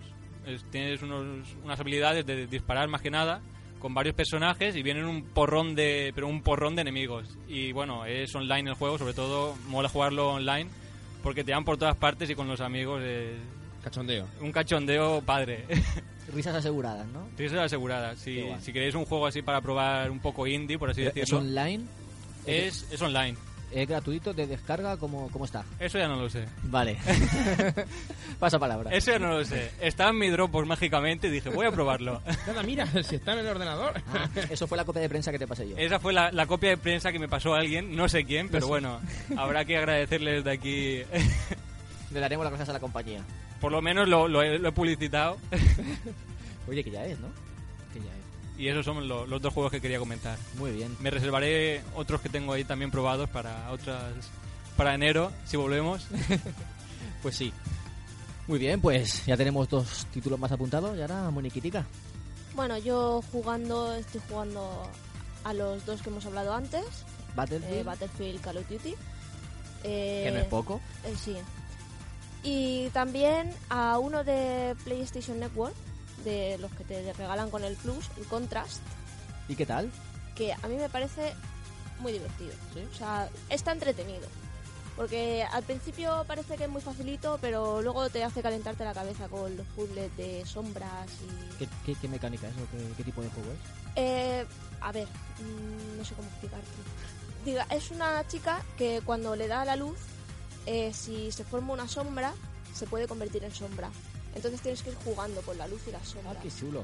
es- 0.46 0.64
tienes 0.72 1.02
unos- 1.02 1.48
unas 1.64 1.80
habilidades 1.80 2.26
de 2.26 2.48
disparar 2.48 2.88
más 2.88 3.02
que 3.02 3.10
nada, 3.12 3.42
con 3.80 3.94
varios 3.96 4.16
personajes 4.16 4.76
y 4.76 4.84
vienen 4.84 5.06
un 5.06 5.24
porrón 5.24 5.74
de 5.74 6.12
pero 6.14 6.28
un 6.28 6.42
porrón 6.44 6.76
de 6.76 6.82
enemigos. 6.84 7.28
Y 7.48 7.72
bueno 7.72 8.06
es 8.06 8.34
online 8.36 8.70
el 8.70 8.76
juego 8.76 8.98
sobre 9.00 9.14
todo 9.14 9.56
mola 9.68 9.90
jugarlo 9.90 10.30
online 10.34 10.70
porque 11.24 11.44
te 11.44 11.52
dan 11.52 11.66
por 11.66 11.78
todas 11.78 11.96
partes 11.98 12.30
y 12.30 12.36
con 12.36 12.48
los 12.48 12.62
amigos 12.62 13.02
es 13.04 13.38
Cachondeo. 13.84 14.28
un 14.40 14.52
cachondeo 14.52 15.22
padre. 15.22 15.66
Risas 16.32 16.54
aseguradas, 16.56 17.08
¿no? 17.08 17.28
Tienes 17.36 17.54
la 17.54 17.64
asegurada 17.64 18.16
si, 18.16 18.46
si 18.62 18.72
queréis 18.72 18.94
un 18.94 19.06
juego 19.06 19.26
así 19.26 19.42
para 19.42 19.60
probar 19.62 20.12
un 20.12 20.20
poco 20.20 20.46
indie 20.46 20.78
por 20.78 20.92
así 20.92 21.02
¿Es 21.02 21.14
decirlo. 21.16 21.40
Online? 21.40 21.84
es, 22.46 22.86
es 22.92 23.02
online 23.02 23.36
¿Es 23.72 23.88
gratuito 23.88 24.34
de 24.34 24.48
descarga? 24.48 24.98
¿Cómo, 24.98 25.30
cómo 25.32 25.46
está? 25.46 25.64
Eso 25.80 25.98
ya 25.98 26.08
no 26.08 26.18
lo 26.18 26.30
sé. 26.30 26.46
Vale. 26.64 26.98
Pasa 28.40 28.60
palabra. 28.60 28.92
Eso 28.92 29.12
ya 29.12 29.20
no 29.20 29.30
lo 29.30 29.46
sé. 29.46 29.72
Estaba 29.80 30.10
en 30.10 30.18
mi 30.18 30.30
Dropbox 30.30 30.68
mágicamente 30.68 31.28
y 31.28 31.32
dije, 31.32 31.50
voy 31.50 31.66
a 31.66 31.72
probarlo. 31.72 32.22
Nada, 32.48 32.64
mira, 32.64 32.86
si 33.04 33.16
está 33.16 33.34
en 33.34 33.40
el 33.40 33.48
ordenador. 33.48 34.02
Ah, 34.14 34.28
eso 34.50 34.68
fue 34.68 34.78
la 34.78 34.84
copia 34.86 35.02
de 35.02 35.10
prensa 35.10 35.32
que 35.32 35.40
te 35.40 35.48
pasé 35.48 35.70
yo. 35.70 35.78
Esa 35.78 36.00
fue 36.00 36.12
la, 36.12 36.32
la 36.32 36.46
copia 36.48 36.72
de 36.72 36.78
prensa 36.78 37.12
que 37.12 37.20
me 37.20 37.30
pasó 37.30 37.54
alguien, 37.54 37.96
no 37.96 38.10
sé 38.10 38.26
quién, 38.26 38.50
pero 38.50 38.68
bueno, 38.68 39.00
habrá 39.38 39.64
que 39.66 39.78
agradecerle 39.78 40.42
desde 40.42 40.52
aquí. 40.52 41.04
Le 42.12 42.20
daremos 42.20 42.44
las 42.44 42.52
gracias 42.52 42.70
a 42.70 42.74
la 42.74 42.80
compañía. 42.80 43.22
Por 43.62 43.72
lo 43.72 43.82
menos 43.82 44.08
lo, 44.10 44.28
lo 44.28 44.42
he, 44.42 44.60
lo 44.60 44.70
he 44.70 44.72
publicitado. 44.72 45.38
Oye, 46.68 46.84
que 46.84 46.92
ya 46.92 47.06
es, 47.06 47.18
¿no? 47.20 47.28
Que 47.94 48.00
ya 48.00 48.06
es. 48.06 48.31
Y 48.62 48.68
esos 48.68 48.86
son 48.86 49.08
lo- 49.08 49.26
los 49.26 49.42
dos 49.42 49.52
juegos 49.54 49.72
que 49.72 49.82
quería 49.82 49.98
comentar. 49.98 50.38
Muy 50.58 50.72
bien. 50.72 50.96
Me 51.00 51.10
reservaré 51.10 51.82
otros 51.96 52.22
que 52.22 52.30
tengo 52.30 52.54
ahí 52.54 52.64
también 52.64 52.92
probados 52.92 53.28
para 53.30 53.72
otras 53.72 54.14
para 54.78 54.94
enero, 54.94 55.32
si 55.46 55.58
volvemos. 55.58 56.08
Pues 57.22 57.36
sí. 57.36 57.52
Muy 58.48 58.58
bien, 58.60 58.82
pues 58.82 59.26
ya 59.28 59.38
tenemos 59.38 59.70
dos 59.70 60.06
títulos 60.12 60.40
más 60.40 60.52
apuntados. 60.52 60.98
Y 60.98 61.02
ahora, 61.02 61.30
Moniquitica. 61.30 61.86
Bueno, 62.56 62.78
yo 62.80 63.22
jugando, 63.32 63.94
estoy 63.96 64.22
jugando 64.28 64.90
a 65.44 65.54
los 65.54 65.86
dos 65.86 66.02
que 66.02 66.10
hemos 66.10 66.26
hablado 66.26 66.54
antes, 66.54 66.84
Battlefield. 67.36 67.74
eh, 67.74 67.84
Battlefield, 67.84 68.42
Call 68.42 68.58
of 68.58 68.68
Duty. 68.70 68.96
Eh, 69.84 70.24
que 70.26 70.32
no 70.32 70.40
es 70.40 70.46
poco. 70.46 70.82
eh, 71.06 71.16
sí. 71.24 71.36
Y 72.44 72.90
también 72.90 73.52
a 73.70 74.00
uno 74.00 74.24
de 74.24 74.76
PlayStation 74.84 75.40
Network, 75.40 75.76
de 76.24 76.58
los 76.60 76.72
que 76.74 76.84
te 76.84 77.14
regalan 77.14 77.50
con 77.50 77.64
el 77.64 77.76
Plus, 77.76 78.06
el 78.18 78.26
Contrast, 78.26 78.82
¿Y 79.48 79.56
qué 79.56 79.66
tal? 79.66 79.92
que 80.36 80.54
a 80.54 80.68
mí 80.68 80.76
me 80.76 80.90
parece 80.90 81.34
muy 82.00 82.14
divertido. 82.14 82.54
¿Sí? 82.74 82.80
O 82.92 82.98
sea, 82.98 83.30
está 83.50 83.72
entretenido. 83.74 84.28
Porque 84.96 85.44
al 85.52 85.64
principio 85.64 86.24
parece 86.28 86.58
que 86.58 86.66
es 86.66 86.70
muy 86.70 86.82
facilito, 86.82 87.38
pero 87.42 87.82
luego 87.82 88.10
te 88.10 88.24
hace 88.24 88.42
calentarte 88.42 88.84
la 88.84 88.94
cabeza 88.94 89.28
con 89.30 89.56
los 89.56 89.66
puzzles 89.68 90.16
de 90.18 90.46
sombras 90.46 91.08
y... 91.24 91.58
¿Qué, 91.58 91.68
qué, 91.86 91.96
qué 91.96 92.08
mecánica 92.08 92.48
es 92.48 92.54
o 92.56 92.70
qué, 92.72 92.94
qué 92.98 93.04
tipo 93.04 93.22
de 93.22 93.30
juego 93.30 93.52
es? 93.52 93.58
Eh, 93.96 94.46
a 94.82 94.92
ver, 94.92 95.08
mm, 95.08 95.98
no 95.98 96.06
sé 96.06 96.14
cómo 96.16 96.28
explicarte. 96.28 96.68
Diga, 97.46 97.66
es 97.72 97.90
una 97.92 98.28
chica 98.28 98.62
que 98.78 99.02
cuando 99.06 99.36
le 99.36 99.48
da 99.48 99.64
la 99.66 99.76
luz, 99.76 99.98
eh, 100.66 100.92
si 100.94 101.32
se 101.32 101.44
forma 101.46 101.74
una 101.74 101.88
sombra, 101.88 102.34
se 102.74 102.86
puede 102.86 103.08
convertir 103.08 103.44
en 103.44 103.54
sombra. 103.54 103.90
Entonces 104.36 104.62
tienes 104.62 104.82
que 104.82 104.90
ir 104.92 104.96
jugando 105.04 105.42
con 105.42 105.58
la 105.58 105.68
luz 105.68 105.82
y 105.88 105.92
las 105.92 106.02
Ah, 106.02 106.06
sombras. 106.06 106.38
qué 106.44 106.50
chulo. 106.52 106.84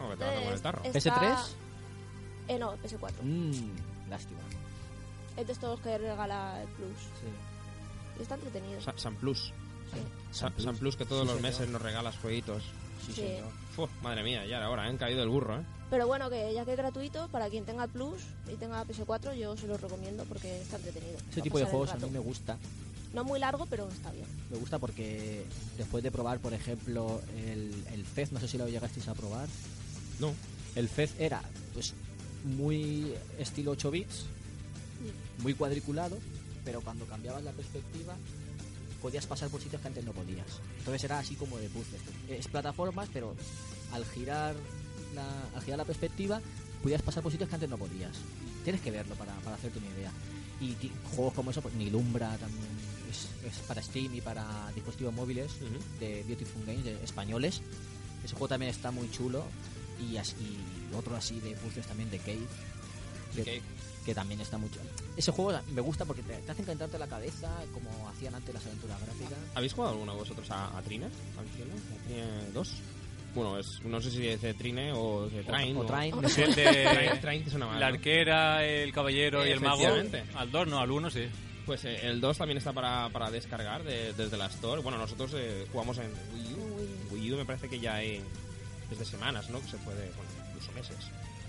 Oh, 0.00 0.10
que 0.10 0.16
te 0.16 0.24
a 0.24 0.52
el 0.52 0.60
tarro. 0.60 0.82
Está- 0.84 0.98
¿PS3? 0.98 1.38
Eh, 2.48 2.58
no, 2.58 2.76
PS4. 2.76 3.22
Mmm, 3.22 4.10
lástima. 4.10 4.40
Es 5.36 5.46
de 5.46 5.52
estos 5.52 5.80
que 5.80 5.96
regala 5.98 6.60
el 6.62 6.68
Plus. 6.68 6.98
Sí. 6.98 8.18
Y 8.18 8.22
está 8.22 8.34
entretenido. 8.34 8.80
Sa- 8.80 8.96
San 8.96 9.16
Plus. 9.16 9.52
sí. 9.92 10.00
San, 10.30 10.52
San 10.60 10.76
Plus 10.76 10.96
que 10.96 11.04
todos 11.04 11.22
Sí, 11.22 11.26
los 11.28 11.36
señor. 11.36 11.50
meses 11.50 11.68
nos 11.68 11.82
regalas 11.82 12.16
jueguitos. 12.18 12.62
Sí, 13.06 13.12
Sí. 13.12 13.20
señor. 13.22 13.48
Uf, 13.76 13.90
madre 14.02 14.22
mía, 14.22 14.46
ya 14.46 14.58
era 14.58 14.70
hora, 14.70 14.86
¿eh? 14.86 14.90
han 14.90 14.96
caído 14.98 15.22
el 15.22 15.28
burro, 15.28 15.58
¿eh? 15.60 15.64
Pero 15.90 16.06
bueno, 16.06 16.30
que 16.30 16.52
ya 16.54 16.64
que 16.64 16.72
es 16.72 16.76
gratuito, 16.76 17.28
para 17.28 17.48
quien 17.50 17.64
tenga 17.64 17.86
Plus 17.86 18.20
y 18.52 18.56
tenga 18.56 18.84
PS4, 18.84 19.34
yo 19.34 19.56
se 19.56 19.66
lo 19.66 19.76
recomiendo 19.76 20.24
porque 20.24 20.60
está 20.62 20.76
entretenido. 20.76 21.18
Ese 21.30 21.40
tipo 21.42 21.58
de 21.58 21.64
juegos 21.64 21.90
a 21.92 21.96
mí 21.96 22.10
me 22.10 22.18
gusta. 22.18 22.56
No 23.14 23.24
muy 23.24 23.38
largo, 23.38 23.66
pero 23.66 23.88
está 23.88 24.10
bien. 24.10 24.26
Me 24.50 24.58
gusta 24.58 24.78
porque 24.78 25.44
después 25.78 26.02
de 26.02 26.10
probar, 26.10 26.40
por 26.40 26.52
ejemplo, 26.52 27.22
el, 27.36 27.72
el 27.92 28.04
Fez, 28.04 28.32
no 28.32 28.40
sé 28.40 28.48
si 28.48 28.58
lo 28.58 28.68
llegasteis 28.68 29.06
a 29.08 29.14
probar. 29.14 29.48
No. 30.18 30.34
El 30.74 30.88
Fez 30.88 31.14
era, 31.18 31.40
pues, 31.72 31.94
muy 32.44 33.14
estilo 33.38 33.70
8 33.72 33.90
bits, 33.90 34.26
muy 35.38 35.54
cuadriculado, 35.54 36.18
pero 36.64 36.80
cuando 36.80 37.06
cambiabas 37.06 37.44
la 37.44 37.52
perspectiva 37.52 38.16
podías 39.00 39.26
pasar 39.26 39.48
por 39.50 39.60
sitios 39.60 39.80
que 39.80 39.88
antes 39.88 40.04
no 40.04 40.12
podías. 40.12 40.46
Entonces 40.78 41.04
era 41.04 41.18
así 41.18 41.36
como 41.36 41.58
de 41.58 41.68
puzzle. 41.68 41.98
Es 42.28 42.48
plataformas, 42.48 43.08
pero 43.12 43.34
al 43.92 44.04
girar 44.06 44.54
la, 45.14 45.26
al 45.54 45.62
girar 45.62 45.78
la 45.78 45.84
perspectiva 45.84 46.40
podías 46.84 47.00
pasar 47.00 47.22
por 47.22 47.32
sitios 47.32 47.48
que 47.48 47.54
antes 47.54 47.70
no 47.70 47.78
podías. 47.78 48.12
Tienes 48.62 48.82
que 48.82 48.90
verlo 48.90 49.14
para, 49.14 49.32
para 49.36 49.56
hacerte 49.56 49.78
una 49.78 49.88
idea. 49.88 50.12
Y 50.60 50.76
juegos 51.16 51.32
como 51.32 51.50
eso, 51.50 51.62
pues 51.62 51.72
Nilumbra 51.74 52.36
también 52.36 52.68
es, 53.10 53.26
es 53.42 53.58
para 53.66 53.82
Steam 53.82 54.14
y 54.14 54.20
para 54.20 54.70
dispositivos 54.74 55.14
móviles 55.14 55.50
de 55.98 56.22
Beautiful 56.24 56.66
Games, 56.66 56.84
de 56.84 57.02
españoles. 57.02 57.62
Ese 58.22 58.34
juego 58.34 58.48
también 58.48 58.70
está 58.70 58.90
muy 58.90 59.10
chulo. 59.10 59.46
Y, 59.98 60.18
así, 60.18 60.34
y 60.38 60.94
otro 60.94 61.16
así 61.16 61.40
de 61.40 61.54
puzzles 61.56 61.86
también 61.86 62.10
de 62.10 62.18
Cave. 62.18 63.62
Que, 64.04 64.14
también 64.14 64.42
está 64.42 64.58
mucho. 64.58 64.78
Ese 65.16 65.32
juego 65.32 65.58
me 65.72 65.80
gusta 65.80 66.04
porque 66.04 66.22
te, 66.22 66.34
te 66.34 66.52
hacen 66.52 66.66
calentarte 66.66 66.98
la 66.98 67.06
cabeza 67.06 67.50
como 67.72 68.10
hacían 68.10 68.34
antes 68.34 68.54
las 68.54 68.66
aventuras 68.66 69.00
gráficas. 69.00 69.38
¿Habéis 69.54 69.72
jugado 69.72 69.94
alguno 69.94 70.12
de 70.12 70.18
vosotros 70.18 70.50
a, 70.50 70.76
a 70.76 70.82
Trine? 70.82 71.06
¿Al 71.06 71.46
Trine? 71.46 71.72
¿A 71.72 72.06
Trine 72.06 72.52
2? 72.52 72.74
Bueno, 73.34 73.58
es, 73.58 73.82
no 73.82 74.00
sé 74.00 74.10
si 74.10 74.26
es 74.28 74.40
de 74.42 74.54
Trine 74.54 74.92
o 74.92 75.28
de 75.28 75.42
Train. 75.42 75.76
o 75.76 75.84
Train, 75.84 76.20
no 76.20 76.28
sé. 76.28 76.46
de 76.46 77.18
Train, 77.20 77.48
suena 77.50 77.66
mal, 77.66 77.80
la 77.80 77.88
¿no? 77.88 77.94
arquera, 77.96 78.64
el 78.64 78.92
caballero 78.92 79.44
y 79.46 79.50
el 79.50 79.60
mago. 79.60 79.82
Al 80.36 80.50
2, 80.50 80.66
no, 80.68 80.78
al 80.78 80.90
1 80.90 81.10
sí. 81.10 81.26
Pues 81.66 81.84
eh, 81.86 81.98
el 82.06 82.20
2 82.20 82.36
también 82.38 82.58
está 82.58 82.72
para, 82.72 83.08
para 83.08 83.30
descargar 83.30 83.82
de- 83.84 84.12
desde 84.12 84.36
la 84.36 84.46
Store. 84.46 84.82
Bueno, 84.82 84.98
nosotros 84.98 85.32
eh, 85.34 85.66
jugamos 85.72 85.96
en 85.98 86.10
Wii 86.34 86.54
U. 86.54 87.14
Wii 87.14 87.32
U 87.32 87.36
me 87.38 87.44
parece 87.46 87.68
que 87.68 87.80
ya 87.80 87.94
hay 87.94 88.20
desde 88.90 89.04
semanas, 89.06 89.48
¿no? 89.50 89.60
Que 89.62 89.68
se 89.68 89.76
puede, 89.78 90.10
bueno, 90.14 90.30
incluso 90.50 90.72
meses. 90.72 90.96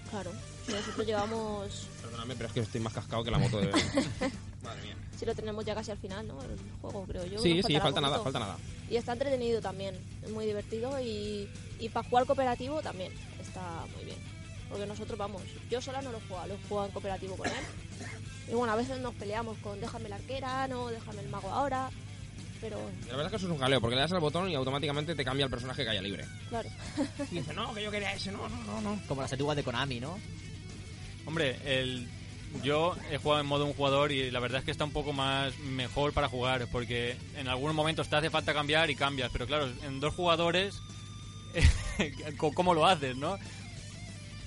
claro. 0.09 0.31
Nosotros 0.69 1.05
llevamos, 1.05 1.87
Perdóname, 2.01 2.33
pero 2.35 2.47
es 2.47 2.53
que 2.53 2.59
estoy 2.61 2.81
más 2.81 2.93
cascado 2.93 3.23
que 3.23 3.29
la 3.31 3.37
moto 3.39 3.59
de... 3.59 3.69
Madre 4.65 4.81
mía. 4.83 4.95
si 5.17 5.25
lo 5.25 5.33
tenemos 5.35 5.63
ya 5.65 5.73
casi 5.75 5.91
al 5.91 5.97
final, 5.97 6.27
¿no? 6.27 6.41
El 6.43 6.57
juego, 6.81 7.05
creo 7.05 7.25
yo. 7.25 7.39
Sí, 7.39 7.53
Nos 7.55 7.65
sí, 7.65 7.79
falta 7.79 8.01
nada, 8.01 8.19
falta 8.19 8.39
nada. 8.39 8.57
Y 8.89 8.95
está 8.97 9.13
entretenido 9.13 9.61
también, 9.61 9.95
es 10.23 10.29
muy 10.31 10.45
divertido 10.45 10.99
y, 10.99 11.49
y 11.79 11.89
para 11.89 12.07
jugar 12.09 12.25
cooperativo 12.25 12.81
también 12.81 13.11
está 13.41 13.85
muy 13.95 14.05
bien. 14.05 14.17
Porque 14.69 14.85
nosotros 14.85 15.17
vamos, 15.17 15.41
yo 15.69 15.79
sola 15.81 16.01
no 16.01 16.11
lo 16.11 16.19
juego, 16.27 16.45
lo 16.47 16.57
juego 16.67 16.85
en 16.85 16.91
cooperativo 16.91 17.35
con 17.37 17.47
él. 17.47 17.53
Y 18.49 18.53
bueno, 18.53 18.73
a 18.73 18.75
veces 18.75 18.99
nos 18.99 19.13
peleamos 19.15 19.57
con 19.59 19.79
déjame 19.79 20.09
la 20.09 20.15
arquera, 20.17 20.67
no, 20.67 20.87
déjame 20.89 21.21
el 21.21 21.29
mago 21.29 21.49
ahora. 21.49 21.89
Pero 22.61 22.77
La 23.07 23.17
verdad 23.17 23.25
es 23.25 23.29
que 23.31 23.35
eso 23.37 23.45
es 23.47 23.51
un 23.51 23.59
jaleo, 23.59 23.81
porque 23.81 23.95
le 23.95 24.01
das 24.01 24.11
al 24.13 24.19
botón 24.21 24.49
y 24.49 24.55
automáticamente 24.55 25.13
te 25.13 25.25
cambia 25.25 25.43
el 25.45 25.49
personaje 25.51 25.83
que 25.83 25.89
haya 25.89 26.01
libre. 26.01 26.25
claro, 26.49 26.69
Y 27.31 27.35
dice, 27.35 27.53
no, 27.53 27.73
que 27.73 27.83
yo 27.83 27.91
quería 27.91 28.13
ese, 28.13 28.31
no, 28.31 28.47
no, 28.49 28.63
no, 28.63 28.81
no. 28.81 29.01
Como 29.07 29.21
las 29.21 29.31
antiguas 29.31 29.55
de 29.57 29.63
Konami, 29.63 29.99
¿no? 29.99 30.17
Hombre, 31.25 31.57
el, 31.65 32.07
yo 32.63 32.95
he 33.11 33.17
jugado 33.17 33.41
en 33.41 33.47
modo 33.47 33.65
un 33.65 33.73
jugador 33.73 34.11
y 34.11 34.31
la 34.31 34.39
verdad 34.39 34.59
es 34.59 34.65
que 34.65 34.71
está 34.71 34.83
un 34.85 34.91
poco 34.91 35.13
más 35.13 35.57
mejor 35.59 36.13
para 36.13 36.29
jugar, 36.29 36.67
porque 36.71 37.15
en 37.37 37.47
algunos 37.47 37.75
momentos 37.75 38.07
te 38.09 38.15
hace 38.15 38.29
falta 38.29 38.53
cambiar 38.53 38.89
y 38.89 38.95
cambias, 38.95 39.29
pero 39.31 39.45
claro, 39.45 39.67
en 39.83 39.99
dos 39.99 40.13
jugadores, 40.13 40.81
¿cómo 42.37 42.73
lo 42.73 42.85
haces, 42.85 43.15
no? 43.15 43.37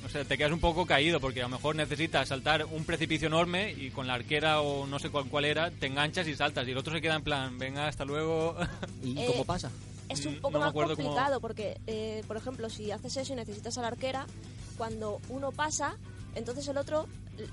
O 0.05 0.09
sea, 0.09 0.25
te 0.25 0.39
quedas 0.39 0.53
un 0.53 0.61
poco 0.61 0.87
caído 0.87 1.19
porque 1.21 1.41
a 1.41 1.45
lo 1.45 1.49
mejor 1.57 1.75
necesitas 1.75 2.29
saltar 2.29 2.65
un 2.65 2.85
precipicio 2.85 3.27
enorme 3.27 3.73
y 3.73 3.91
con 3.91 4.07
la 4.07 4.15
arquera 4.15 4.61
o 4.61 4.87
no 4.87 4.99
sé 4.99 5.11
cuál, 5.11 5.25
cuál 5.29 5.45
era, 5.45 5.71
te 5.73 5.87
enganchas 5.87 6.29
y 6.29 6.37
saltas 6.37 6.67
y 6.69 6.71
el 6.71 6.79
otro 6.79 6.93
se 6.95 7.01
queda 7.01 7.17
en 7.17 7.23
plan, 7.25 7.59
venga, 7.59 7.89
hasta 7.89 8.05
luego. 8.05 8.57
¿Y 9.03 9.19
Eh, 9.21 9.27
cómo 9.27 9.45
pasa? 9.45 9.71
es 10.09 10.25
Mm, 10.25 10.29
un 10.29 10.37
poco 10.37 10.53
no 10.53 10.59
me 10.61 10.65
más 10.67 10.73
cómo- 10.73 10.87
complicado 10.87 11.41
porque, 11.41 11.79
eh, 11.87 12.23
por 12.29 12.37
ejemplo, 12.37 12.71
si 12.71 12.91
haces 12.93 13.17
eso 13.17 13.33
y 13.33 13.37
necesitas 13.37 13.77
a 13.77 13.83
la 13.83 13.89
arquera, 13.89 14.27
cuando 14.79 15.21
uno 15.29 15.51
pasa, 15.51 15.97
entonces 16.37 16.67
el 16.69 16.79
otro, 16.79 17.07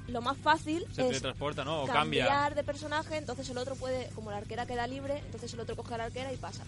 lo 0.07 0.21
más 0.21 0.37
fácil 0.37 0.85
se 0.93 1.01
es 1.01 1.07
teletransporta, 1.07 1.63
¿no? 1.63 1.83
O 1.83 1.87
cambiar 1.87 2.27
cambia. 2.27 2.55
de 2.55 2.63
personaje, 2.63 3.17
entonces 3.17 3.49
el 3.49 3.57
otro 3.57 3.75
puede, 3.75 4.09
como 4.15 4.31
la 4.31 4.37
arquera 4.37 4.65
queda 4.65 4.87
libre, 4.87 5.19
entonces 5.25 5.53
el 5.53 5.59
otro 5.59 5.75
coge 5.75 5.93
a 5.93 5.97
la 5.97 6.03
arquera 6.05 6.31
y 6.33 6.37
pasa. 6.37 6.63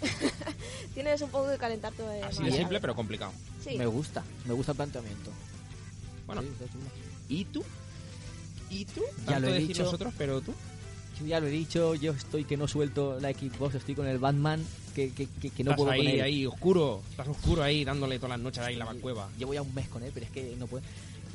Tienes 0.94 1.20
un 1.22 1.30
poco 1.30 1.50
que 1.50 1.58
calentarte 1.58 2.02
de 2.02 2.22
Así 2.22 2.40
más 2.40 2.52
de 2.52 2.58
simple, 2.58 2.80
pero 2.80 2.94
complicado. 2.94 3.32
Sí. 3.62 3.76
Me 3.76 3.86
gusta, 3.86 4.22
me 4.46 4.54
gusta 4.54 4.72
el 4.72 4.76
planteamiento. 4.76 5.30
Bueno. 6.26 6.42
¿y 7.28 7.44
tú? 7.46 7.64
¿Y 8.70 8.84
tú? 8.84 9.02
Ya 9.26 9.40
lo 9.40 9.48
he 9.48 9.58
dicho. 9.58 9.82
nosotros, 9.82 10.12
pero 10.16 10.40
tú. 10.40 10.54
Yo 11.20 11.26
ya 11.26 11.40
lo 11.40 11.48
he 11.48 11.50
dicho, 11.50 11.94
yo 11.96 12.12
estoy 12.12 12.44
que 12.44 12.56
no 12.56 12.68
suelto 12.68 13.18
la 13.18 13.32
Xbox, 13.32 13.74
estoy 13.74 13.96
con 13.96 14.06
el 14.06 14.18
Batman, 14.18 14.64
que, 14.94 15.12
que, 15.12 15.26
que, 15.26 15.50
que 15.50 15.64
no 15.64 15.72
Estás 15.72 15.76
puedo 15.76 15.90
ahí, 15.90 16.04
con 16.04 16.14
él. 16.14 16.20
ahí, 16.20 16.46
oscuro. 16.46 17.02
Estás 17.10 17.28
oscuro 17.28 17.62
ahí, 17.62 17.84
dándole 17.84 18.18
todas 18.18 18.30
las 18.30 18.40
noches 18.40 18.62
ahí 18.62 18.74
en 18.74 18.80
la 18.80 18.86
cueva. 18.94 19.28
Llevo 19.36 19.52
ya 19.52 19.62
un 19.62 19.74
mes 19.74 19.88
con 19.88 20.02
él, 20.04 20.12
pero 20.14 20.26
es 20.26 20.32
que 20.32 20.54
no 20.56 20.66
puedo. 20.68 20.84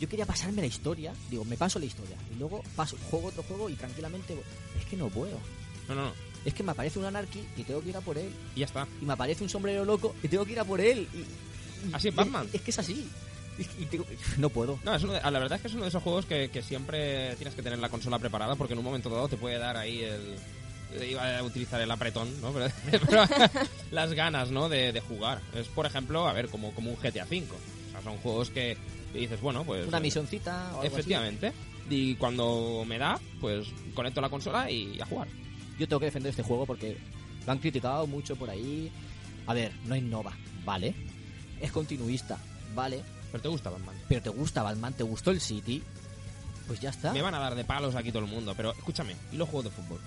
Yo 0.03 0.09
quería 0.09 0.25
pasarme 0.25 0.59
la 0.61 0.67
historia, 0.67 1.13
digo, 1.29 1.45
me 1.45 1.55
paso 1.55 1.79
la 1.79 1.85
historia, 1.85 2.17
y 2.35 2.37
luego 2.37 2.61
paso, 2.75 2.97
juego 3.09 3.29
otro 3.29 3.41
juego 3.43 3.69
y 3.69 3.75
tranquilamente. 3.75 4.35
Es 4.77 4.85
que 4.85 4.97
no 4.97 5.07
puedo. 5.07 5.39
No, 5.87 5.95
no, 5.95 6.05
no. 6.07 6.11
Es 6.43 6.53
que 6.53 6.61
me 6.61 6.73
aparece 6.73 6.99
un 6.99 7.05
anarqui 7.05 7.41
y 7.55 7.63
tengo 7.63 7.81
que 7.81 7.87
ir 7.89 7.95
a 7.95 8.01
por 8.01 8.17
él. 8.17 8.29
Y 8.53 8.59
ya 8.59 8.65
está. 8.65 8.85
Y 9.01 9.05
me 9.05 9.13
aparece 9.13 9.43
un 9.45 9.49
sombrero 9.49 9.85
loco 9.85 10.13
y 10.21 10.27
tengo 10.27 10.43
que 10.43 10.51
ir 10.51 10.59
a 10.59 10.65
por 10.65 10.81
él. 10.81 11.07
Y, 11.13 11.17
y- 11.19 11.93
Así 11.93 12.09
es 12.09 12.13
y- 12.13 12.17
Batman. 12.17 12.49
Es, 12.51 12.59
que 12.61 12.71
es 12.71 12.79
así. 12.79 13.07
Y- 13.57 13.83
y 13.83 13.85
tengo- 13.85 14.05
no 14.39 14.49
puedo. 14.49 14.77
No, 14.83 14.93
es 14.93 15.03
uno 15.03 15.13
de- 15.13 15.21
la 15.21 15.39
verdad 15.39 15.53
es 15.55 15.61
que 15.61 15.67
es 15.69 15.73
uno 15.73 15.83
de 15.83 15.87
esos 15.89 16.03
juegos 16.03 16.25
que, 16.25 16.49
que 16.49 16.61
siempre 16.61 17.33
tienes 17.37 17.55
que 17.55 17.61
tener 17.63 17.79
la 17.79 17.87
consola 17.87 18.19
preparada 18.19 18.55
porque 18.57 18.73
en 18.73 18.79
un 18.79 18.85
momento 18.85 19.09
dado 19.09 19.29
te 19.29 19.37
puede 19.37 19.57
dar 19.57 19.77
ahí 19.77 20.01
el... 20.03 20.35
Iba 21.09 21.37
a 21.39 21.43
utilizar 21.43 21.79
el 21.79 21.89
apretón, 21.89 22.29
¿no? 22.41 22.51
Pero, 22.51 22.67
pero 23.09 23.23
las 23.91 24.11
ganas, 24.13 24.51
¿no? 24.51 24.67
De, 24.67 24.91
de 24.91 24.99
jugar. 24.99 25.39
Es, 25.55 25.67
por 25.69 25.85
ejemplo, 25.85 26.27
a 26.27 26.33
ver, 26.33 26.49
como, 26.49 26.73
como 26.73 26.91
un 26.91 26.97
GTA 26.97 27.23
V. 27.25 27.43
Sea, 27.93 28.01
son 28.01 28.17
juegos 28.17 28.49
que, 28.49 28.77
dices, 29.13 29.39
bueno, 29.41 29.63
pues... 29.63 29.87
Una 29.87 29.99
misioncita 30.01 30.51
o 30.51 30.67
algo 30.67 30.79
así. 30.81 30.87
Efectivamente. 30.87 31.53
y 31.89 32.15
cuando 32.15 32.83
me 32.87 32.97
da, 32.97 33.19
pues 33.39 33.67
conecto 33.93 34.19
la 34.21 34.29
consola 34.29 34.69
y 34.69 34.99
a 34.99 35.05
jugar. 35.05 35.27
Yo 35.79 35.87
tengo 35.87 35.99
que 35.99 36.05
defender 36.07 36.29
este 36.31 36.43
juego 36.43 36.65
porque 36.65 36.97
lo 37.45 37.51
han 37.51 37.59
criticado 37.59 38.05
mucho 38.07 38.35
por 38.35 38.49
ahí. 38.49 38.91
A 39.47 39.53
ver, 39.53 39.71
no 39.85 39.95
innova, 39.95 40.33
¿vale? 40.65 40.93
Es 41.61 41.71
continuista, 41.71 42.37
¿vale? 42.75 43.01
Pero 43.31 43.41
te 43.41 43.47
gusta 43.49 43.69
Batman. 43.69 43.95
Pero 44.07 44.21
te 44.21 44.29
gusta 44.29 44.61
Batman, 44.63 44.93
te 44.93 45.03
gustó 45.03 45.31
el 45.31 45.41
City, 45.41 45.81
pues 46.67 46.79
ya 46.79 46.89
está. 46.91 47.11
Me 47.11 47.21
van 47.21 47.33
a 47.35 47.39
dar 47.39 47.55
de 47.55 47.63
palos 47.65 47.95
aquí 47.95 48.11
todo 48.11 48.23
el 48.23 48.29
mundo, 48.29 48.53
pero 48.55 48.71
escúchame, 48.71 49.15
¿y 49.31 49.37
los 49.37 49.49
juegos 49.49 49.65
de 49.65 49.71
fútbol? 49.71 49.99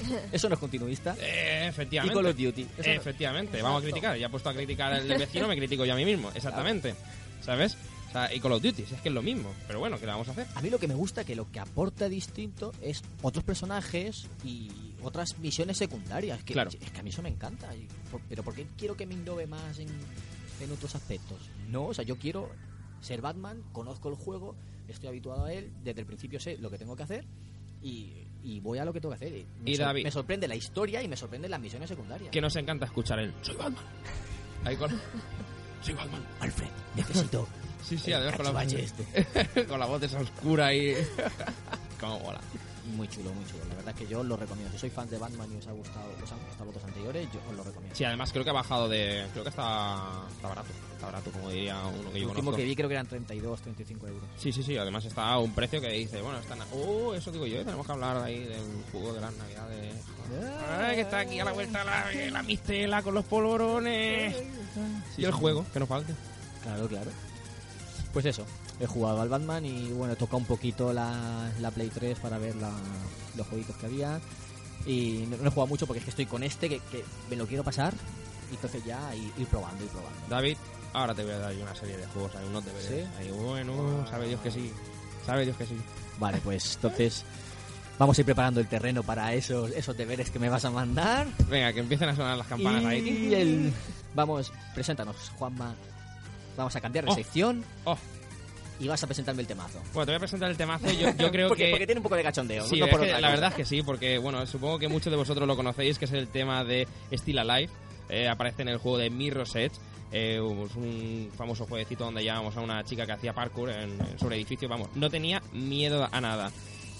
Eso 0.32 0.48
no 0.48 0.54
es 0.54 0.60
continuista. 0.60 1.14
Eh, 1.20 1.64
Y 1.64 1.68
efectivamente. 1.68 2.14
Call 2.14 2.26
of 2.26 2.36
Duty. 2.36 2.62
Eso 2.78 2.88
no- 2.88 2.94
Efectivamente, 2.94 3.60
vamos 3.60 3.80
a 3.82 3.84
criticar. 3.84 4.16
Ya 4.16 4.26
he 4.26 4.30
puesto 4.30 4.48
a 4.48 4.54
criticar 4.54 4.92
al 4.92 5.06
vecino, 5.06 5.48
me 5.48 5.56
critico 5.56 5.84
yo 5.84 5.92
a 5.92 5.96
mí 5.96 6.04
mismo. 6.04 6.30
Exactamente. 6.34 6.94
¿Sabes? 7.42 7.76
O 8.08 8.12
sea, 8.12 8.34
y 8.34 8.40
Call 8.40 8.52
of 8.52 8.62
Duty, 8.62 8.82
es 8.82 9.00
que 9.00 9.08
es 9.08 9.14
lo 9.14 9.22
mismo. 9.22 9.52
Pero 9.68 9.78
bueno, 9.78 9.96
¿qué 9.98 10.04
le 10.06 10.12
vamos 10.12 10.26
a 10.28 10.32
hacer? 10.32 10.46
A 10.56 10.60
mí 10.62 10.68
lo 10.70 10.78
que 10.80 10.88
me 10.88 10.94
gusta 10.94 11.24
que 11.24 11.36
lo 11.36 11.50
que 11.50 11.60
aporta 11.60 12.08
distinto 12.08 12.72
es 12.82 13.02
otros 13.22 13.44
personajes 13.44 14.26
y 14.44 14.68
otras 15.02 15.38
misiones 15.38 15.76
secundarias. 15.78 16.42
Que, 16.42 16.52
Claro. 16.54 16.70
Es 16.70 16.90
que 16.90 16.98
a 17.00 17.02
mí 17.04 17.10
eso 17.10 17.22
me 17.22 17.28
encanta. 17.28 17.74
Y 17.76 17.86
por- 18.10 18.20
pero 18.28 18.42
¿por 18.42 18.54
qué 18.54 18.66
quiero 18.76 18.96
que 18.96 19.06
me 19.06 19.14
innove 19.14 19.46
más 19.46 19.78
en, 19.78 19.88
en 20.60 20.72
otros 20.72 20.94
aspectos? 20.96 21.38
No, 21.68 21.84
o 21.86 21.94
sea, 21.94 22.04
yo 22.04 22.18
quiero 22.18 22.50
ser 23.00 23.20
Batman, 23.20 23.62
conozco 23.72 24.08
el 24.08 24.16
juego, 24.16 24.56
estoy 24.88 25.08
habituado 25.08 25.44
a 25.44 25.52
él, 25.52 25.70
desde 25.84 26.00
el 26.00 26.06
principio 26.06 26.40
sé 26.40 26.58
lo 26.58 26.68
que 26.68 26.78
tengo 26.78 26.96
que 26.96 27.04
hacer 27.04 27.24
y, 27.80 28.26
y 28.42 28.58
voy 28.58 28.78
a 28.78 28.84
lo 28.84 28.92
que 28.92 29.00
tengo 29.00 29.14
que 29.16 29.24
hacer. 29.24 29.36
Y 29.38 29.46
me, 29.62 29.70
Y 29.70 29.76
sor- 29.76 29.86
David. 29.86 30.02
me 30.02 30.10
sorprende 30.10 30.48
la 30.48 30.56
historia 30.56 31.00
y 31.00 31.06
me 31.06 31.16
sorprenden 31.16 31.52
las 31.52 31.60
misiones 31.60 31.88
secundarias. 31.88 32.30
Que 32.32 32.40
nos 32.40 32.56
encanta 32.56 32.86
escuchar 32.86 33.20
el 33.20 33.32
Soy 33.42 33.54
Batman. 33.54 33.84
Ahí 34.64 34.76
con. 34.76 34.90
Soy 35.82 35.94
Batman. 35.94 36.24
Alfred, 36.40 36.68
necesito 36.96 37.46
Sí, 37.82 37.98
sí, 37.98 38.12
además 38.12 38.36
con 38.36 38.54
la, 38.54 38.62
este. 38.62 39.64
con 39.66 39.80
la 39.80 39.86
voz 39.86 40.02
esa 40.02 40.20
oscura 40.20 40.72
y. 40.74 40.94
Como 42.00 42.20
mola. 42.20 42.40
Muy 42.94 43.08
chulo, 43.08 43.32
muy 43.32 43.44
chulo. 43.46 43.64
La 43.68 43.74
verdad 43.76 43.94
es 43.94 44.06
que 44.06 44.12
yo 44.12 44.22
lo 44.22 44.36
recomiendo. 44.36 44.72
Si 44.72 44.78
sois 44.78 44.92
fans 44.92 45.10
de 45.10 45.18
Batman 45.18 45.50
y 45.52 45.56
os 45.56 45.66
ha 45.66 45.72
gustado, 45.72 46.06
os 46.22 46.32
han 46.32 46.38
gustado 46.46 46.72
los 46.72 46.84
anteriores, 46.84 47.28
yo 47.32 47.40
os 47.48 47.56
lo 47.56 47.64
recomiendo. 47.64 47.96
Sí, 47.96 48.04
además 48.04 48.32
creo 48.32 48.44
que 48.44 48.50
ha 48.50 48.54
bajado 48.54 48.88
de. 48.88 49.26
Creo 49.32 49.44
que 49.44 49.50
está. 49.50 50.22
Está 50.30 50.48
barato. 50.48 50.68
Está 51.00 51.06
barato, 51.12 51.30
como 51.32 51.48
diría 51.48 51.78
uno 51.78 52.10
que 52.10 52.18
El 52.18 52.22
yo 52.24 52.28
último 52.28 52.34
conozco. 52.50 52.56
que 52.58 52.64
vi 52.64 52.76
creo 52.76 52.88
que 52.88 52.94
eran 52.94 53.06
32, 53.06 53.62
35 53.62 54.06
euros. 54.08 54.22
Sí, 54.36 54.52
sí, 54.52 54.62
sí. 54.62 54.76
Además 54.76 55.02
está 55.06 55.28
a 55.30 55.38
un 55.38 55.54
precio 55.54 55.80
que 55.80 55.88
dice, 55.88 56.20
bueno, 56.20 56.38
está. 56.38 56.56
Oh, 56.74 57.14
eso 57.14 57.32
digo 57.32 57.46
yo. 57.46 57.64
Tenemos 57.64 57.86
que 57.86 57.92
hablar 57.92 58.18
ahí 58.18 58.40
del 58.44 58.60
juego 58.92 59.14
de 59.14 59.20
las 59.22 59.32
navidades. 59.34 59.94
Ay, 60.78 60.96
que 60.96 61.00
está 61.00 61.20
aquí 61.20 61.40
a 61.40 61.44
la 61.46 61.52
vuelta 61.52 61.82
la, 61.84 62.12
la 62.30 62.42
mistela 62.42 63.02
con 63.02 63.14
los 63.14 63.24
polvorones. 63.24 64.36
y 65.16 65.24
el 65.24 65.32
juego, 65.32 65.64
que 65.72 65.80
nos 65.80 65.88
falte. 65.88 66.14
Claro, 66.62 66.86
claro. 66.86 67.10
Pues 68.12 68.26
eso, 68.26 68.44
he 68.78 68.86
jugado 68.86 69.22
al 69.22 69.28
Batman 69.30 69.64
y 69.64 69.88
bueno, 69.92 70.12
he 70.12 70.16
tocado 70.16 70.36
un 70.38 70.44
poquito 70.44 70.92
la, 70.92 71.50
la 71.60 71.70
Play 71.70 71.88
3 71.88 72.18
para 72.18 72.36
ver 72.36 72.56
la- 72.56 72.70
los 73.36 73.46
jueguitos 73.46 73.74
que 73.76 73.86
había. 73.86 74.20
Y 74.84 75.24
no, 75.30 75.38
no 75.38 75.46
he 75.46 75.50
jugado 75.50 75.66
mucho 75.68 75.86
porque 75.86 76.00
es 76.00 76.04
que 76.04 76.10
estoy 76.10 76.26
con 76.26 76.42
este 76.42 76.68
que, 76.68 76.78
que 76.90 77.02
me 77.30 77.36
lo 77.36 77.46
quiero 77.46 77.64
pasar. 77.64 77.94
Y 78.50 78.54
entonces 78.56 78.84
ya 78.84 79.14
ir, 79.14 79.32
ir 79.38 79.46
probando, 79.46 79.82
ir 79.84 79.90
probando. 79.90 80.18
David, 80.28 80.56
ahora 80.92 81.14
te 81.14 81.22
voy 81.22 81.32
a 81.32 81.38
dar 81.38 81.52
yo 81.52 81.62
una 81.62 81.74
serie 81.74 81.96
de 81.96 82.06
juegos, 82.06 82.32
hay 82.36 82.46
unos 82.46 82.64
deberes. 82.64 82.88
¿Sí? 82.88 83.04
Ahí, 83.18 83.30
bueno, 83.30 84.06
sabe 84.08 84.28
Dios 84.28 84.40
que 84.40 84.50
sí. 84.50 84.72
Sabe 85.26 85.44
Dios 85.44 85.56
que 85.56 85.66
sí. 85.66 85.76
Vale, 86.18 86.38
pues 86.42 86.74
entonces 86.76 87.24
vamos 87.98 88.16
a 88.16 88.20
ir 88.20 88.24
preparando 88.24 88.60
el 88.60 88.66
terreno 88.68 89.02
para 89.02 89.32
esos, 89.34 89.70
esos 89.72 89.96
deberes 89.96 90.30
que 90.30 90.38
me 90.38 90.48
vas 90.48 90.64
a 90.64 90.70
mandar. 90.70 91.26
Venga, 91.48 91.72
que 91.72 91.80
empiecen 91.80 92.08
a 92.08 92.16
sonar 92.16 92.36
las 92.38 92.46
campanas 92.46 92.84
ahí. 92.84 93.28
Y 93.30 93.34
el... 93.34 93.72
Vamos, 94.14 94.52
preséntanos, 94.74 95.16
Juanma. 95.38 95.74
Vamos 96.56 96.74
a 96.76 96.80
cambiar 96.80 97.04
de 97.04 97.10
Oh. 97.12 97.14
sección 97.14 97.64
Oh, 97.84 97.96
y 98.80 98.88
vas 98.88 99.02
a 99.02 99.06
presentarme 99.06 99.42
el 99.42 99.46
temazo. 99.46 99.78
bueno, 99.92 100.06
te 100.06 100.12
voy 100.12 100.16
a 100.16 100.18
presentar 100.20 100.50
el 100.50 100.56
temazo. 100.56 100.90
Yo, 100.90 101.10
yo 101.16 101.30
creo 101.32 101.48
porque, 101.48 101.64
que. 101.66 101.70
porque 101.70 101.86
tiene 101.86 101.98
un 102.00 102.02
poco 102.02 102.16
de 102.16 102.22
cachondeo. 102.22 102.64
Sí, 102.66 102.78
no 102.80 102.86
es 102.86 102.90
por 102.90 103.00
que 103.00 103.06
otra 103.08 103.20
la 103.20 103.28
verdad 103.30 103.50
es 103.50 103.54
que 103.54 103.64
sí, 103.64 103.82
porque 103.82 104.18
bueno, 104.18 104.44
supongo 104.46 104.78
que 104.78 104.88
muchos 104.88 105.10
de 105.10 105.16
vosotros 105.16 105.46
lo 105.46 105.54
conocéis, 105.54 105.98
que 105.98 106.06
es 106.06 106.12
el 106.12 106.28
tema 106.28 106.64
de 106.64 106.88
Still 107.12 107.38
Alive. 107.38 107.70
Eh, 108.08 108.28
aparece 108.28 108.62
en 108.62 108.68
el 108.68 108.78
juego 108.78 108.98
de 108.98 109.08
Mirror's 109.10 109.54
Edge. 109.54 109.72
Eh, 110.12 110.40
un 110.40 111.30
famoso 111.36 111.66
jueguecito 111.66 112.04
donde 112.04 112.22
llevábamos 112.22 112.56
a 112.56 112.60
una 112.60 112.84
chica 112.84 113.06
que 113.06 113.12
hacía 113.12 113.32
parkour 113.32 113.70
en, 113.70 113.96
sobre 114.18 114.36
edificios. 114.36 114.68
Vamos, 114.68 114.88
no 114.94 115.08
tenía 115.08 115.40
miedo 115.52 116.08
a 116.10 116.20
nada. 116.20 116.50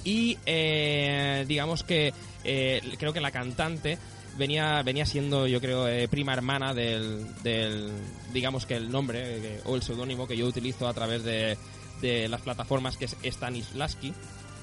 Y 0.04 0.38
eh, 0.46 1.44
digamos 1.48 1.82
que 1.82 2.14
eh, 2.44 2.80
creo 2.98 3.12
que 3.12 3.20
la 3.20 3.32
cantante 3.32 3.98
venía 4.38 4.82
venía 4.82 5.04
siendo, 5.04 5.46
yo 5.46 5.60
creo, 5.60 5.86
prima 6.08 6.32
hermana 6.32 6.72
del, 6.72 7.26
del, 7.42 7.90
digamos 8.32 8.64
que 8.64 8.76
el 8.76 8.90
nombre 8.90 9.60
o 9.64 9.74
el 9.74 9.82
seudónimo 9.82 10.26
que 10.26 10.36
yo 10.36 10.46
utilizo 10.46 10.88
a 10.88 10.94
través 10.94 11.24
de, 11.24 11.58
de 12.00 12.28
las 12.28 12.40
plataformas 12.40 12.96
que 12.96 13.06
es 13.06 13.16
Stanislavski, 13.22 14.14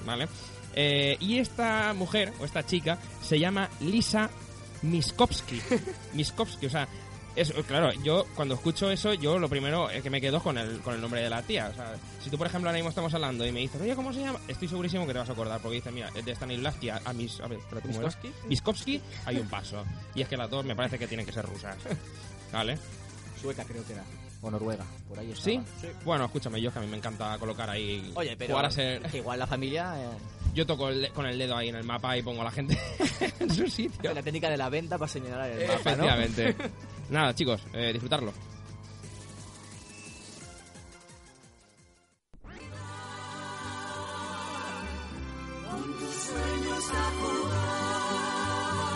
¿vale? 0.06 0.26
Y 1.20 1.38
esta 1.38 1.92
mujer, 1.92 2.32
o 2.40 2.44
esta 2.44 2.64
chica, 2.64 2.98
se 3.20 3.38
llama 3.38 3.68
Lisa 3.80 4.30
Miskovsky. 4.82 5.60
Miskovsky, 6.14 6.66
o 6.66 6.70
sea, 6.70 6.88
es, 7.40 7.52
claro, 7.66 7.92
yo 8.02 8.26
cuando 8.34 8.54
escucho 8.54 8.90
eso, 8.90 9.14
yo 9.14 9.38
lo 9.38 9.48
primero 9.48 9.90
eh, 9.90 10.02
que 10.02 10.10
me 10.10 10.20
quedo 10.20 10.42
con 10.42 10.58
el, 10.58 10.80
con 10.80 10.94
el 10.94 11.00
nombre 11.00 11.22
de 11.22 11.30
la 11.30 11.42
tía. 11.42 11.68
O 11.70 11.74
sea, 11.74 11.94
si 12.22 12.30
tú, 12.30 12.38
por 12.38 12.46
ejemplo, 12.46 12.68
ahora 12.68 12.76
mismo 12.78 12.88
estamos 12.90 13.12
hablando 13.14 13.46
y 13.46 13.52
me 13.52 13.60
dices, 13.60 13.80
oye, 13.80 13.94
¿cómo 13.94 14.12
se 14.12 14.20
llama? 14.20 14.40
Estoy 14.48 14.68
segurísimo 14.68 15.06
que 15.06 15.12
te 15.12 15.18
vas 15.18 15.28
a 15.28 15.32
acordar, 15.32 15.60
porque 15.60 15.76
dices, 15.76 15.92
mira, 15.92 16.10
es 16.14 16.24
de 16.24 16.34
Stanislavski 16.34 16.90
a, 16.90 17.00
a 17.04 17.12
mis... 17.12 17.40
A 17.40 17.46
ver, 17.48 17.58
espérate, 17.58 17.88
¿cómo 17.88 18.00
era? 18.00 18.08
¿Miskovsky? 18.08 18.32
Miskovsky, 18.48 19.02
hay 19.26 19.38
un 19.38 19.48
paso. 19.48 19.84
Y 20.14 20.22
es 20.22 20.28
que 20.28 20.36
las 20.36 20.50
dos 20.50 20.64
me 20.64 20.74
parece 20.76 20.98
que 20.98 21.06
tienen 21.06 21.24
que 21.26 21.32
ser 21.32 21.44
rusas. 21.46 21.76
¿Vale? 22.52 22.78
Sueca 23.40 23.64
creo 23.64 23.84
que 23.86 23.92
era. 23.94 24.04
O 24.40 24.50
Noruega, 24.52 24.84
por 25.08 25.18
ahí 25.18 25.32
¿Sí? 25.36 25.60
estaba. 25.82 25.94
Bueno, 26.04 26.24
escúchame, 26.26 26.60
yo 26.60 26.72
que 26.72 26.78
a 26.78 26.82
mí 26.82 26.86
me 26.88 26.96
encanta 26.96 27.36
colocar 27.38 27.68
ahí... 27.68 28.12
Oye, 28.14 28.36
pero 28.36 28.50
Jugar 28.54 28.66
a 28.66 28.70
ser... 28.70 29.04
es 29.04 29.10
que 29.10 29.18
igual 29.18 29.38
la 29.38 29.48
familia... 29.48 29.94
eh, 29.96 30.08
Yo 30.54 30.64
toco 30.64 30.88
el 30.90 31.02
de- 31.02 31.10
con 31.10 31.26
el 31.26 31.36
dedo 31.36 31.56
ahí 31.56 31.68
en 31.70 31.74
el 31.74 31.82
mapa 31.84 32.16
y 32.16 32.22
pongo 32.22 32.42
a 32.42 32.44
la 32.44 32.50
gente 32.52 32.78
en 33.40 33.50
su 33.52 33.66
sitio. 33.68 34.14
la 34.14 34.22
técnica 34.22 34.48
de 34.48 34.56
la 34.56 34.68
venta 34.68 34.96
para 34.96 35.08
señalar 35.08 35.50
el 35.50 35.66
mapa, 35.66 35.96
¿no? 35.96 36.04
Nada, 37.10 37.34
chicos, 37.34 37.62
eh, 37.72 37.92
disfrutarlo. 37.92 38.32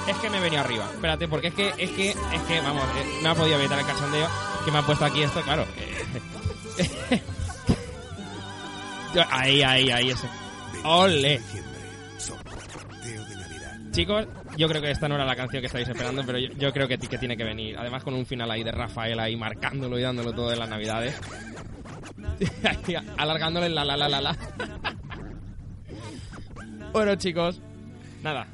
Es 0.09 0.17
que 0.17 0.31
me 0.31 0.39
he 0.39 0.41
venido 0.41 0.63
arriba. 0.63 0.89
Espérate, 0.93 1.29
porque 1.29 1.49
es 1.49 1.55
que, 1.55 1.69
es 1.79 1.91
que, 1.91 2.11
es 2.11 2.43
que, 2.49 2.61
vamos, 2.61 2.83
eh, 2.97 3.21
no 3.23 3.31
ha 3.31 3.35
podido 3.35 3.59
evitar 3.59 3.79
el 3.79 3.87
cachondeo 3.87 4.29
que 4.65 4.71
me 4.73 4.79
ha 4.79 4.83
puesto 4.83 5.05
aquí 5.05 5.23
esto, 5.23 5.41
claro. 5.43 5.65
eh. 6.79 7.23
Ahí, 9.31 9.63
ahí, 9.63 9.91
ahí, 9.91 10.09
ese. 10.11 10.27
¡Ole! 10.85 11.39
Chicos, 13.91 14.27
yo 14.57 14.69
creo 14.69 14.83
que 14.83 14.91
esta 14.91 15.09
no 15.09 15.15
era 15.15 15.25
la 15.25 15.37
canción 15.37 15.61
que 15.61 15.67
estáis 15.67 15.89
esperando, 15.89 16.23
pero 16.25 16.39
yo, 16.39 16.73
creo 16.73 16.89
que, 16.89 16.99
que 16.99 17.19
tiene 17.19 17.37
que 17.37 17.45
venir. 17.45 17.77
Además 17.79 18.03
con 18.03 18.15
un 18.15 18.27
final 18.27 18.51
ahí 18.51 18.63
de 18.63 18.73
Rafael 18.73 19.19
ahí 19.19 19.37
marcándolo 19.37 19.99
y 19.99 20.03
dándolo 20.03 20.33
todo 20.33 20.53
en 20.53 20.59
las 20.59 20.69
navidades. 20.69 21.19
Alargándole 23.17 23.69
la 23.69 23.85
la 23.85 23.97
la 23.97 24.09
la 24.09 24.21
la. 24.21 24.37
Bueno 26.93 27.15
chicos, 27.17 27.61
nada. 28.23 28.47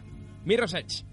Mirror's 0.44 0.74
Edge. 0.74 1.04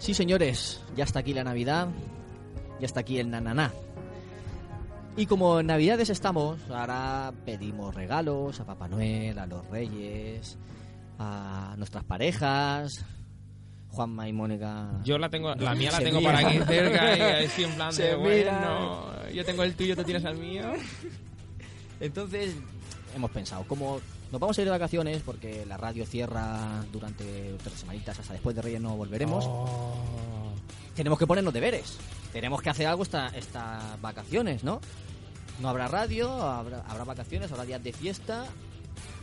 Sí, 0.00 0.14
señores, 0.14 0.80
ya 0.96 1.04
está 1.04 1.20
aquí 1.20 1.32
la 1.34 1.44
Navidad, 1.44 1.86
ya 2.80 2.86
está 2.86 3.00
aquí 3.00 3.18
el 3.18 3.30
nananá. 3.30 3.70
Y 5.16 5.26
como 5.26 5.60
en 5.60 5.66
Navidades 5.66 6.08
estamos, 6.08 6.58
ahora 6.70 7.32
pedimos 7.44 7.94
regalos 7.94 8.58
a 8.60 8.64
Papá 8.64 8.88
Noel, 8.88 9.38
a 9.38 9.46
los 9.46 9.66
Reyes, 9.68 10.56
a 11.18 11.74
nuestras 11.76 12.02
parejas, 12.04 13.04
Juanma 13.90 14.26
y 14.26 14.32
Mónica. 14.32 14.88
Yo 15.04 15.18
la 15.18 15.28
tengo, 15.28 15.54
la 15.54 15.74
mía 15.74 15.90
la 15.90 15.98
Se 15.98 16.04
tengo 16.04 16.20
mira. 16.20 16.32
para 16.32 16.48
aquí 16.48 16.58
cerca 16.66 17.16
y 17.42 17.44
así 17.44 17.64
en 17.64 17.72
plan 17.72 17.92
Se 17.92 18.02
de, 18.04 18.16
mira. 18.16 18.58
bueno, 18.58 19.30
yo 19.34 19.44
tengo 19.44 19.62
el 19.64 19.74
tuyo, 19.74 19.94
tú 19.96 20.04
tienes 20.04 20.24
el 20.24 20.38
mío. 20.38 20.64
Entonces, 22.00 22.54
hemos 23.14 23.30
pensado, 23.32 23.64
como 23.64 24.00
nos 24.30 24.40
vamos 24.40 24.56
a 24.56 24.60
ir 24.60 24.64
de 24.66 24.70
vacaciones, 24.70 25.22
porque 25.24 25.64
la 25.66 25.76
radio 25.76 26.06
cierra 26.06 26.84
durante 26.92 27.54
tres 27.62 27.80
semanitas, 27.80 28.18
hasta 28.18 28.32
después 28.34 28.54
de 28.56 28.62
Reyes 28.62 28.80
no 28.80 28.96
volveremos, 28.96 29.44
Oh. 29.46 30.52
tenemos 30.94 31.18
que 31.18 31.26
ponernos 31.26 31.52
deberes. 31.52 31.96
Tenemos 32.32 32.62
que 32.62 32.70
hacer 32.70 32.86
algo 32.86 33.02
esta- 33.02 33.28
estas 33.28 34.00
vacaciones, 34.00 34.62
¿no? 34.62 34.80
No 35.58 35.68
habrá 35.68 35.88
radio, 35.88 36.30
habrá, 36.32 36.84
habrá 36.88 37.04
vacaciones, 37.04 37.50
habrá 37.50 37.64
días 37.64 37.82
de 37.82 37.92
fiesta. 37.92 38.46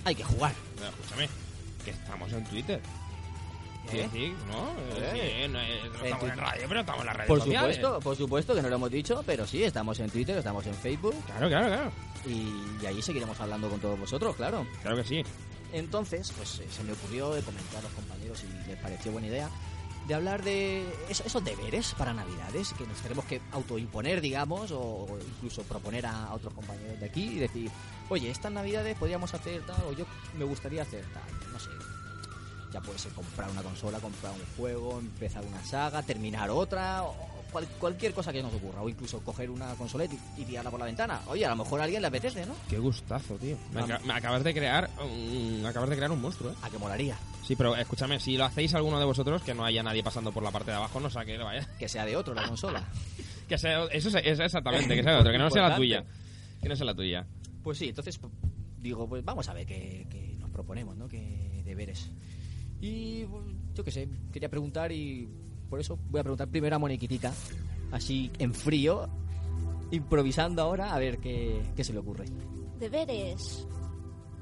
Hay 0.04 0.14
que 0.16 0.24
jugar. 0.24 0.54
Escúchame, 0.90 1.30
que 1.86 1.92
estamos 1.92 2.32
en 2.34 2.44
Twitter. 2.46 2.82
Sí, 3.90 4.00
¿Eh? 4.00 4.10
sí, 4.12 4.36
¿no? 4.52 4.70
Eh. 4.98 5.44
Sí, 5.46 5.48
no, 5.48 5.54
no 5.54 5.62
En 5.62 5.76
estamos 5.86 6.04
en 6.12 6.20
Twitter. 6.20 6.38
radio, 6.38 6.66
pero 6.68 6.80
estamos 6.82 7.02
en 7.02 7.06
las 7.08 7.16
redes 7.16 7.28
Por 7.28 7.40
sociales. 7.40 7.76
supuesto, 7.78 8.00
por 8.02 8.16
supuesto 8.18 8.56
que 8.56 8.62
no 8.62 8.70
lo 8.70 8.76
hemos 8.76 8.92
dicho, 8.92 9.24
pero 9.26 9.48
sí, 9.48 9.64
estamos 9.64 10.00
en 10.00 10.10
Twitter, 10.10 10.38
estamos 10.38 10.66
en 10.66 10.74
Facebook 10.74 11.16
Claro, 11.26 11.48
claro, 11.48 11.68
claro. 11.68 11.92
y, 12.26 12.54
y 12.82 12.86
ahí 12.86 13.02
seguiremos 13.02 13.40
hablando 13.40 13.70
con 13.70 13.80
todos 13.80 14.00
vosotros, 14.00 14.36
claro. 14.36 14.66
Claro 14.82 14.98
que 14.98 15.04
sí. 15.04 15.24
Entonces, 15.74 16.32
pues 16.38 16.60
eh, 16.60 16.68
se 16.70 16.84
me 16.84 16.94
ocurrió 16.94 17.32
de 17.34 17.42
comentar 17.42 17.80
a 17.80 17.82
los 17.84 17.92
compañeros 17.92 18.44
y 18.44 18.68
les 18.70 18.78
pareció 18.80 19.12
buena 19.12 19.28
idea 19.28 19.50
de 20.08 20.14
hablar 20.14 20.42
de 20.42 20.86
eso- 21.10 21.24
esos 21.26 21.44
deberes 21.44 21.94
para 21.98 22.14
Navidades 22.14 22.72
que 22.78 22.86
nos 22.88 22.98
tenemos 23.02 23.26
que 23.26 23.42
autoimponer, 23.52 24.22
digamos, 24.22 24.72
o 24.72 25.06
incluso 25.36 25.64
proponer 25.64 26.06
a 26.06 26.34
otros 26.34 26.54
compañeros 26.54 26.98
de 27.00 27.06
aquí 27.08 27.24
y 27.24 27.40
decir, 27.40 27.70
oye, 28.08 28.32
estas 28.32 28.52
Navidades 28.54 28.98
podríamos 28.98 29.34
hacer 29.34 29.62
tal, 29.66 29.76
o 29.90 29.92
yo 29.92 30.06
me 30.38 30.46
gustaría 30.46 30.84
hacer 30.84 31.04
tal, 31.14 31.52
no 31.52 31.60
sé. 31.60 31.70
Ya 32.74 32.82
puede 32.82 33.00
ser 33.00 33.12
comprar 33.14 33.50
una 33.50 33.64
consola, 33.64 34.00
comprar 34.00 34.34
un 34.34 34.42
juego, 34.58 35.00
empezar 35.00 35.44
una 35.46 35.64
saga, 35.64 36.04
terminar 36.04 36.50
otra, 36.50 37.04
o 37.04 37.16
cual- 37.52 37.68
cualquier 37.80 38.14
cosa 38.14 38.34
que 38.34 38.44
nos 38.44 38.54
ocurra, 38.54 38.82
o 38.82 38.90
incluso 38.90 39.22
coger 39.22 39.50
una 39.50 39.74
consola 39.76 40.04
y, 40.06 40.10
y 40.42 40.44
tirarla 40.46 40.70
por 40.70 40.80
la 40.80 40.86
ventana. 40.86 41.22
Oye, 41.28 41.46
a 41.46 41.50
lo 41.50 41.56
mejor 41.56 41.80
a 41.80 41.86
alguien 41.86 42.02
le 42.02 42.10
apetece, 42.10 42.46
¿no? 42.46 42.54
Qué 42.70 42.78
gustazo, 42.78 43.36
tío. 43.36 43.58
Me, 44.06 44.14
acabas 44.14 44.44
de 44.44 44.54
crear 44.54 44.90
un, 45.02 45.64
acabas 45.66 45.90
de 45.90 45.96
crear 45.96 46.12
un 46.12 46.22
monstruo, 46.22 46.52
¿eh? 46.52 46.56
A 46.62 46.70
que 46.70 46.78
molaría. 46.78 47.18
Sí, 47.46 47.56
pero 47.56 47.74
escúchame, 47.78 48.20
si 48.20 48.36
lo 48.36 48.44
hacéis 48.44 48.74
alguno 48.76 49.00
de 49.00 49.06
vosotros, 49.06 49.42
que 49.44 49.54
no 49.54 49.64
haya 49.64 49.82
nadie 49.82 50.04
pasando 50.04 50.34
por 50.34 50.44
la 50.44 50.52
parte 50.52 50.72
de 50.72 50.78
abajo, 50.78 51.00
no 51.00 51.10
saque, 51.10 51.38
vaya. 51.38 51.66
Que 51.80 51.88
sea 51.88 52.04
de 52.06 52.18
otro 52.18 52.34
la 52.34 52.46
consola. 52.48 52.84
Que 53.48 53.58
sea, 53.58 53.86
eso 53.94 54.10
es, 54.10 54.40
exactamente, 54.42 54.94
que 54.94 55.04
sea 55.04 55.14
de 55.14 55.20
otro, 55.20 55.32
que 55.32 55.38
no 55.38 55.50
sea 55.50 55.70
la 55.70 55.76
tuya. 55.78 56.04
Que 56.62 56.68
no 56.68 56.76
sea 56.76 56.86
la 56.86 56.94
tuya. 56.94 57.26
Pues 57.64 57.78
sí, 57.78 57.88
entonces 57.88 58.18
p- 58.18 58.28
digo, 58.82 59.08
pues 59.08 59.24
vamos 59.24 59.48
a 59.48 59.54
ver 59.54 59.66
qué, 59.66 60.06
qué 60.10 60.36
nos 60.38 60.50
proponemos, 60.50 60.98
¿no? 60.98 61.08
Qué 61.08 61.62
deberes. 61.64 62.10
Y 62.82 63.26
pues, 63.26 63.44
yo 63.76 63.84
qué 63.84 63.92
sé, 63.92 64.08
quería 64.32 64.50
preguntar 64.50 64.92
y 64.92 65.28
por 65.70 65.80
eso 65.80 65.98
voy 66.10 66.20
a 66.20 66.24
preguntar 66.24 66.48
primero 66.48 66.76
a 66.76 66.80
Moniquitica, 66.80 67.34
así 67.92 68.32
en 68.40 68.54
frío, 68.54 69.08
improvisando 69.92 70.62
ahora, 70.62 70.94
a 70.94 71.00
ver 71.00 71.18
qué, 71.20 71.62
qué 71.76 71.84
se 71.84 71.94
le 71.94 72.00
ocurre. 72.00 72.26
Deberes. 72.80 73.66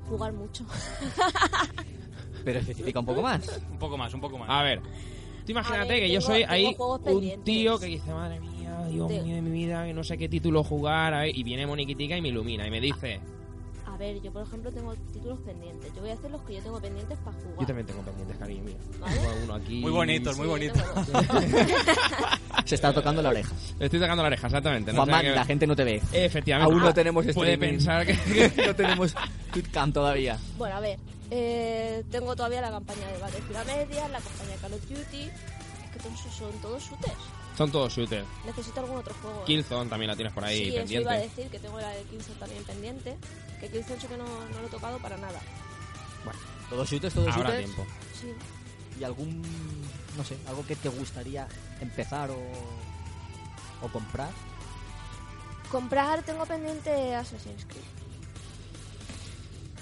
Jugar 0.10 0.34
mucho. 0.34 0.66
Pero 2.44 2.60
especifica 2.60 3.00
un 3.00 3.06
poco 3.06 3.22
más. 3.22 3.62
Un 3.72 3.80
poco 3.80 3.98
más, 3.98 4.14
un 4.14 4.22
poco 4.22 4.38
más. 4.38 4.50
A 4.50 4.62
ver, 4.62 4.82
tú 5.46 5.52
imagínate 5.52 5.94
ver, 5.94 6.00
que 6.04 6.12
yo 6.12 6.22
soy 6.22 6.44
ahí 6.44 6.76
un 6.78 7.04
pendientes. 7.04 7.44
tío 7.44 7.80
que 7.80 7.86
dice, 7.88 8.12
madre 8.14 8.40
mía, 8.40 8.86
Dios 8.92 9.10
De- 9.10 9.22
mío 9.24 9.36
de 9.36 9.42
mi 9.42 9.50
vida, 9.52 9.86
que 9.86 9.94
no 9.94 10.04
sé 10.04 10.18
qué 10.18 10.30
título 10.30 10.64
jugar, 10.64 11.14
a 11.14 11.22
ver", 11.22 11.36
y 11.36 11.42
viene 11.44 11.66
Moniquitica 11.66 12.16
y 12.18 12.22
me 12.22 12.28
ilumina 12.28 12.68
y 12.68 12.72
me 12.72 12.80
dice, 12.82 13.20
A 13.96 13.98
ver, 13.98 14.22
yo 14.22 14.30
por 14.30 14.44
ejemplo 14.46 14.70
tengo 14.74 14.94
títulos 15.14 15.40
pendientes. 15.46 15.94
Yo 15.96 16.02
voy 16.02 16.10
a 16.10 16.14
hacer 16.16 16.30
los 16.30 16.42
que 16.42 16.56
yo 16.56 16.62
tengo 16.64 16.82
pendientes 16.82 17.18
para 17.20 17.38
jugar. 17.38 17.60
yo 17.62 17.66
también 17.66 17.88
tengo 17.88 18.02
pendientes, 18.02 18.38
cariño 18.38 18.64
mío. 18.66 18.76
¿Vale? 19.00 19.16
Tengo 19.16 19.34
uno 19.46 19.54
aquí. 19.56 19.80
Muy 19.80 19.92
bonitos, 19.92 20.38
muy 20.38 20.46
Sí, 20.46 20.50
bonitos. 20.50 20.84
Se 22.66 22.76
está 22.76 22.92
tocando 22.94 23.22
la 23.22 23.30
oreja. 23.30 23.54
Estoy 23.80 24.00
tocando 24.02 24.22
la 24.24 24.28
oreja, 24.28 24.48
exactamente. 24.48 24.92
no 24.92 24.98
Juanma, 25.06 25.22
sé 25.22 25.30
la 25.30 25.46
gente 25.46 25.66
no 25.66 25.76
te 25.78 25.84
ve. 25.86 26.02
Efectivamente. 26.12 26.74
Aún 26.74 26.82
no 26.84 26.90
Ah, 26.90 26.94
tenemos 26.94 27.26
Puede 27.34 27.54
streaming. 27.54 27.78
pensar 27.78 28.06
que... 28.06 28.52
no 28.68 28.76
tenemos 28.76 29.16
Twitcam 29.54 29.94
todavía. 29.94 30.38
Bueno, 30.58 30.76
a 30.76 30.80
ver. 30.82 31.00
eh, 31.32 32.04
tengo 32.12 32.36
todavía 32.36 32.60
la 32.62 32.72
campaña 32.72 33.08
de 33.08 33.18
Battlefield 33.20 33.56
a 33.58 33.64
medias, 33.64 34.12
la 34.12 34.20
campaña 34.20 34.50
de 34.52 34.58
Call 34.58 34.74
of 34.74 34.82
Duty. 34.90 35.22
Es 35.24 35.92
que 35.94 36.00
todos 36.00 36.20
son 36.20 36.52
todos 36.62 36.84
shooters. 36.84 37.14
Son 37.58 37.72
todos 37.72 37.94
shooters. 37.96 38.26
Necesito 38.46 38.80
algún 38.82 38.98
otro 38.98 39.14
juego. 39.22 39.42
¿eh? 39.42 39.46
Killzone 39.46 39.90
también 39.90 40.10
la 40.10 40.16
tienes 40.16 40.34
por 40.34 40.44
ahí 40.44 40.66
sí, 40.66 40.72
pendiente. 40.72 41.02
iba 41.02 41.12
a 41.14 41.18
decir 41.18 41.48
que 41.50 41.60
tengo 41.60 41.80
la 41.80 41.90
de 41.90 42.04
Killzone 42.04 42.40
también 42.40 42.64
pendiente. 42.66 43.18
Que 43.60 43.70
Killzone 43.70 44.02
sí 44.02 44.08
que 44.08 44.18
no, 44.18 44.26
no 44.26 44.62
lo 44.62 44.68
he 44.68 44.70
tocado 44.70 44.98
para 45.00 45.18
nada. 45.18 45.40
Todos 46.70 46.90
shooters, 46.90 47.14
todos 47.14 47.34
Habrá 47.36 47.52
shooters. 47.52 47.66
tiempo. 47.74 47.86
Sí. 48.20 48.28
¿Y 49.00 49.04
algún, 49.04 49.42
no 50.18 50.24
sé, 50.24 50.38
algo 50.48 50.66
que 50.66 50.76
te 50.76 50.90
gustaría 50.90 51.48
empezar 51.80 52.32
o, 52.32 52.38
o 53.82 53.88
comprar? 53.90 54.30
Comprar 55.72 56.24
tengo 56.24 56.46
pendiente 56.46 57.14
Assassin's 57.16 57.66
Creed. 57.66 57.84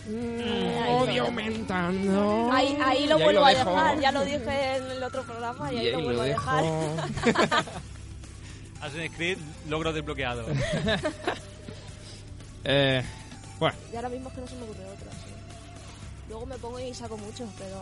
Mm, 0.06 0.88
Odio 0.90 1.14
dejo. 1.14 1.26
aumentando. 1.28 2.52
Ahí, 2.52 2.78
ahí 2.84 3.08
lo 3.08 3.20
Y 3.20 3.24
vuelvo 3.24 3.46
a 3.46 3.54
dejo. 3.54 3.70
dejar, 3.70 4.00
ya 4.00 4.12
lo 4.12 4.26
dije 4.26 4.76
en 4.76 4.92
el 4.92 5.04
otro 5.04 5.24
programa 5.24 5.72
y 5.74 5.78
ahí, 5.78 5.92
lo 5.92 6.02
vuelvo 6.02 6.22
a 6.22 6.26
dejar. 6.26 6.64
Assassin's 8.82 9.16
Creed, 9.16 9.38
logro 9.70 9.94
desbloqueado. 9.94 10.46
eh, 12.66 13.04
bueno, 13.60 13.76
Y 13.92 13.96
ahora 13.96 14.10
mismo 14.10 14.30
es 14.30 14.36
que 14.36 14.42
no 14.42 14.48
se 14.48 14.56
me 14.56 14.64
ocurre 14.64 14.86
otra. 14.86 15.12
sí. 15.12 15.18
Luego 16.30 16.46
me 16.46 16.58
pongo 16.58 16.80
y 16.80 16.94
saco 16.94 17.18
muchos, 17.18 17.50
pero 17.58 17.82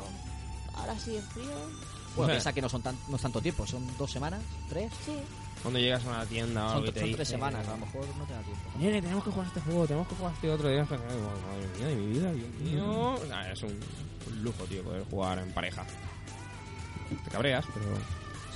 ahora 0.75 0.97
sí 0.99 1.15
en 1.17 1.23
frío. 1.23 1.45
Bueno, 2.15 2.25
sea, 2.27 2.33
piensa 2.33 2.53
que 2.53 2.61
no 2.61 2.69
son 2.69 2.81
tan, 2.81 2.97
no 3.07 3.15
es 3.15 3.21
tanto 3.21 3.41
tiempo, 3.41 3.65
son 3.65 3.85
dos 3.97 4.11
semanas, 4.11 4.41
tres. 4.69 4.91
Sí, 5.05 5.13
cuando 5.61 5.79
llegas 5.79 6.03
a 6.05 6.09
una 6.09 6.25
tienda 6.25 6.65
o 6.65 6.69
son 6.69 6.77
algo 6.77 6.87
y 6.87 6.91
te 6.91 6.99
son 7.01 7.11
tres 7.13 7.27
semanas, 7.27 7.67
a 7.67 7.71
lo 7.71 7.77
mejor 7.77 8.05
no 8.17 8.25
te 8.25 8.33
da 8.33 8.39
tiempo. 8.41 8.69
Nene, 8.79 9.01
tenemos 9.01 9.23
que 9.23 9.31
jugar 9.31 9.47
este 9.47 9.61
juego, 9.61 9.85
tenemos 9.87 10.07
que 10.07 10.15
jugar 10.15 10.33
este 10.33 10.49
otro. 10.51 10.69
Y 10.71 10.73
"Ay, 10.77 10.79
madre 10.81 11.67
mía 11.77 11.87
de 11.87 11.95
mi 11.95 12.07
vida, 12.07 12.31
Dios 12.31 12.49
mío. 12.61 13.15
Nah, 13.29 13.51
es 13.51 13.61
un, 13.63 13.69
un 14.27 14.43
lujo, 14.43 14.63
tío, 14.65 14.83
poder 14.83 15.03
jugar 15.05 15.39
en 15.39 15.51
pareja. 15.51 15.85
Te 17.25 17.29
cabreas, 17.31 17.65
pero... 17.73 17.85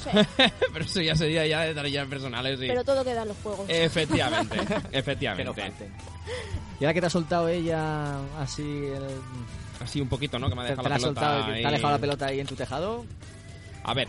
sí. 0.04 0.28
pero 0.74 0.86
eso 0.86 1.02
ya 1.02 1.16
sería 1.16 1.46
ya 1.46 1.62
de 1.62 1.74
tareas 1.76 2.08
personales 2.08 2.60
y... 2.62 2.68
pero 2.68 2.84
todo 2.84 3.04
queda 3.04 3.22
en 3.24 3.28
los 3.30 3.38
juegos. 3.38 3.66
Efectivamente, 3.70 4.58
efectivamente. 4.92 5.92
Y 6.80 6.84
ahora 6.84 6.94
que 6.94 7.02
te 7.02 7.08
ha 7.08 7.10
soltado 7.10 7.48
ella 7.50 8.18
así, 8.40 8.62
el- 8.64 9.22
Así 9.82 10.00
un 10.02 10.08
poquito, 10.08 10.40
¿no? 10.40 10.50
Que 10.50 10.56
me 10.56 10.62
ha 10.62 10.66
dejado 10.66 10.84
te 10.84 10.90
la 10.90 10.96
pelota 10.96 11.22
soltado, 11.22 11.44
ahí. 11.54 11.62
te 11.62 11.68
ha 11.68 11.72
dejado 11.72 11.92
la 11.94 12.00
pelota 12.00 12.26
ahí 12.28 12.40
en 12.40 12.48
tu 12.48 12.56
tejado. 12.56 13.06
A 13.84 13.94
ver, 13.94 14.08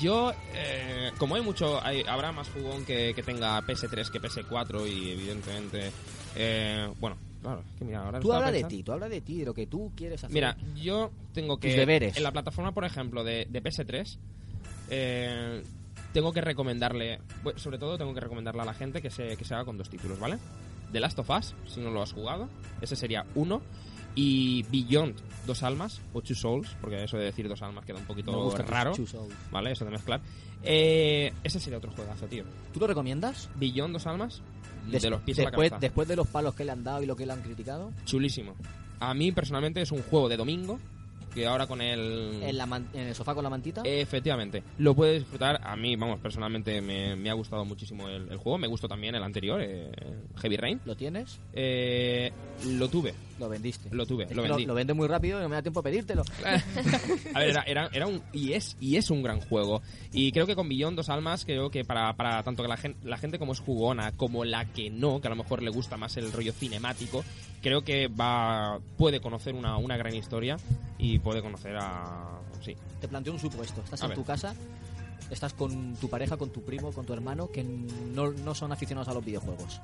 yo, 0.00 0.32
eh, 0.54 1.10
como 1.18 1.34
hay 1.36 1.42
mucho, 1.42 1.82
hay- 1.84 2.02
habrá 2.02 2.32
más 2.32 2.48
jugón 2.50 2.84
que, 2.84 3.12
que 3.14 3.22
tenga 3.22 3.60
PS3 3.62 4.10
que 4.10 4.20
PS4 4.20 4.86
y 4.86 5.10
evidentemente, 5.12 5.90
eh, 6.36 6.88
bueno, 7.00 7.16
claro, 7.42 7.62
que 7.78 7.84
mira, 7.84 8.04
ahora 8.04 8.20
Tú 8.20 8.32
habla 8.32 8.50
de 8.52 8.64
ti, 8.64 8.82
tú 8.82 8.92
habla 8.92 9.08
de 9.08 9.20
ti, 9.20 9.38
de 9.40 9.44
lo 9.46 9.54
que 9.54 9.66
tú 9.66 9.92
quieres 9.96 10.22
hacer. 10.24 10.34
Mira, 10.34 10.56
yo 10.76 11.10
tengo 11.32 11.58
que... 11.58 11.68
Tus 11.68 11.76
deberes. 11.76 12.16
En 12.16 12.22
la 12.22 12.32
plataforma, 12.32 12.72
por 12.72 12.84
ejemplo, 12.84 13.22
de, 13.24 13.46
de 13.50 13.62
PS3, 13.62 14.18
eh, 14.90 15.62
tengo 16.12 16.32
que 16.32 16.40
recomendarle, 16.40 17.20
sobre 17.56 17.78
todo 17.78 17.96
tengo 17.98 18.12
que 18.14 18.20
recomendarle 18.20 18.62
a 18.62 18.64
la 18.64 18.74
gente 18.74 19.00
que 19.00 19.10
se, 19.10 19.36
que 19.36 19.44
se 19.44 19.54
haga 19.54 19.64
con 19.64 19.78
dos 19.78 19.88
títulos, 19.88 20.18
¿vale? 20.18 20.38
The 20.92 20.98
Last 21.00 21.18
of 21.20 21.30
Us, 21.30 21.54
si 21.66 21.80
no 21.80 21.90
lo 21.90 22.02
has 22.02 22.12
jugado, 22.12 22.48
ese 22.80 22.96
sería 22.96 23.24
uno. 23.34 23.62
Y 24.14 24.62
Beyond, 24.64 25.16
dos 25.46 25.62
almas, 25.62 26.00
o 26.12 26.20
Two 26.20 26.34
Souls, 26.34 26.76
porque 26.80 27.04
eso 27.04 27.16
de 27.16 27.24
decir 27.26 27.48
dos 27.48 27.62
almas 27.62 27.84
queda 27.84 27.98
un 27.98 28.04
poquito 28.04 28.32
Me 28.32 28.38
gusta 28.38 28.62
raro, 28.62 28.92
Two 28.92 29.06
Souls. 29.06 29.34
¿vale? 29.50 29.72
Eso 29.72 29.84
de 29.84 29.90
mezclar. 29.92 30.20
Eh, 30.62 31.32
ese 31.44 31.60
sería 31.60 31.78
otro 31.78 31.90
juegazo, 31.92 32.26
tío. 32.26 32.44
¿Tú 32.72 32.80
lo 32.80 32.86
recomiendas? 32.86 33.48
Beyond, 33.56 33.94
dos 33.94 34.06
almas, 34.06 34.42
Des- 34.90 35.02
de 35.02 35.10
los 35.10 35.20
pies 35.22 35.38
a 35.38 35.42
la 35.42 35.50
después, 35.50 35.70
cabeza. 35.70 35.80
después 35.86 36.08
de 36.08 36.16
los 36.16 36.26
palos 36.26 36.54
que 36.54 36.64
le 36.64 36.72
han 36.72 36.84
dado 36.84 37.02
y 37.02 37.06
lo 37.06 37.16
que 37.16 37.24
le 37.26 37.32
han 37.32 37.42
criticado, 37.42 37.92
Chulísimo. 38.04 38.54
A 38.98 39.14
mí, 39.14 39.32
personalmente, 39.32 39.80
es 39.80 39.92
un 39.92 40.02
juego 40.02 40.28
de 40.28 40.36
domingo, 40.36 40.78
que 41.32 41.46
ahora 41.46 41.66
con 41.66 41.80
el... 41.80 42.42
en, 42.42 42.58
la 42.58 42.66
man- 42.66 42.88
en 42.92 43.06
el 43.06 43.14
sofá 43.14 43.34
con 43.34 43.44
la 43.44 43.48
mantita. 43.50 43.82
Efectivamente, 43.84 44.62
lo 44.78 44.94
puedes 44.94 45.20
disfrutar. 45.20 45.60
A 45.64 45.76
mí, 45.76 45.96
vamos, 45.96 46.18
personalmente 46.20 46.80
me, 46.82 47.14
me 47.16 47.30
ha 47.30 47.34
gustado 47.34 47.64
muchísimo 47.64 48.08
el, 48.08 48.28
el 48.30 48.36
juego. 48.36 48.58
Me 48.58 48.66
gustó 48.66 48.88
también 48.88 49.14
el 49.14 49.22
anterior, 49.22 49.60
eh, 49.62 49.90
Heavy 50.36 50.56
Rain. 50.56 50.80
¿Lo 50.84 50.96
tienes? 50.96 51.38
Eh, 51.54 52.32
lo 52.66 52.88
tuve, 52.88 53.14
Lo 53.40 53.48
vendiste. 53.48 53.88
Lo 53.90 54.04
tuve, 54.04 54.26
lo 54.34 54.42
vendí. 54.42 54.66
Lo, 54.66 54.74
vende 54.74 54.92
muy 54.92 55.08
rápido 55.08 55.38
y 55.38 55.42
no 55.42 55.48
me 55.48 55.56
da 55.56 55.62
tiempo 55.62 55.80
a 55.80 55.82
pedírtelo. 55.82 56.22
A 57.34 57.38
ver, 57.38 57.48
era, 57.48 57.62
era, 57.62 57.90
era 57.90 58.06
un 58.06 58.22
y 58.34 58.52
es 58.52 58.76
y 58.80 58.96
es 58.96 59.10
un 59.10 59.22
gran 59.22 59.40
juego. 59.40 59.80
Y 60.12 60.30
creo 60.30 60.46
que 60.46 60.54
con 60.54 60.68
Billón 60.68 60.94
dos 60.94 61.08
almas, 61.08 61.46
creo 61.46 61.70
que 61.70 61.82
para, 61.82 62.12
para 62.16 62.42
tanto 62.42 62.62
que 62.62 62.68
la 62.68 62.76
gente, 62.76 62.98
la 63.08 63.16
gente 63.16 63.38
como 63.38 63.52
es 63.52 63.60
jugona, 63.60 64.12
como 64.12 64.44
la 64.44 64.66
que 64.66 64.90
no, 64.90 65.22
que 65.22 65.28
a 65.28 65.30
lo 65.30 65.36
mejor 65.36 65.62
le 65.62 65.70
gusta 65.70 65.96
más 65.96 66.18
el 66.18 66.30
rollo 66.30 66.52
cinemático, 66.52 67.24
creo 67.62 67.82
que 67.82 68.08
va 68.08 68.78
puede 68.98 69.20
conocer 69.20 69.54
una, 69.54 69.78
una 69.78 69.96
gran 69.96 70.14
historia 70.14 70.58
y 70.98 71.18
puede 71.18 71.40
conocer 71.40 71.76
a 71.78 72.40
sí. 72.62 72.76
Te 73.00 73.08
planteo 73.08 73.32
un 73.32 73.40
supuesto. 73.40 73.80
Estás 73.82 74.02
A 74.02 74.04
en 74.04 74.08
ver. 74.10 74.18
tu 74.18 74.24
casa, 74.24 74.54
estás 75.30 75.54
con 75.54 75.94
tu 75.96 76.08
pareja, 76.08 76.36
con 76.36 76.50
tu 76.50 76.62
primo, 76.62 76.92
con 76.92 77.06
tu 77.06 77.12
hermano, 77.12 77.50
que 77.50 77.62
no, 77.62 78.32
no 78.32 78.54
son 78.54 78.72
aficionados 78.72 79.08
a 79.08 79.14
los 79.14 79.24
videojuegos. 79.24 79.80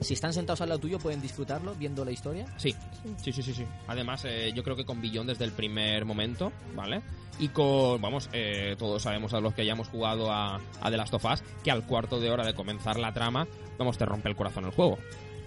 Si 0.00 0.14
están 0.14 0.32
sentados 0.32 0.62
al 0.62 0.70
lado 0.70 0.80
tuyo, 0.80 0.98
pueden 0.98 1.20
disfrutarlo 1.20 1.74
viendo 1.74 2.04
la 2.04 2.10
historia. 2.10 2.46
Sí, 2.56 2.74
sí, 3.22 3.32
sí, 3.32 3.42
sí, 3.42 3.52
sí. 3.52 3.66
Además, 3.86 4.24
eh, 4.24 4.50
yo 4.54 4.62
creo 4.62 4.74
que 4.74 4.86
con 4.86 5.00
Billón 5.00 5.26
desde 5.26 5.44
el 5.44 5.52
primer 5.52 6.06
momento, 6.06 6.52
¿vale? 6.74 7.02
Y 7.38 7.48
con, 7.48 8.00
vamos, 8.00 8.30
eh, 8.32 8.76
todos 8.78 9.02
sabemos 9.02 9.34
a 9.34 9.40
los 9.40 9.52
que 9.52 9.62
hayamos 9.62 9.88
jugado 9.88 10.32
a, 10.32 10.56
a 10.56 10.90
The 10.90 10.96
Last 10.96 11.14
of 11.14 11.24
Us, 11.26 11.42
que 11.62 11.70
al 11.70 11.86
cuarto 11.86 12.18
de 12.18 12.30
hora 12.30 12.46
de 12.46 12.54
comenzar 12.54 12.98
la 12.98 13.12
trama, 13.12 13.46
vamos, 13.78 13.98
te 13.98 14.06
rompe 14.06 14.30
el 14.30 14.36
corazón 14.36 14.64
el 14.64 14.70
juego. 14.70 14.98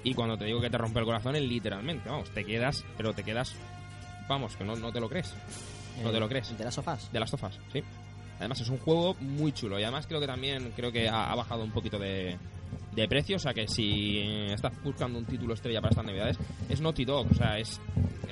Y 0.04 0.14
cuando 0.14 0.38
te 0.38 0.46
digo 0.46 0.62
que 0.62 0.70
te 0.70 0.78
rompe 0.78 1.00
el 1.00 1.06
corazón, 1.06 1.36
es 1.36 1.42
literalmente, 1.42 2.10
vamos, 2.10 2.30
te 2.30 2.46
quedas, 2.46 2.84
pero 2.96 3.14
te 3.14 3.24
quedas, 3.24 3.56
vamos, 4.28 4.56
que 4.56 4.64
no, 4.64 4.76
no 4.76 4.92
te 4.92 5.00
lo 5.00 5.10
crees. 5.10 5.34
No 6.04 6.12
te 6.12 6.20
lo 6.20 6.28
crees. 6.28 6.56
De 6.58 6.64
las 6.64 6.74
sofás. 6.74 7.12
De 7.12 7.20
Last 7.20 7.34
of 7.36 7.44
Us, 7.44 7.60
sí. 7.72 7.84
Además 8.40 8.60
es 8.62 8.70
un 8.70 8.78
juego 8.80 9.16
muy 9.20 9.52
chulo 9.54 9.80
y 9.80 9.84
además 9.84 10.06
creo 10.08 10.20
que 10.20 10.28
también 10.28 10.72
creo 10.76 10.92
que 10.92 11.08
ha, 11.08 11.32
ha 11.32 11.36
bajado 11.36 11.64
un 11.64 11.72
poquito 11.72 11.98
de, 12.00 12.38
de 12.94 13.08
precio, 13.08 13.38
o 13.38 13.40
sea 13.40 13.54
que 13.54 13.68
si 13.68 14.20
estás 14.52 14.74
buscando 14.84 15.18
un 15.20 15.26
título 15.26 15.54
estrella 15.54 15.80
para 15.82 15.92
estas 15.92 16.06
navidades, 16.06 16.38
es 16.68 16.82
Naughty 16.82 17.06
Dog, 17.06 17.28
o 17.32 17.36
sea, 17.36 17.58
es... 17.60 17.80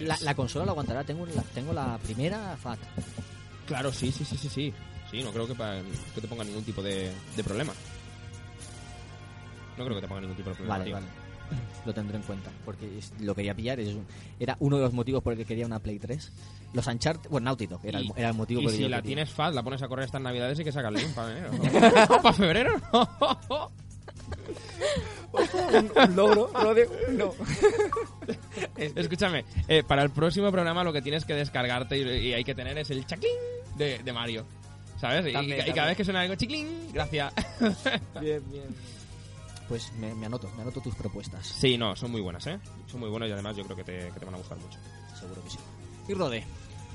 La, 0.02 0.16
es- 0.16 0.22
la 0.24 0.34
consola 0.36 0.66
lo 0.66 0.72
aguantará. 0.72 1.04
Tengo 1.04 1.26
la, 1.28 1.42
tengo 1.54 1.72
la 1.74 1.98
primera 2.00 2.58
FAT. 2.58 2.80
Claro, 3.68 3.94
sí, 3.94 4.12
sí, 4.12 4.26
sí, 4.26 4.36
sí, 4.38 4.50
sí. 4.50 4.74
Sí, 5.12 5.22
no 5.24 5.32
creo 5.32 5.46
que, 5.48 5.54
pa- 5.56 5.80
que 6.16 6.22
te 6.22 6.28
ponga 6.28 6.44
ningún 6.44 6.64
tipo 6.64 6.82
de, 6.82 7.12
de 7.36 7.44
problema. 7.44 7.74
No 9.78 9.84
creo 9.86 9.96
que 9.96 10.02
te 10.02 10.08
ponga 10.08 10.22
ningún 10.22 10.38
tipo 10.38 10.50
de 10.50 10.56
problema. 10.56 10.78
Vale, 10.78 10.86
tío. 10.86 10.94
vale. 10.96 11.08
Lo 11.86 11.94
tendré 11.94 12.18
en 12.18 12.24
cuenta. 12.24 12.52
Porque 12.66 12.98
es- 13.00 13.12
lo 13.20 13.34
quería 13.36 13.54
pillar. 13.56 13.80
es 13.80 13.90
un- 13.96 14.06
era 14.40 14.56
uno 14.60 14.78
de 14.78 14.84
los 14.84 14.94
motivos 14.94 15.22
por 15.24 15.34
el 15.34 15.40
que 15.40 15.46
quería 15.46 15.66
una 15.66 15.80
Play 15.80 16.00
3. 16.00 16.32
Los 16.74 16.88
Uncharted. 16.88 17.30
Bueno, 17.30 17.46
Naughty 17.46 17.68
Dog 17.68 17.82
era, 17.84 18.00
el, 18.00 18.12
era 18.16 18.30
el 18.30 18.36
motivo 18.36 18.62
Y 18.62 18.64
por 18.66 18.72
el 18.72 18.78
que 18.78 18.78
si 18.78 18.84
yo 18.84 18.90
la 18.90 18.98
quería. 18.98 19.16
tienes 19.16 19.30
fat, 19.32 19.54
la 19.54 19.64
pones 19.64 19.82
a 19.82 19.88
correr 19.88 20.06
estas 20.06 20.22
navidades 20.22 20.60
y 20.60 20.64
que 20.64 20.72
saca 20.72 20.88
el 20.90 20.94
link 20.96 21.10
para 21.14 21.32
enero. 21.38 21.52
¿Para 22.22 22.34
febrero? 22.34 22.72
un 25.34 26.16
logro, 26.16 26.52
no. 27.12 27.34
Escúchame, 28.78 29.46
eh, 29.68 29.84
para 29.84 30.04
el 30.04 30.10
próximo 30.12 30.52
programa 30.52 30.84
lo 30.84 30.94
que 30.94 31.02
tienes 31.02 31.26
que 31.26 31.34
descargarte 31.34 31.98
y, 31.98 32.28
y 32.30 32.34
hay 32.34 32.44
que 32.44 32.54
tener 32.56 32.78
es 32.78 32.90
el 32.92 33.06
chaclín 33.06 33.32
de, 33.78 34.00
de 34.00 34.14
Mario. 34.14 34.46
¿Sabes? 35.00 35.26
Y- 35.28 35.34
También, 35.34 35.64
y, 35.66 35.70
y 35.70 35.74
cada 35.74 35.88
vez 35.88 35.98
que 35.98 36.04
suena 36.06 36.22
algo 36.22 36.36
chiclín, 36.36 36.90
gracias. 36.94 37.34
Bien, 38.22 38.42
bien. 38.52 38.64
Pues 39.72 39.90
me, 39.94 40.14
me 40.16 40.26
anoto, 40.26 40.52
me 40.58 40.64
anoto 40.64 40.82
tus 40.82 40.96
propuestas. 40.96 41.48
Sí, 41.48 41.78
no, 41.78 41.96
son 41.96 42.12
muy 42.12 42.20
buenas, 42.20 42.46
¿eh? 42.46 42.60
Son 42.88 43.00
muy 43.00 43.08
buenas 43.08 43.30
y 43.30 43.32
además 43.32 43.56
yo 43.56 43.64
creo 43.64 43.78
que 43.78 43.86
te, 43.86 44.12
que 44.12 44.20
te 44.20 44.26
van 44.26 44.34
a 44.34 44.38
gustar 44.38 44.58
mucho. 44.58 44.78
Seguro 45.18 45.42
que 45.42 45.50
sí. 45.50 45.60
Y 46.10 46.14
Rode, 46.14 46.44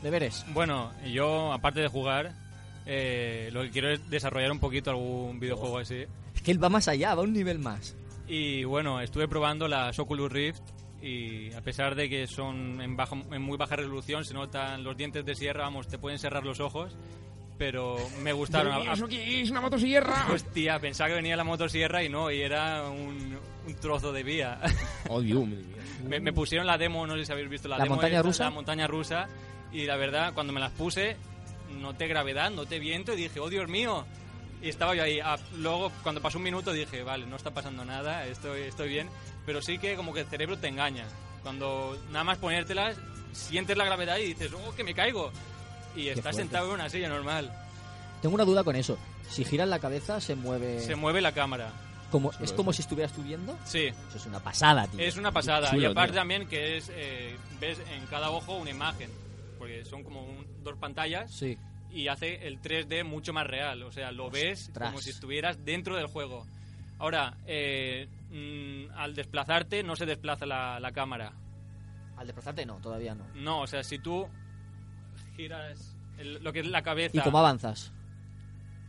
deberes. 0.02 0.44
Bueno, 0.52 0.92
yo, 1.06 1.54
aparte 1.54 1.80
de 1.80 1.88
jugar, 1.88 2.34
eh, 2.84 3.48
lo 3.50 3.62
que 3.62 3.70
quiero 3.70 3.88
es 3.88 4.10
desarrollar 4.10 4.52
un 4.52 4.58
poquito 4.58 4.90
algún 4.90 5.40
videojuego 5.40 5.78
así. 5.78 6.04
Es 6.34 6.42
que 6.42 6.50
él 6.50 6.62
va 6.62 6.68
más 6.68 6.86
allá, 6.86 7.14
va 7.14 7.22
un 7.22 7.32
nivel 7.32 7.60
más. 7.60 7.96
Y 8.28 8.64
bueno, 8.64 9.00
estuve 9.00 9.26
probando 9.26 9.68
las 9.68 9.98
Oculus 9.98 10.30
Rift 10.30 10.60
y 11.00 11.54
a 11.54 11.62
pesar 11.62 11.94
de 11.94 12.10
que 12.10 12.26
son 12.26 12.82
en, 12.82 12.94
baja, 12.94 13.16
en 13.30 13.40
muy 13.40 13.56
baja 13.56 13.76
resolución, 13.76 14.22
se 14.26 14.34
notan 14.34 14.84
los 14.84 14.98
dientes 14.98 15.24
de 15.24 15.34
sierra, 15.34 15.62
vamos, 15.62 15.88
te 15.88 15.96
pueden 15.96 16.18
cerrar 16.18 16.44
los 16.44 16.60
ojos, 16.60 16.94
pero 17.58 17.96
me 18.22 18.32
gustaron. 18.32 18.88
¿Eso 18.88 19.06
qué 19.08 19.40
es? 19.42 19.50
¿Una 19.50 19.60
motosierra? 19.60 20.26
Hostia, 20.32 20.78
pensaba 20.78 21.08
que 21.08 21.16
venía 21.16 21.36
la 21.36 21.44
motosierra 21.44 22.02
y 22.02 22.08
no, 22.08 22.30
y 22.30 22.40
era 22.42 22.88
un, 22.88 23.38
un 23.66 23.74
trozo 23.76 24.12
de 24.12 24.22
vía. 24.22 24.58
Oh, 25.08 25.20
Dios 25.20 25.46
mío. 25.46 25.58
me, 26.04 26.18
me 26.20 26.32
pusieron 26.32 26.66
la 26.66 26.76
demo, 26.76 27.06
no 27.06 27.14
sé 27.16 27.24
si 27.24 27.32
habéis 27.32 27.48
visto 27.48 27.68
la, 27.68 27.78
¿La 27.78 27.84
demo. 27.84 27.94
montaña 27.94 28.16
esta, 28.16 28.26
rusa? 28.28 28.44
La 28.44 28.50
montaña 28.50 28.86
rusa. 28.86 29.28
Y 29.72 29.84
la 29.86 29.96
verdad, 29.96 30.32
cuando 30.34 30.52
me 30.52 30.60
las 30.60 30.72
puse, 30.72 31.16
noté 31.80 32.06
gravedad, 32.08 32.50
noté 32.50 32.78
viento 32.78 33.12
y 33.12 33.16
dije, 33.16 33.38
oh 33.40 33.48
Dios 33.48 33.68
mío. 33.68 34.04
Y 34.62 34.68
estaba 34.68 34.94
yo 34.94 35.02
ahí. 35.02 35.20
Ah, 35.20 35.36
luego, 35.58 35.92
cuando 36.02 36.20
pasó 36.20 36.38
un 36.38 36.44
minuto, 36.44 36.72
dije, 36.72 37.02
vale, 37.02 37.26
no 37.26 37.36
está 37.36 37.52
pasando 37.52 37.84
nada, 37.84 38.26
estoy, 38.26 38.62
estoy 38.62 38.88
bien. 38.88 39.08
Pero 39.44 39.62
sí 39.62 39.78
que 39.78 39.94
como 39.96 40.12
que 40.12 40.20
el 40.20 40.26
cerebro 40.26 40.58
te 40.58 40.68
engaña. 40.68 41.04
Cuando 41.42 41.96
nada 42.10 42.24
más 42.24 42.38
ponértelas, 42.38 42.96
sientes 43.32 43.76
la 43.76 43.84
gravedad 43.84 44.16
y 44.18 44.28
dices, 44.34 44.50
oh, 44.52 44.74
que 44.74 44.82
me 44.82 44.94
caigo. 44.94 45.30
Y 45.96 46.08
estás 46.08 46.22
fuerte. 46.22 46.40
sentado 46.42 46.66
en 46.68 46.74
una 46.74 46.88
silla 46.90 47.08
normal. 47.08 47.52
Tengo 48.22 48.34
una 48.34 48.44
duda 48.44 48.62
con 48.64 48.76
eso. 48.76 48.98
Si 49.28 49.44
giras 49.44 49.68
la 49.68 49.78
cabeza, 49.78 50.20
se 50.20 50.34
mueve. 50.36 50.80
Se 50.80 50.94
mueve 50.94 51.20
la 51.20 51.32
cámara. 51.32 51.72
como, 52.10 52.30
es 52.40 52.52
como 52.52 52.72
si 52.72 52.82
estuvieras 52.82 53.12
tú 53.12 53.22
viendo. 53.22 53.58
Sí, 53.64 53.86
Eso 53.86 54.16
es 54.16 54.26
una 54.26 54.40
pasada, 54.40 54.86
tío. 54.86 55.00
Es 55.00 55.16
una 55.16 55.32
pasada. 55.32 55.70
Chulo, 55.70 55.82
y 55.82 55.84
aparte 55.86 56.12
tío. 56.12 56.20
también 56.20 56.46
que 56.46 56.76
es 56.76 56.90
eh, 56.94 57.36
ves 57.60 57.78
en 57.92 58.06
cada 58.06 58.30
ojo 58.30 58.56
una 58.56 58.70
imagen. 58.70 59.10
Porque 59.58 59.84
son 59.84 60.04
como 60.04 60.22
un- 60.22 60.46
dos 60.62 60.76
pantallas 60.78 61.30
Sí. 61.34 61.58
y 61.90 62.08
hace 62.08 62.46
el 62.46 62.60
3D 62.60 63.02
mucho 63.04 63.32
más 63.32 63.46
real. 63.46 63.82
O 63.82 63.90
sea, 63.92 64.12
lo 64.12 64.30
ves 64.30 64.68
Ostras. 64.68 64.90
como 64.90 65.00
si 65.02 65.10
estuvieras 65.10 65.64
dentro 65.64 65.96
del 65.96 66.06
juego. 66.06 66.46
Ahora, 66.98 67.36
eh, 67.46 68.08
mm, 68.30 68.96
al 68.96 69.14
desplazarte 69.14 69.82
no 69.82 69.96
se 69.96 70.06
desplaza 70.06 70.46
la, 70.46 70.78
la 70.80 70.92
cámara. 70.92 71.32
Al 72.16 72.26
desplazarte, 72.26 72.64
no, 72.64 72.76
todavía 72.76 73.14
no. 73.14 73.26
No, 73.34 73.60
o 73.62 73.66
sea, 73.66 73.82
si 73.82 73.98
tú 73.98 74.26
giras 75.36 75.94
el- 76.18 76.42
lo 76.42 76.52
que 76.52 76.60
es 76.60 76.66
la 76.66 76.82
cabeza... 76.82 77.16
¿Y 77.16 77.20
cómo 77.20 77.38
avanzas? 77.38 77.92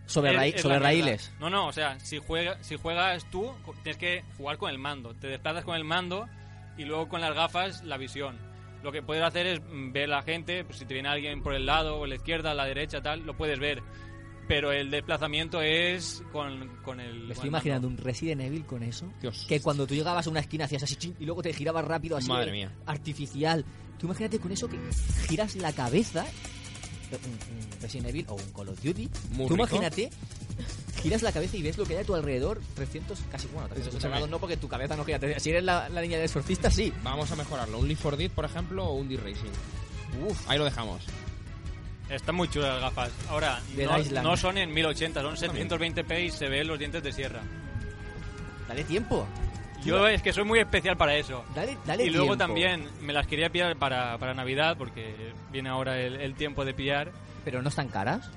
Sobre, 0.06 0.58
sobre 0.58 0.80
raíles. 0.80 1.34
No, 1.40 1.50
no, 1.50 1.68
o 1.68 1.74
sea, 1.74 2.00
si, 2.00 2.18
juega, 2.18 2.64
si 2.64 2.78
juegas 2.78 3.30
tú, 3.30 3.52
tienes 3.84 3.98
que 3.98 4.24
jugar 4.38 4.58
con 4.58 4.70
el 4.70 4.80
mando. 4.80 5.14
Te 5.14 5.28
desplazas 5.28 5.66
con 5.66 5.76
el 5.76 5.84
mando 5.84 6.28
y 6.78 6.86
luego 6.86 7.10
con 7.10 7.20
las 7.20 7.34
gafas 7.36 7.84
la 7.84 7.98
visión. 7.98 8.38
Lo 8.84 8.94
que 8.94 9.02
puedes 9.02 9.24
hacer 9.24 9.46
es 9.48 9.62
ver 9.92 10.06
a 10.06 10.18
la 10.18 10.22
gente, 10.22 10.64
pues, 10.64 10.78
si 10.80 10.86
te 10.86 10.94
viene 10.94 11.10
alguien 11.10 11.44
por 11.44 11.54
el 11.54 11.66
lado, 11.66 12.00
o 12.00 12.06
la 12.06 12.16
izquierda, 12.16 12.52
a 12.52 12.54
la 12.54 12.64
derecha, 12.66 13.02
tal, 13.02 13.26
lo 13.26 13.36
puedes 13.36 13.60
ver. 13.60 13.82
Pero 14.48 14.72
el 14.72 14.90
desplazamiento 14.90 15.62
es 15.62 16.24
con, 16.32 16.78
con 16.84 17.00
el. 17.00 17.26
Me 17.26 17.34
estoy 17.34 17.50
imaginando 17.50 17.88
un 17.88 17.98
Resident 17.98 18.42
Evil 18.42 18.66
con 18.66 18.82
eso. 18.84 19.12
Dios. 19.22 19.46
Que 19.48 19.60
cuando 19.60 19.86
tú 19.86 19.94
llegabas 19.94 20.26
a 20.26 20.30
una 20.30 20.40
esquina 20.40 20.66
hacías 20.66 20.84
así 20.84 20.96
chin, 20.96 21.16
y 21.20 21.26
luego 21.26 21.42
te 21.42 21.52
girabas 21.54 21.84
rápido 21.86 22.16
así. 22.18 22.30
Madre 22.30 22.52
mía. 22.52 22.72
Artificial. 22.86 23.66
Tú 23.98 24.06
imagínate 24.06 24.40
con 24.40 24.52
eso 24.52 24.68
que 24.70 24.78
giras 25.28 25.56
la 25.58 25.74
cabeza. 25.74 26.26
Un, 27.12 27.56
un 27.56 27.82
Resident 27.82 28.10
Evil 28.10 28.26
o 28.30 28.36
un 28.36 28.52
Call 28.54 28.70
of 28.70 28.82
Duty. 28.82 29.10
Muy 29.32 29.48
tú 29.48 29.54
rico. 29.56 29.56
imagínate. 29.56 30.10
Giras 31.02 31.22
la 31.22 31.32
cabeza 31.32 31.56
y 31.58 31.62
ves 31.62 31.78
lo 31.78 31.86
que 31.86 31.96
hay 31.96 32.04
a 32.04 32.06
tu 32.06 32.16
alrededor 32.16 32.60
300, 32.76 33.20
casi 33.32 33.48
bueno, 33.48 33.68
300 33.68 33.88
Escúchame. 33.94 34.12
grados 34.14 34.30
no 34.30 34.40
porque 34.40 34.58
tu 34.58 34.68
cabeza 34.68 34.96
no 34.96 35.06
gira. 35.06 35.20
Si 35.40 35.50
eres 35.52 35.64
la, 35.64 35.88
la 35.90 36.02
niña 36.02 36.18
de 36.18 36.28
surfista, 36.28 36.72
sí. 36.72 36.92
Vamos 37.04 37.32
a 37.32 37.36
mejorarlo. 37.36 37.78
¿Un 37.80 37.88
Leaf 37.88 38.00
for 38.00 38.18
Dead, 38.18 38.32
por 38.32 38.46
ejemplo, 38.46 38.86
o 38.86 38.94
un 38.96 39.08
D-Racing? 39.08 39.52
Ahí 40.48 40.58
lo 40.58 40.66
dejamos. 40.66 41.04
Están 42.10 42.36
muy 42.36 42.48
chulas 42.50 42.74
las 42.74 42.82
gafas. 42.82 43.12
Ahora, 43.30 43.60
no, 44.24 44.38
son 44.38 44.58
en 44.58 44.74
1080, 44.74 45.22
son 45.22 45.36
720p 45.36 46.26
y 46.26 46.32
se 46.32 46.48
ven 46.48 46.68
los 46.68 46.80
dientes 46.80 47.04
de 47.04 47.12
sierra. 47.12 47.42
dale 48.68 48.84
tiempo. 48.84 49.28
Yo 49.84 50.08
es 50.08 50.22
que 50.22 50.34
soy 50.34 50.44
muy 50.44 50.60
especial 50.60 50.98
para 50.98 51.16
eso. 51.16 51.46
Dale, 51.56 51.78
dale 51.86 52.06
y 52.06 52.10
luego 52.10 52.36
tiempo. 52.36 52.46
también 52.46 52.90
me 53.02 53.14
las 53.14 53.28
quería 53.28 53.50
pillar 53.50 53.78
para, 53.78 54.18
para 54.18 54.34
Navidad, 54.34 54.76
porque 54.78 55.34
viene 55.52 55.70
ahora 55.70 56.00
el, 56.00 56.16
el 56.16 56.34
tiempo 56.36 56.66
de 56.66 56.74
pillar. 56.74 57.12
Pero 57.46 57.62
no 57.62 57.70
están 57.70 57.88
caras. 57.88 58.30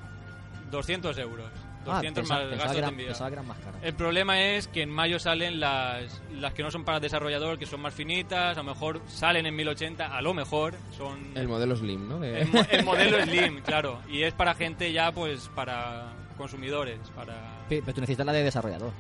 200 0.70 1.16
euros. 1.18 1.50
Ah, 1.86 1.94
200 1.94 2.22
pensaba, 2.22 2.40
más 2.42 2.50
gastos 2.50 2.72
de 2.72 2.78
eran, 2.78 2.90
envío. 2.90 3.06
pensaba 3.06 3.30
que 3.30 3.34
eran 3.34 3.46
más 3.48 3.58
caras. 3.58 3.80
El 3.82 3.94
problema 3.94 4.40
es 4.40 4.68
que 4.68 4.82
en 4.82 4.90
mayo 4.90 5.18
salen 5.18 5.60
las, 5.60 6.22
las 6.32 6.52
que 6.52 6.62
no 6.62 6.70
son 6.70 6.84
para 6.84 7.00
desarrollador, 7.00 7.58
que 7.58 7.66
son 7.66 7.80
más 7.80 7.94
finitas, 7.94 8.56
a 8.56 8.60
lo 8.62 8.64
mejor 8.70 9.00
salen 9.08 9.46
en 9.46 9.56
1080, 9.56 10.06
a 10.16 10.20
lo 10.22 10.34
mejor 10.34 10.74
son... 10.96 11.36
El 11.36 11.48
modelo 11.48 11.74
Slim, 11.76 12.08
¿no? 12.08 12.18
De- 12.20 12.42
el 12.42 12.48
mo- 12.48 12.66
el 12.70 12.84
modelo 12.84 13.22
Slim, 13.22 13.60
claro. 13.62 14.00
Y 14.10 14.22
es 14.22 14.34
para 14.34 14.54
gente 14.54 14.92
ya, 14.92 15.10
pues, 15.12 15.48
para 15.54 16.12
consumidores, 16.36 16.98
para... 17.16 17.64
Pe- 17.68 17.80
Pero 17.80 17.94
tú 17.94 18.00
necesitas 18.02 18.26
la 18.26 18.32
de 18.32 18.42
desarrollador. 18.44 18.92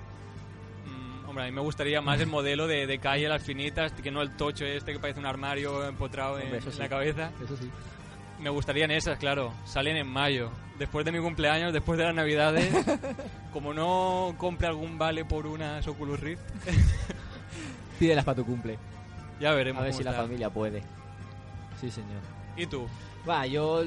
Mm, 0.86 1.28
hombre, 1.28 1.44
a 1.44 1.46
mí 1.46 1.52
me 1.52 1.60
gustaría 1.60 2.00
más 2.00 2.20
el 2.20 2.28
modelo 2.28 2.66
de, 2.66 2.86
de 2.86 2.98
calle, 2.98 3.28
las 3.28 3.42
finitas, 3.42 3.92
que 3.92 4.10
no 4.10 4.22
el 4.22 4.36
tocho 4.36 4.64
este 4.64 4.92
que 4.92 4.98
parece 4.98 5.20
un 5.20 5.26
armario 5.26 5.86
empotrado 5.86 6.38
en, 6.38 6.44
Hombre, 6.44 6.60
en 6.64 6.72
sí. 6.72 6.78
la 6.78 6.88
cabeza. 6.88 7.30
Eso 7.44 7.56
sí. 7.56 7.70
Me 8.38 8.48
gustarían 8.50 8.90
esas, 8.90 9.18
claro. 9.18 9.52
Salen 9.64 9.96
en 9.98 10.06
mayo. 10.06 10.50
Después 10.80 11.04
de 11.04 11.12
mi 11.12 11.20
cumpleaños, 11.20 11.74
después 11.74 11.98
de 11.98 12.06
las 12.06 12.14
navidades. 12.14 12.74
como 13.52 13.74
no 13.74 14.34
compre 14.38 14.66
algún 14.66 14.96
vale 14.96 15.26
por 15.26 15.46
unas 15.46 15.86
Oculus 15.86 16.18
Rift, 16.18 16.40
Pídelas 17.98 18.24
para 18.24 18.36
tu 18.36 18.46
cumple. 18.46 18.78
ya 19.38 19.52
veremos. 19.52 19.80
A 19.80 19.84
ver 19.84 19.92
cómo 19.92 19.98
si 19.98 20.04
la 20.04 20.14
familia 20.14 20.48
puede. 20.48 20.82
Sí, 21.78 21.90
señor. 21.90 22.22
¿Y 22.56 22.66
tú? 22.66 22.86
Va, 23.28 23.46
yo 23.46 23.84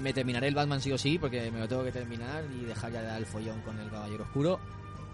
me 0.00 0.14
terminaré 0.14 0.48
el 0.48 0.54
Batman 0.54 0.80
sí 0.80 0.90
o 0.90 0.96
sí, 0.96 1.18
porque 1.18 1.50
me 1.50 1.58
lo 1.60 1.68
tengo 1.68 1.84
que 1.84 1.92
terminar 1.92 2.42
y 2.58 2.64
dejar 2.64 2.90
ya 2.90 3.18
el 3.18 3.26
follón 3.26 3.60
con 3.60 3.78
el 3.78 3.90
Caballero 3.90 4.24
Oscuro. 4.24 4.58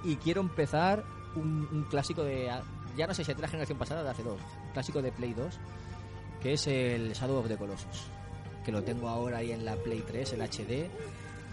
Y 0.04 0.14
quiero 0.16 0.40
empezar 0.42 1.02
un, 1.34 1.68
un 1.72 1.84
clásico 1.90 2.22
de. 2.22 2.48
Ya 2.96 3.08
no 3.08 3.14
sé 3.14 3.24
si 3.24 3.32
es 3.32 3.36
de 3.36 3.42
la 3.42 3.48
generación 3.48 3.78
pasada 3.78 4.04
de 4.04 4.10
hace 4.10 4.22
dos. 4.22 4.38
Un 4.64 4.72
clásico 4.72 5.02
de 5.02 5.10
Play 5.10 5.34
2. 5.34 5.58
que 6.40 6.52
es 6.52 6.66
el 6.68 7.12
Shadow 7.14 7.38
of 7.38 7.48
the 7.48 7.56
Colossus, 7.56 8.06
que 8.66 8.72
lo 8.72 8.82
tengo 8.82 9.08
ahora 9.08 9.38
ahí 9.38 9.52
en 9.52 9.64
la 9.64 9.76
Play 9.76 10.02
3, 10.04 10.32
el 10.32 10.42
HD, 10.42 10.90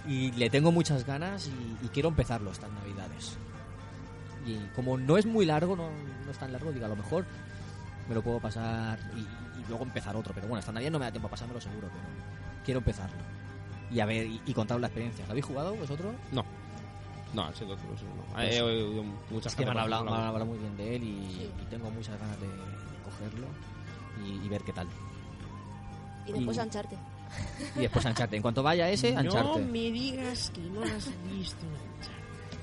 y 0.08 0.32
le 0.32 0.50
tengo 0.50 0.72
muchas 0.72 1.06
ganas 1.06 1.48
y, 1.48 1.86
y 1.86 1.90
quiero 1.90 2.10
empezarlo 2.10 2.52
estas 2.52 2.72
navidades. 2.72 3.38
Y 4.48 4.58
como 4.76 4.98
no 4.98 5.16
es 5.18 5.26
muy 5.28 5.46
largo, 5.46 5.76
no, 5.76 5.90
no 6.26 6.32
es 6.32 6.38
tan 6.40 6.52
largo, 6.52 6.72
digo, 6.72 6.86
a 6.86 6.90
lo 6.90 6.96
mejor 6.96 7.26
me 8.10 8.16
lo 8.16 8.22
puedo 8.24 8.40
pasar 8.40 9.00
y, 9.16 9.20
y 9.60 9.66
luego 9.70 9.84
empezar 9.84 10.16
otro, 10.16 10.34
pero 10.34 10.48
bueno, 10.48 10.60
esta 10.60 10.72
navidad 10.72 10.90
no 10.92 10.98
me 11.00 11.06
da 11.06 11.12
tiempo 11.12 11.28
a 11.28 11.32
pasármelo 11.32 11.62
seguro, 11.62 11.88
pero 11.94 12.04
quiero 12.66 12.80
empezarlo. 12.80 13.16
Y 13.92 14.00
a 14.00 14.06
ver, 14.08 14.26
y, 14.26 14.42
y 14.46 14.54
contaros 14.54 14.82
la 14.82 14.88
experiencia. 14.88 15.24
¿Lo 15.26 15.32
habéis 15.32 15.46
jugado 15.46 15.76
vosotros? 15.76 16.16
No. 16.32 16.44
No, 17.36 17.48
el 17.48 17.54
Colossus 17.54 18.04
no. 18.04 18.34
Pues- 18.34 18.56
He 18.56 18.62
oído 18.62 19.04
muchas 19.30 19.54
Es 19.54 19.56
que 19.58 19.66
me 19.66 19.72
han, 19.72 19.78
hablado, 19.78 20.04
me 20.06 20.12
han 20.12 20.24
hablado 20.24 20.46
muy 20.48 20.58
bien 20.58 20.76
de 20.78 20.96
él 20.96 21.04
y, 21.04 21.52
y 21.62 21.66
tengo 21.70 21.90
muchas 21.92 22.20
ganas 22.20 22.40
de 22.42 22.48
cogerlo 23.06 23.48
y, 24.26 24.46
y 24.46 24.50
ver 24.50 24.64
qué 24.64 24.74
tal. 24.74 24.88
Y 26.28 26.32
después 26.34 26.58
Y- 26.58 26.60
ancharte. 26.60 26.98
Y 27.76 27.80
después 27.80 28.06
Uncharted. 28.06 28.36
En 28.36 28.42
cuanto 28.42 28.62
vaya 28.62 28.90
ese, 28.90 29.12
Uncharted. 29.18 29.62
me 29.66 29.92
digas 29.92 30.52
que 30.54 30.62
no 30.62 30.84
has 30.84 31.10
visto 31.32 31.66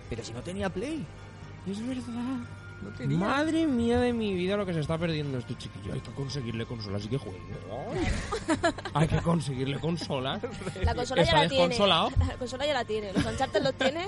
Pero 0.09 0.25
si 0.25 0.33
no 0.33 0.41
tenía 0.43 0.69
Play. 0.71 1.05
Es 1.69 1.87
verdad. 1.87 2.39
No 2.83 2.89
tenía. 2.97 3.19
Madre 3.19 3.67
mía 3.67 3.99
de 4.01 4.13
mi 4.13 4.33
vida 4.33 4.57
lo 4.57 4.65
que 4.65 4.73
se 4.73 4.81
está 4.81 4.97
perdiendo 4.97 5.37
este 5.39 5.57
chiquillo. 5.59 5.93
Hay 5.93 6.01
que 6.01 6.11
conseguirle 6.13 6.65
consolas 6.65 7.05
y 7.05 7.09
que 7.09 7.19
juegue. 7.19 7.39
Hay 8.95 9.07
que 9.09 9.19
conseguirle 9.19 9.79
consolas. 9.79 10.41
La 10.83 10.95
consola 10.95 11.23
ya 11.23 11.31
¿Está 11.31 11.43
la 11.43 11.49
tiene. 11.49 11.79
La 12.27 12.37
consola 12.39 12.67
ya 12.67 12.73
la 12.75 12.85
tiene. 12.85 13.13
¿Los 13.13 13.25
Uncharted 13.27 13.63
los 13.63 13.75
tiene? 13.75 14.07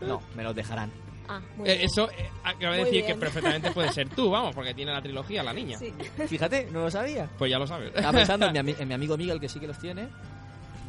No, 0.00 0.20
me 0.36 0.42
los 0.44 0.54
dejarán. 0.54 0.90
Ah, 1.28 1.40
muy 1.56 1.68
Eh, 1.68 1.74
bien. 1.74 1.84
eso 1.86 2.10
eh, 2.10 2.30
acaba 2.44 2.74
de 2.74 2.82
Muy 2.82 2.90
decir 2.90 3.06
que 3.06 3.14
perfectamente 3.14 3.70
puede 3.70 3.92
ser 3.92 4.08
tú, 4.10 4.30
vamos, 4.32 4.54
porque 4.54 4.74
tiene 4.74 4.92
la 4.92 5.00
trilogía 5.02 5.42
la 5.42 5.52
niña. 5.52 5.78
Sí. 5.78 5.92
Fíjate, 6.28 6.68
no 6.70 6.80
lo 6.80 6.90
sabía. 6.90 7.28
Pues 7.38 7.50
ya 7.50 7.58
lo 7.58 7.66
sabes. 7.66 7.88
Estaba 7.94 8.12
pensando 8.12 8.46
en 8.46 8.64
mi, 8.66 8.72
en 8.78 8.88
mi 8.88 8.94
amigo 8.94 9.16
Miguel, 9.16 9.38
que 9.40 9.48
sí 9.48 9.60
que 9.60 9.66
los 9.68 9.78
tiene, 9.78 10.08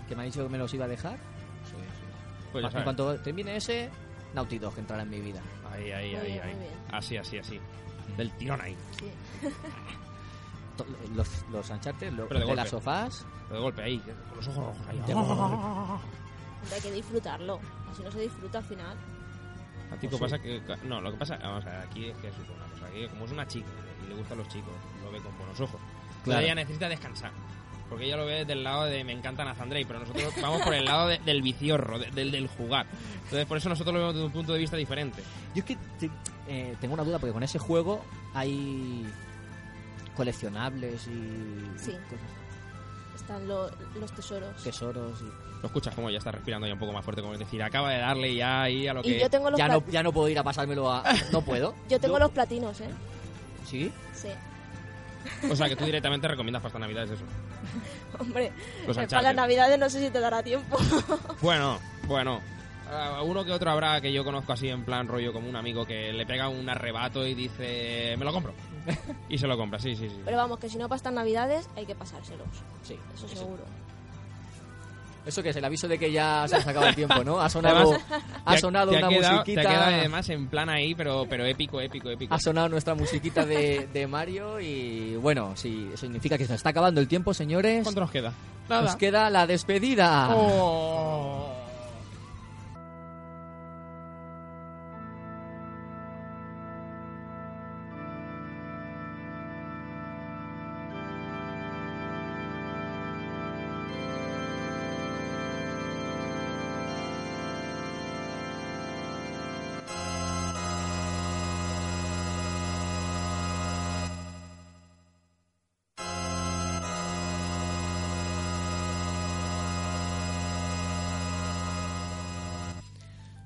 que 0.08 0.16
me 0.16 0.24
ha 0.24 0.26
dicho 0.26 0.44
que 0.44 0.50
me 0.50 0.58
los 0.58 0.74
iba 0.74 0.86
a 0.86 0.88
dejar. 0.90 1.18
Sí, 1.18 1.76
sí. 1.76 2.48
Pues 2.52 2.62
ya 2.64 2.68
en 2.68 2.72
sabes. 2.72 2.84
cuanto 2.84 3.16
termine 3.20 3.56
ese, 3.56 3.90
Naughty 4.34 4.58
Dog 4.60 4.74
entrará 4.78 5.04
en 5.04 5.10
mi 5.10 5.20
vida. 5.22 5.42
Ahí, 5.72 5.92
ahí, 5.92 6.12
Muy 6.12 6.20
ahí, 6.26 6.32
bien, 6.34 6.44
ahí. 6.44 6.56
Así, 6.92 7.18
así, 7.18 7.38
así. 7.38 7.60
Del 8.18 8.32
tirón 8.38 8.60
ahí. 8.62 8.76
sí. 9.00 9.06
Los, 11.16 11.28
los 11.52 11.70
Uncharted, 11.70 12.12
los 12.14 12.28
Pero 12.28 12.40
de 12.40 12.46
de, 12.48 12.56
las 12.56 12.70
sofás. 12.70 13.26
Pero 13.48 13.56
de 13.58 13.62
golpe 13.62 13.84
ahí, 13.84 14.00
con 14.00 14.38
los 14.38 14.48
ojos 14.48 14.66
rojos 14.76 14.88
ahí. 14.90 16.74
Hay 16.74 16.82
que 16.82 16.92
disfrutarlo. 16.92 17.60
Así 17.92 18.02
no 18.02 18.12
se 18.12 18.22
disfruta 18.22 18.58
al 18.58 18.64
final. 18.64 18.98
A 19.94 20.00
ti 20.00 20.08
Pues 20.08 20.20
pasa 20.22 20.40
que... 20.40 20.62
No, 20.84 21.00
lo 21.02 21.12
que 21.12 21.18
pasa... 21.18 21.38
Vamos 21.38 21.66
a 21.66 21.70
ver, 21.70 21.80
aquí 21.82 22.06
es 22.08 22.18
que 22.18 22.28
es 22.28 22.34
una 22.38 22.66
cosa. 22.74 22.86
Aquí 22.88 23.08
como 23.08 23.26
es 23.26 23.32
una 23.32 23.48
chica 23.48 23.68
y 24.06 24.10
le 24.10 24.16
gustan 24.16 24.38
los 24.38 24.48
chicos, 24.50 24.74
lo 25.04 25.12
ve 25.12 25.20
con 25.20 25.38
buenos 25.38 25.60
ojos. 25.60 25.80
Pero 25.82 26.24
Claro. 26.26 26.42
ella 26.42 26.56
necesita 26.56 26.90
descansar. 26.90 27.32
Porque 27.90 28.06
ella 28.06 28.18
lo 28.18 28.26
ve 28.26 28.46
del 28.46 28.64
lado 28.64 28.86
de 28.86 29.04
me 29.04 29.12
encanta 29.12 29.44
Nathan 29.46 29.70
Drake, 29.70 29.86
pero 29.86 30.00
nosotros 30.00 30.34
vamos 30.42 30.62
por 30.64 30.74
el 30.74 30.86
lado 30.86 31.08
de- 31.10 31.20
del 31.20 31.42
viciorro, 31.42 32.00
de- 32.00 32.10
del, 32.12 32.32
del 32.32 32.48
jugar. 32.48 32.86
Entonces, 33.26 33.46
por 33.46 33.58
eso 33.58 33.70
nosotros 33.70 33.94
lo 33.94 34.00
vemos 34.00 34.14
desde 34.16 34.26
un 34.26 34.32
punto 34.34 34.54
de 34.54 34.60
vista 34.60 34.78
diferente. 34.78 35.22
Yo 35.54 35.60
es 35.60 35.66
que 35.66 35.78
te- 36.00 36.10
eh, 36.48 36.76
tengo 36.82 36.94
una 36.96 37.04
duda, 37.04 37.20
porque 37.20 37.34
con 37.34 37.44
ese 37.44 37.60
juego 37.60 38.04
hay 38.34 39.06
coleccionables 40.16 41.08
y 41.08 41.78
Sí. 41.78 41.92
cosas- 42.10 43.16
Están 43.16 43.48
lo- 43.48 43.70
los 44.00 44.12
tesoros. 44.14 44.64
tesoros. 44.64 45.22
Y... 45.22 45.53
Lo 45.64 45.68
escuchas 45.68 45.96
como 45.96 46.10
ya 46.10 46.18
está 46.18 46.30
respirando 46.30 46.68
ya 46.68 46.74
un 46.74 46.80
poco 46.80 46.92
más 46.92 47.06
fuerte, 47.06 47.22
como 47.22 47.36
es 47.36 47.40
decir, 47.40 47.64
acaba 47.64 47.90
de 47.90 48.00
darle 48.00 48.36
ya 48.36 48.64
ahí 48.64 48.86
a 48.86 48.94
lo 48.94 49.02
que... 49.02 49.16
Y 49.16 49.20
yo 49.22 49.30
tengo 49.30 49.50
los 49.50 49.58
Ya 49.58 49.70
no, 49.70 49.82
ya 49.88 50.04
no 50.04 50.12
puedo 50.12 50.28
ir 50.28 50.38
a 50.38 50.44
pasármelo 50.44 50.92
a... 50.92 51.06
No 51.32 51.42
puedo. 51.42 51.74
yo 51.90 52.02
tengo 52.02 52.20
los 52.20 52.32
platinos, 52.32 52.82
¿eh? 52.82 52.90
¿Sí? 53.66 53.90
Sí. 54.14 54.28
O 55.50 55.56
sea, 55.56 55.70
que 55.70 55.78
tú 55.78 55.86
directamente 55.86 56.28
recomiendas 56.28 56.62
para 56.62 56.68
esta 56.68 56.80
Navidad, 56.80 57.06
es 57.06 57.12
eso. 57.12 57.24
Hombre, 58.20 58.52
para 58.86 59.22
las 59.22 59.36
navidades 59.36 59.80
no 59.80 59.90
sé 59.90 60.02
si 60.06 60.12
te 60.12 60.20
dará 60.20 60.44
tiempo. 60.44 60.78
Bueno, 61.42 61.80
bueno. 62.08 62.42
Ah, 62.92 63.22
uno 63.24 63.46
que 63.46 63.54
otro 63.54 63.72
habrá 63.72 64.02
que 64.02 64.12
yo 64.12 64.26
conozco 64.26 64.52
así 64.52 64.68
en 64.68 64.84
plan 64.84 65.08
rollo 65.08 65.32
como 65.32 65.48
un 65.48 65.56
amigo 65.56 65.86
que 65.86 66.12
le 66.12 66.26
pega 66.26 66.50
un 66.50 66.70
arrebato 66.70 67.26
y 67.26 67.36
dice, 67.36 68.16
me 68.18 68.26
lo 68.26 68.34
compro. 68.34 68.54
Y 69.30 69.38
se 69.38 69.48
lo 69.48 69.56
compra, 69.56 69.80
sí, 69.80 69.96
sí, 69.96 70.10
sí. 70.10 70.20
Pero 70.26 70.36
vamos, 70.36 70.60
que 70.60 70.68
si 70.68 70.78
no 70.78 70.90
para 70.90 70.98
estas 70.98 71.14
navidades 71.14 71.70
hay 71.78 71.86
que 71.86 71.96
pasárselos. 71.96 72.48
Sí. 72.84 73.00
Eso 73.16 73.30
sí. 73.30 73.38
Eso 75.26 75.42
que 75.42 75.50
es 75.50 75.56
el 75.56 75.64
aviso 75.64 75.88
de 75.88 75.98
que 75.98 76.12
ya 76.12 76.46
se 76.48 76.56
ha 76.56 76.60
acabado 76.60 76.88
el 76.88 76.96
tiempo, 76.96 77.24
¿no? 77.24 77.40
Ha 77.40 77.50
sonado, 77.50 77.94
Además, 77.94 78.22
ha 78.46 78.54
Te 78.56 78.60
sonado 78.60 78.92
te 78.92 78.98
una 78.98 79.08
quedado, 79.10 79.34
musiquita. 79.36 79.62
Te 79.62 79.68
ha 79.68 79.72
quedado 79.72 79.96
además 79.96 80.30
en 80.30 80.48
plan 80.48 80.70
ahí, 80.70 80.96
pero, 80.96 81.26
pero 81.30 81.46
épico, 81.46 81.80
épico, 81.80 82.10
épico. 82.10 82.34
Ha 82.34 82.40
sonado 82.40 82.68
nuestra 82.70 82.94
musiquita 82.94 83.46
de, 83.46 83.88
de 83.94 84.08
Mario 84.08 84.60
y 84.60 85.16
bueno, 85.16 85.54
sí, 85.56 85.88
eso 85.94 86.06
significa 86.06 86.38
que 86.38 86.46
se 86.46 86.56
está 86.56 86.70
acabando 86.70 87.00
el 87.00 87.08
tiempo, 87.08 87.34
señores. 87.34 87.84
¿Cuánto 87.84 88.02
nos 88.02 88.12
queda? 88.12 88.34
Nos 88.70 88.96
queda 88.96 89.30
la 89.30 89.48
despedida. 89.48 90.30
Oh. 90.36 91.43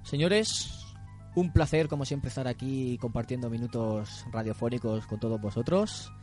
Señores, 0.07 0.95
un 1.35 1.51
placer 1.51 1.89
como 1.89 2.05
siempre 2.05 2.29
estar 2.29 2.47
aquí 2.47 2.97
compartiendo 2.97 3.49
minutos 3.49 4.25
radiofónicos 4.31 5.05
con 5.05 5.19
todos 5.19 5.41
vosotros. 5.41 6.13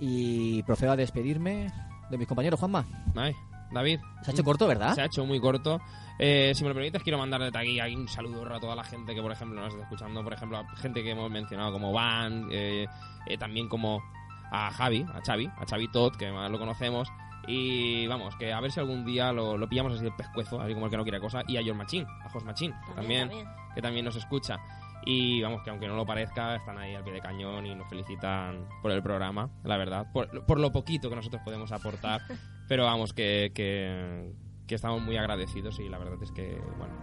Y 0.00 0.62
procedo 0.62 0.92
a 0.92 0.96
despedirme 0.96 1.70
de 2.10 2.16
mis 2.16 2.26
compañeros, 2.26 2.58
Juanma. 2.58 2.86
Ay, 3.14 3.34
David. 3.70 4.00
Se 4.22 4.30
ha 4.30 4.32
hecho 4.32 4.42
corto, 4.42 4.66
¿verdad? 4.66 4.94
Se 4.94 5.02
ha 5.02 5.04
hecho 5.04 5.26
muy 5.26 5.38
corto. 5.38 5.78
Eh, 6.18 6.52
si 6.54 6.62
me 6.62 6.70
lo 6.70 6.74
permites, 6.74 7.02
quiero 7.02 7.18
mandar 7.18 7.42
desde 7.42 7.58
aquí 7.58 7.94
un 7.94 8.08
saludo 8.08 8.50
a 8.50 8.58
toda 8.58 8.74
la 8.74 8.82
gente 8.82 9.14
que, 9.14 9.20
por 9.20 9.30
ejemplo, 9.30 9.60
nos 9.60 9.74
está 9.74 9.82
escuchando. 9.82 10.24
Por 10.24 10.32
ejemplo, 10.32 10.56
a 10.56 10.76
gente 10.76 11.02
que 11.02 11.10
hemos 11.10 11.30
mencionado 11.30 11.70
como 11.70 11.92
Van, 11.92 12.48
eh, 12.50 12.86
eh, 13.26 13.36
también 13.36 13.68
como 13.68 14.02
a 14.50 14.70
Javi, 14.70 15.04
a 15.12 15.20
Xavi, 15.20 15.50
a 15.54 15.66
Xavi 15.68 15.88
Todd, 15.88 16.16
que 16.16 16.32
más 16.32 16.50
lo 16.50 16.58
conocemos. 16.58 17.08
Y 17.46 18.06
vamos, 18.06 18.36
que 18.36 18.52
a 18.52 18.60
ver 18.60 18.70
si 18.70 18.80
algún 18.80 19.04
día 19.04 19.32
lo, 19.32 19.56
lo 19.56 19.68
pillamos 19.68 19.94
así 19.94 20.04
de 20.04 20.12
pescuezo, 20.12 20.60
así 20.60 20.74
como 20.74 20.86
el 20.86 20.90
que 20.90 20.96
no 20.96 21.02
quiere 21.02 21.20
cosa. 21.20 21.42
Y 21.48 21.56
a 21.56 21.62
John 21.64 21.76
Machín, 21.76 22.06
a 22.24 22.28
Jos 22.28 22.44
Machín, 22.44 22.72
que 22.86 22.94
también, 22.94 23.30
que 23.74 23.82
también 23.82 24.04
nos 24.04 24.16
escucha. 24.16 24.58
Y 25.04 25.42
vamos, 25.42 25.62
que 25.62 25.70
aunque 25.70 25.88
no 25.88 25.96
lo 25.96 26.06
parezca, 26.06 26.54
están 26.54 26.78
ahí 26.78 26.94
al 26.94 27.02
pie 27.02 27.14
de 27.14 27.20
cañón 27.20 27.66
y 27.66 27.74
nos 27.74 27.88
felicitan 27.88 28.68
por 28.80 28.92
el 28.92 29.02
programa, 29.02 29.50
la 29.64 29.76
verdad. 29.76 30.06
Por, 30.12 30.46
por 30.46 30.60
lo 30.60 30.70
poquito 30.70 31.08
que 31.10 31.16
nosotros 31.16 31.42
podemos 31.44 31.72
aportar. 31.72 32.22
Pero 32.68 32.84
vamos, 32.84 33.12
que, 33.12 33.50
que, 33.54 34.32
que 34.66 34.74
estamos 34.76 35.02
muy 35.02 35.16
agradecidos 35.16 35.80
y 35.80 35.88
la 35.88 35.98
verdad 35.98 36.22
es 36.22 36.30
que, 36.30 36.60
bueno, 36.78 36.94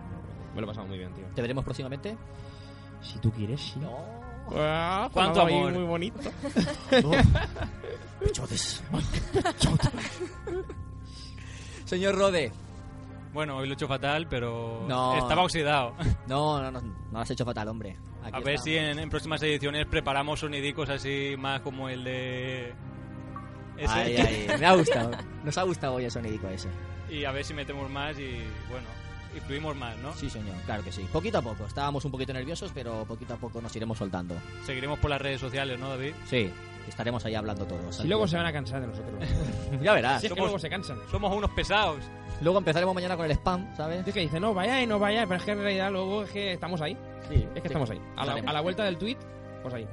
me 0.56 0.62
lo 0.62 0.68
he 0.68 0.68
pasado 0.68 0.88
muy 0.88 0.98
bien, 0.98 1.14
tío. 1.14 1.26
¿Te 1.36 1.42
veremos 1.42 1.66
próximamente? 1.66 2.18
Si 3.02 3.20
tú 3.20 3.32
quieres, 3.32 3.62
sí. 3.62 3.80
No. 3.80 4.29
Ah, 4.56 5.10
Cuánto 5.12 5.42
amor. 5.42 5.74
Muy 5.74 5.84
bonito. 5.84 6.20
Pechotes. 8.20 8.84
Señor 11.86 12.16
Rode. 12.18 12.52
Bueno, 13.34 13.58
hoy 13.58 13.68
lo 13.68 13.74
he 13.74 13.76
hecho 13.76 13.88
fatal, 13.88 14.28
pero 14.28 14.86
No. 14.88 15.16
estaba 15.18 15.44
oxidado. 15.44 15.94
No, 16.28 16.62
no, 16.62 16.72
no, 16.72 16.82
no 16.82 16.94
lo 17.12 17.20
has 17.20 17.30
hecho 17.30 17.46
fatal, 17.46 17.68
hombre. 17.68 17.98
Aquí 18.24 18.36
A 18.36 18.40
ver 18.40 18.56
está. 18.56 18.64
si 18.66 18.76
en, 18.78 19.00
en 19.00 19.10
próximas 19.10 19.42
ediciones 19.44 19.86
preparamos 19.86 20.40
sonidicos 20.40 20.90
así 20.90 21.36
más 21.38 21.62
como 21.62 21.90
el 21.90 22.04
de... 22.04 22.74
ese. 23.78 23.94
Ay, 23.94 24.16
ay, 24.18 24.48
me 24.60 24.66
ha 24.66 24.76
gustado. 24.76 25.12
Nos 25.44 25.58
ha 25.58 25.64
gustado 25.64 25.94
hoy 25.96 26.06
el 26.06 26.12
sonidico 26.12 26.48
ese. 26.50 26.70
Y 27.10 27.24
a 27.26 27.32
ver 27.32 27.44
si 27.46 27.54
metemos 27.54 27.90
más 27.90 28.18
y, 28.20 28.42
bueno, 28.70 28.88
y 29.36 29.40
fluimos 29.42 29.76
más, 29.76 29.98
¿no? 29.98 30.14
Sí, 30.14 30.30
señor, 30.30 30.56
claro 30.66 30.84
que 30.84 30.92
sí. 30.92 31.08
Poquito 31.12 31.38
a 31.38 31.42
poco. 31.42 31.66
Estábamos 31.66 32.04
un 32.06 32.12
poquito 32.12 32.34
nerviosos, 32.34 32.72
pero 32.74 33.06
poquito 33.06 33.34
a 33.34 33.38
poco 33.38 33.62
nos 33.62 33.76
iremos 33.76 33.98
soltando. 33.98 34.36
Seguiremos 34.66 35.00
por 35.00 35.10
las 35.10 35.22
redes 35.22 35.40
sociales, 35.40 35.80
¿no, 35.80 35.90
David? 35.90 36.14
Sí, 36.26 36.52
estaremos 36.88 37.24
ahí 37.26 37.36
hablando 37.36 37.66
todos. 37.66 38.04
Y 38.04 38.08
luego 38.08 38.28
se 38.28 38.38
van 38.38 38.46
a 38.48 38.54
cansar 38.54 38.82
de 38.82 38.88
nosotros. 38.88 39.14
Ya 39.82 39.94
verás. 39.94 40.20
Si 40.22 40.28
es 40.28 40.34
que 40.34 40.38
Somos- 40.40 40.48
luego 40.48 40.60
se 40.60 40.70
cansan. 40.70 40.98
Somos 41.12 41.36
unos 41.36 41.52
pesados. 41.52 42.00
Luego 42.42 42.58
empezaremos 42.60 42.96
mañana 42.96 43.16
con 43.18 43.26
el 43.26 43.32
spam, 43.32 43.76
¿sabes? 43.76 44.06
Es 44.08 44.14
que 44.14 44.22
dice, 44.22 44.40
no 44.40 44.54
vayáis, 44.54 44.88
no 44.88 44.98
vayáis, 44.98 45.28
pero 45.28 45.40
es 45.40 45.46
que 45.46 45.52
en 45.52 45.60
realidad 45.60 45.92
luego 45.92 46.24
es 46.24 46.32
que 46.32 46.54
estamos 46.54 46.82
ahí. 46.82 46.98
Sí, 47.30 47.46
Es 47.54 47.62
que 47.62 47.68
estamos 47.68 47.90
ahí. 47.90 48.02
A 48.16 48.26
la, 48.26 48.34
a 48.34 48.54
la 48.54 48.62
vuelta 48.62 48.84
del 48.86 48.98
tweet, 48.98 49.18
pues 49.62 49.74
ahí. 49.74 49.88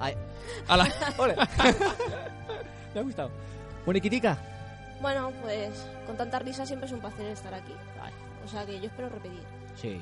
A 0.68 0.76
la... 0.76 0.88
ole. 1.18 1.36
me 2.94 3.00
ha 3.00 3.02
gustado. 3.02 3.30
Boniquitica. 3.84 4.38
Bueno, 5.00 5.30
pues 5.42 5.86
con 6.06 6.16
tanta 6.16 6.38
risa 6.38 6.64
siempre 6.64 6.86
es 6.86 6.92
un 6.92 7.00
placer 7.00 7.26
estar 7.26 7.52
aquí. 7.52 7.72
O 8.46 8.48
sea 8.48 8.64
que 8.64 8.78
yo 8.78 8.86
espero 8.86 9.08
repetir. 9.08 9.42
Sí. 9.74 10.00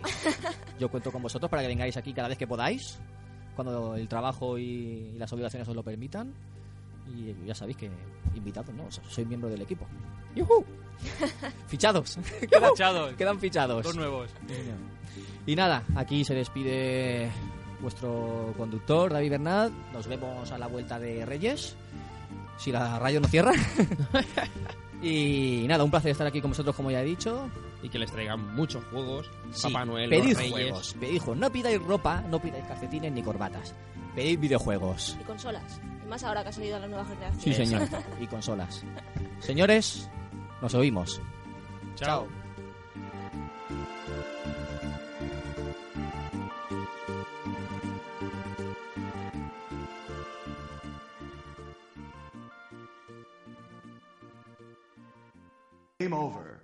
Yo 0.78 0.88
cuento 0.88 1.11
con 1.11 1.22
vosotros 1.22 1.51
para 1.51 1.62
que 1.62 1.68
vengáis 1.68 1.97
aquí 1.97 2.12
cada 2.12 2.28
vez 2.28 2.38
que 2.38 2.47
podáis, 2.47 2.99
cuando 3.57 3.97
el 3.97 4.07
trabajo 4.07 4.59
y, 4.59 5.12
y 5.14 5.18
las 5.18 5.32
obligaciones 5.32 5.66
os 5.66 5.74
lo 5.74 5.82
permitan. 5.82 6.32
Y 7.07 7.34
ya 7.47 7.55
sabéis 7.55 7.76
que 7.78 7.90
invitados, 8.34 8.74
¿no? 8.74 8.90
Soy 8.90 9.24
miembro 9.24 9.49
del 9.49 9.62
equipo. 9.62 9.86
¡Yujú! 10.34 10.64
Fichados. 11.66 12.18
quedan, 12.49 12.70
Fichados. 12.70 13.14
quedan 13.14 13.40
fichados. 13.40 13.82
Dos 13.82 13.97
nuevos. 13.97 14.30
Y 15.47 15.57
nada, 15.57 15.82
aquí 15.97 16.24
se 16.24 16.34
despide 16.34 17.30
vuestro 17.80 18.55
conductor, 18.57 19.12
David 19.12 19.30
Bernat. 19.30 19.72
Nos 19.92 20.07
vemos 20.07 20.51
a 20.51 20.59
la 20.59 20.66
vuelta 20.66 20.99
de 20.99 21.24
Reyes. 21.26 21.76
Si 22.57 22.72
la 22.72 22.99
radio 22.99 23.20
no 23.20 23.28
cierra. 23.28 23.53
y 25.03 25.64
nada, 25.68 25.84
un 25.84 25.90
placer 25.90 26.12
estar 26.12 26.26
aquí 26.26 26.40
con 26.40 26.53
vosotros, 26.53 26.74
como 26.74 26.90
ya 26.90 27.03
he 27.03 27.05
dicho. 27.05 27.49
Y 27.85 27.89
que 27.91 27.99
les 27.99 28.11
traigan 28.11 28.57
muchos 28.57 28.82
juegos. 28.87 29.30
Sí, 29.53 29.68
Papá 29.70 29.85
Noel, 29.85 30.09
pedid 30.09 30.30
los 30.30 30.39
Reyes. 30.39 30.53
juegos, 30.53 30.95
pedid 30.99 31.18
juegos. 31.18 31.37
No 31.39 31.51
pidáis 31.53 31.82
ropa, 31.82 32.22
no 32.22 32.41
pidáis 32.41 32.64
calcetines 32.64 33.12
ni 33.12 33.22
corbatas. 33.22 33.74
Pedid 34.16 34.39
videojuegos. 34.41 35.16
Y 35.20 35.24
consolas. 35.24 35.80
Y 36.03 36.09
más 36.09 36.24
ahora 36.24 36.43
que 36.43 36.49
ha 36.49 36.53
salido 36.53 36.78
la 36.78 36.87
nueva 36.89 37.05
generación. 37.05 37.41
Sí, 37.43 37.53
señor. 37.55 37.87
y 38.20 38.26
consolas. 38.26 38.82
Señores, 39.41 40.09
nos 40.62 40.74
oímos. 40.74 41.20
Chao. 41.95 42.26
Game 55.99 56.12
over. 56.12 56.64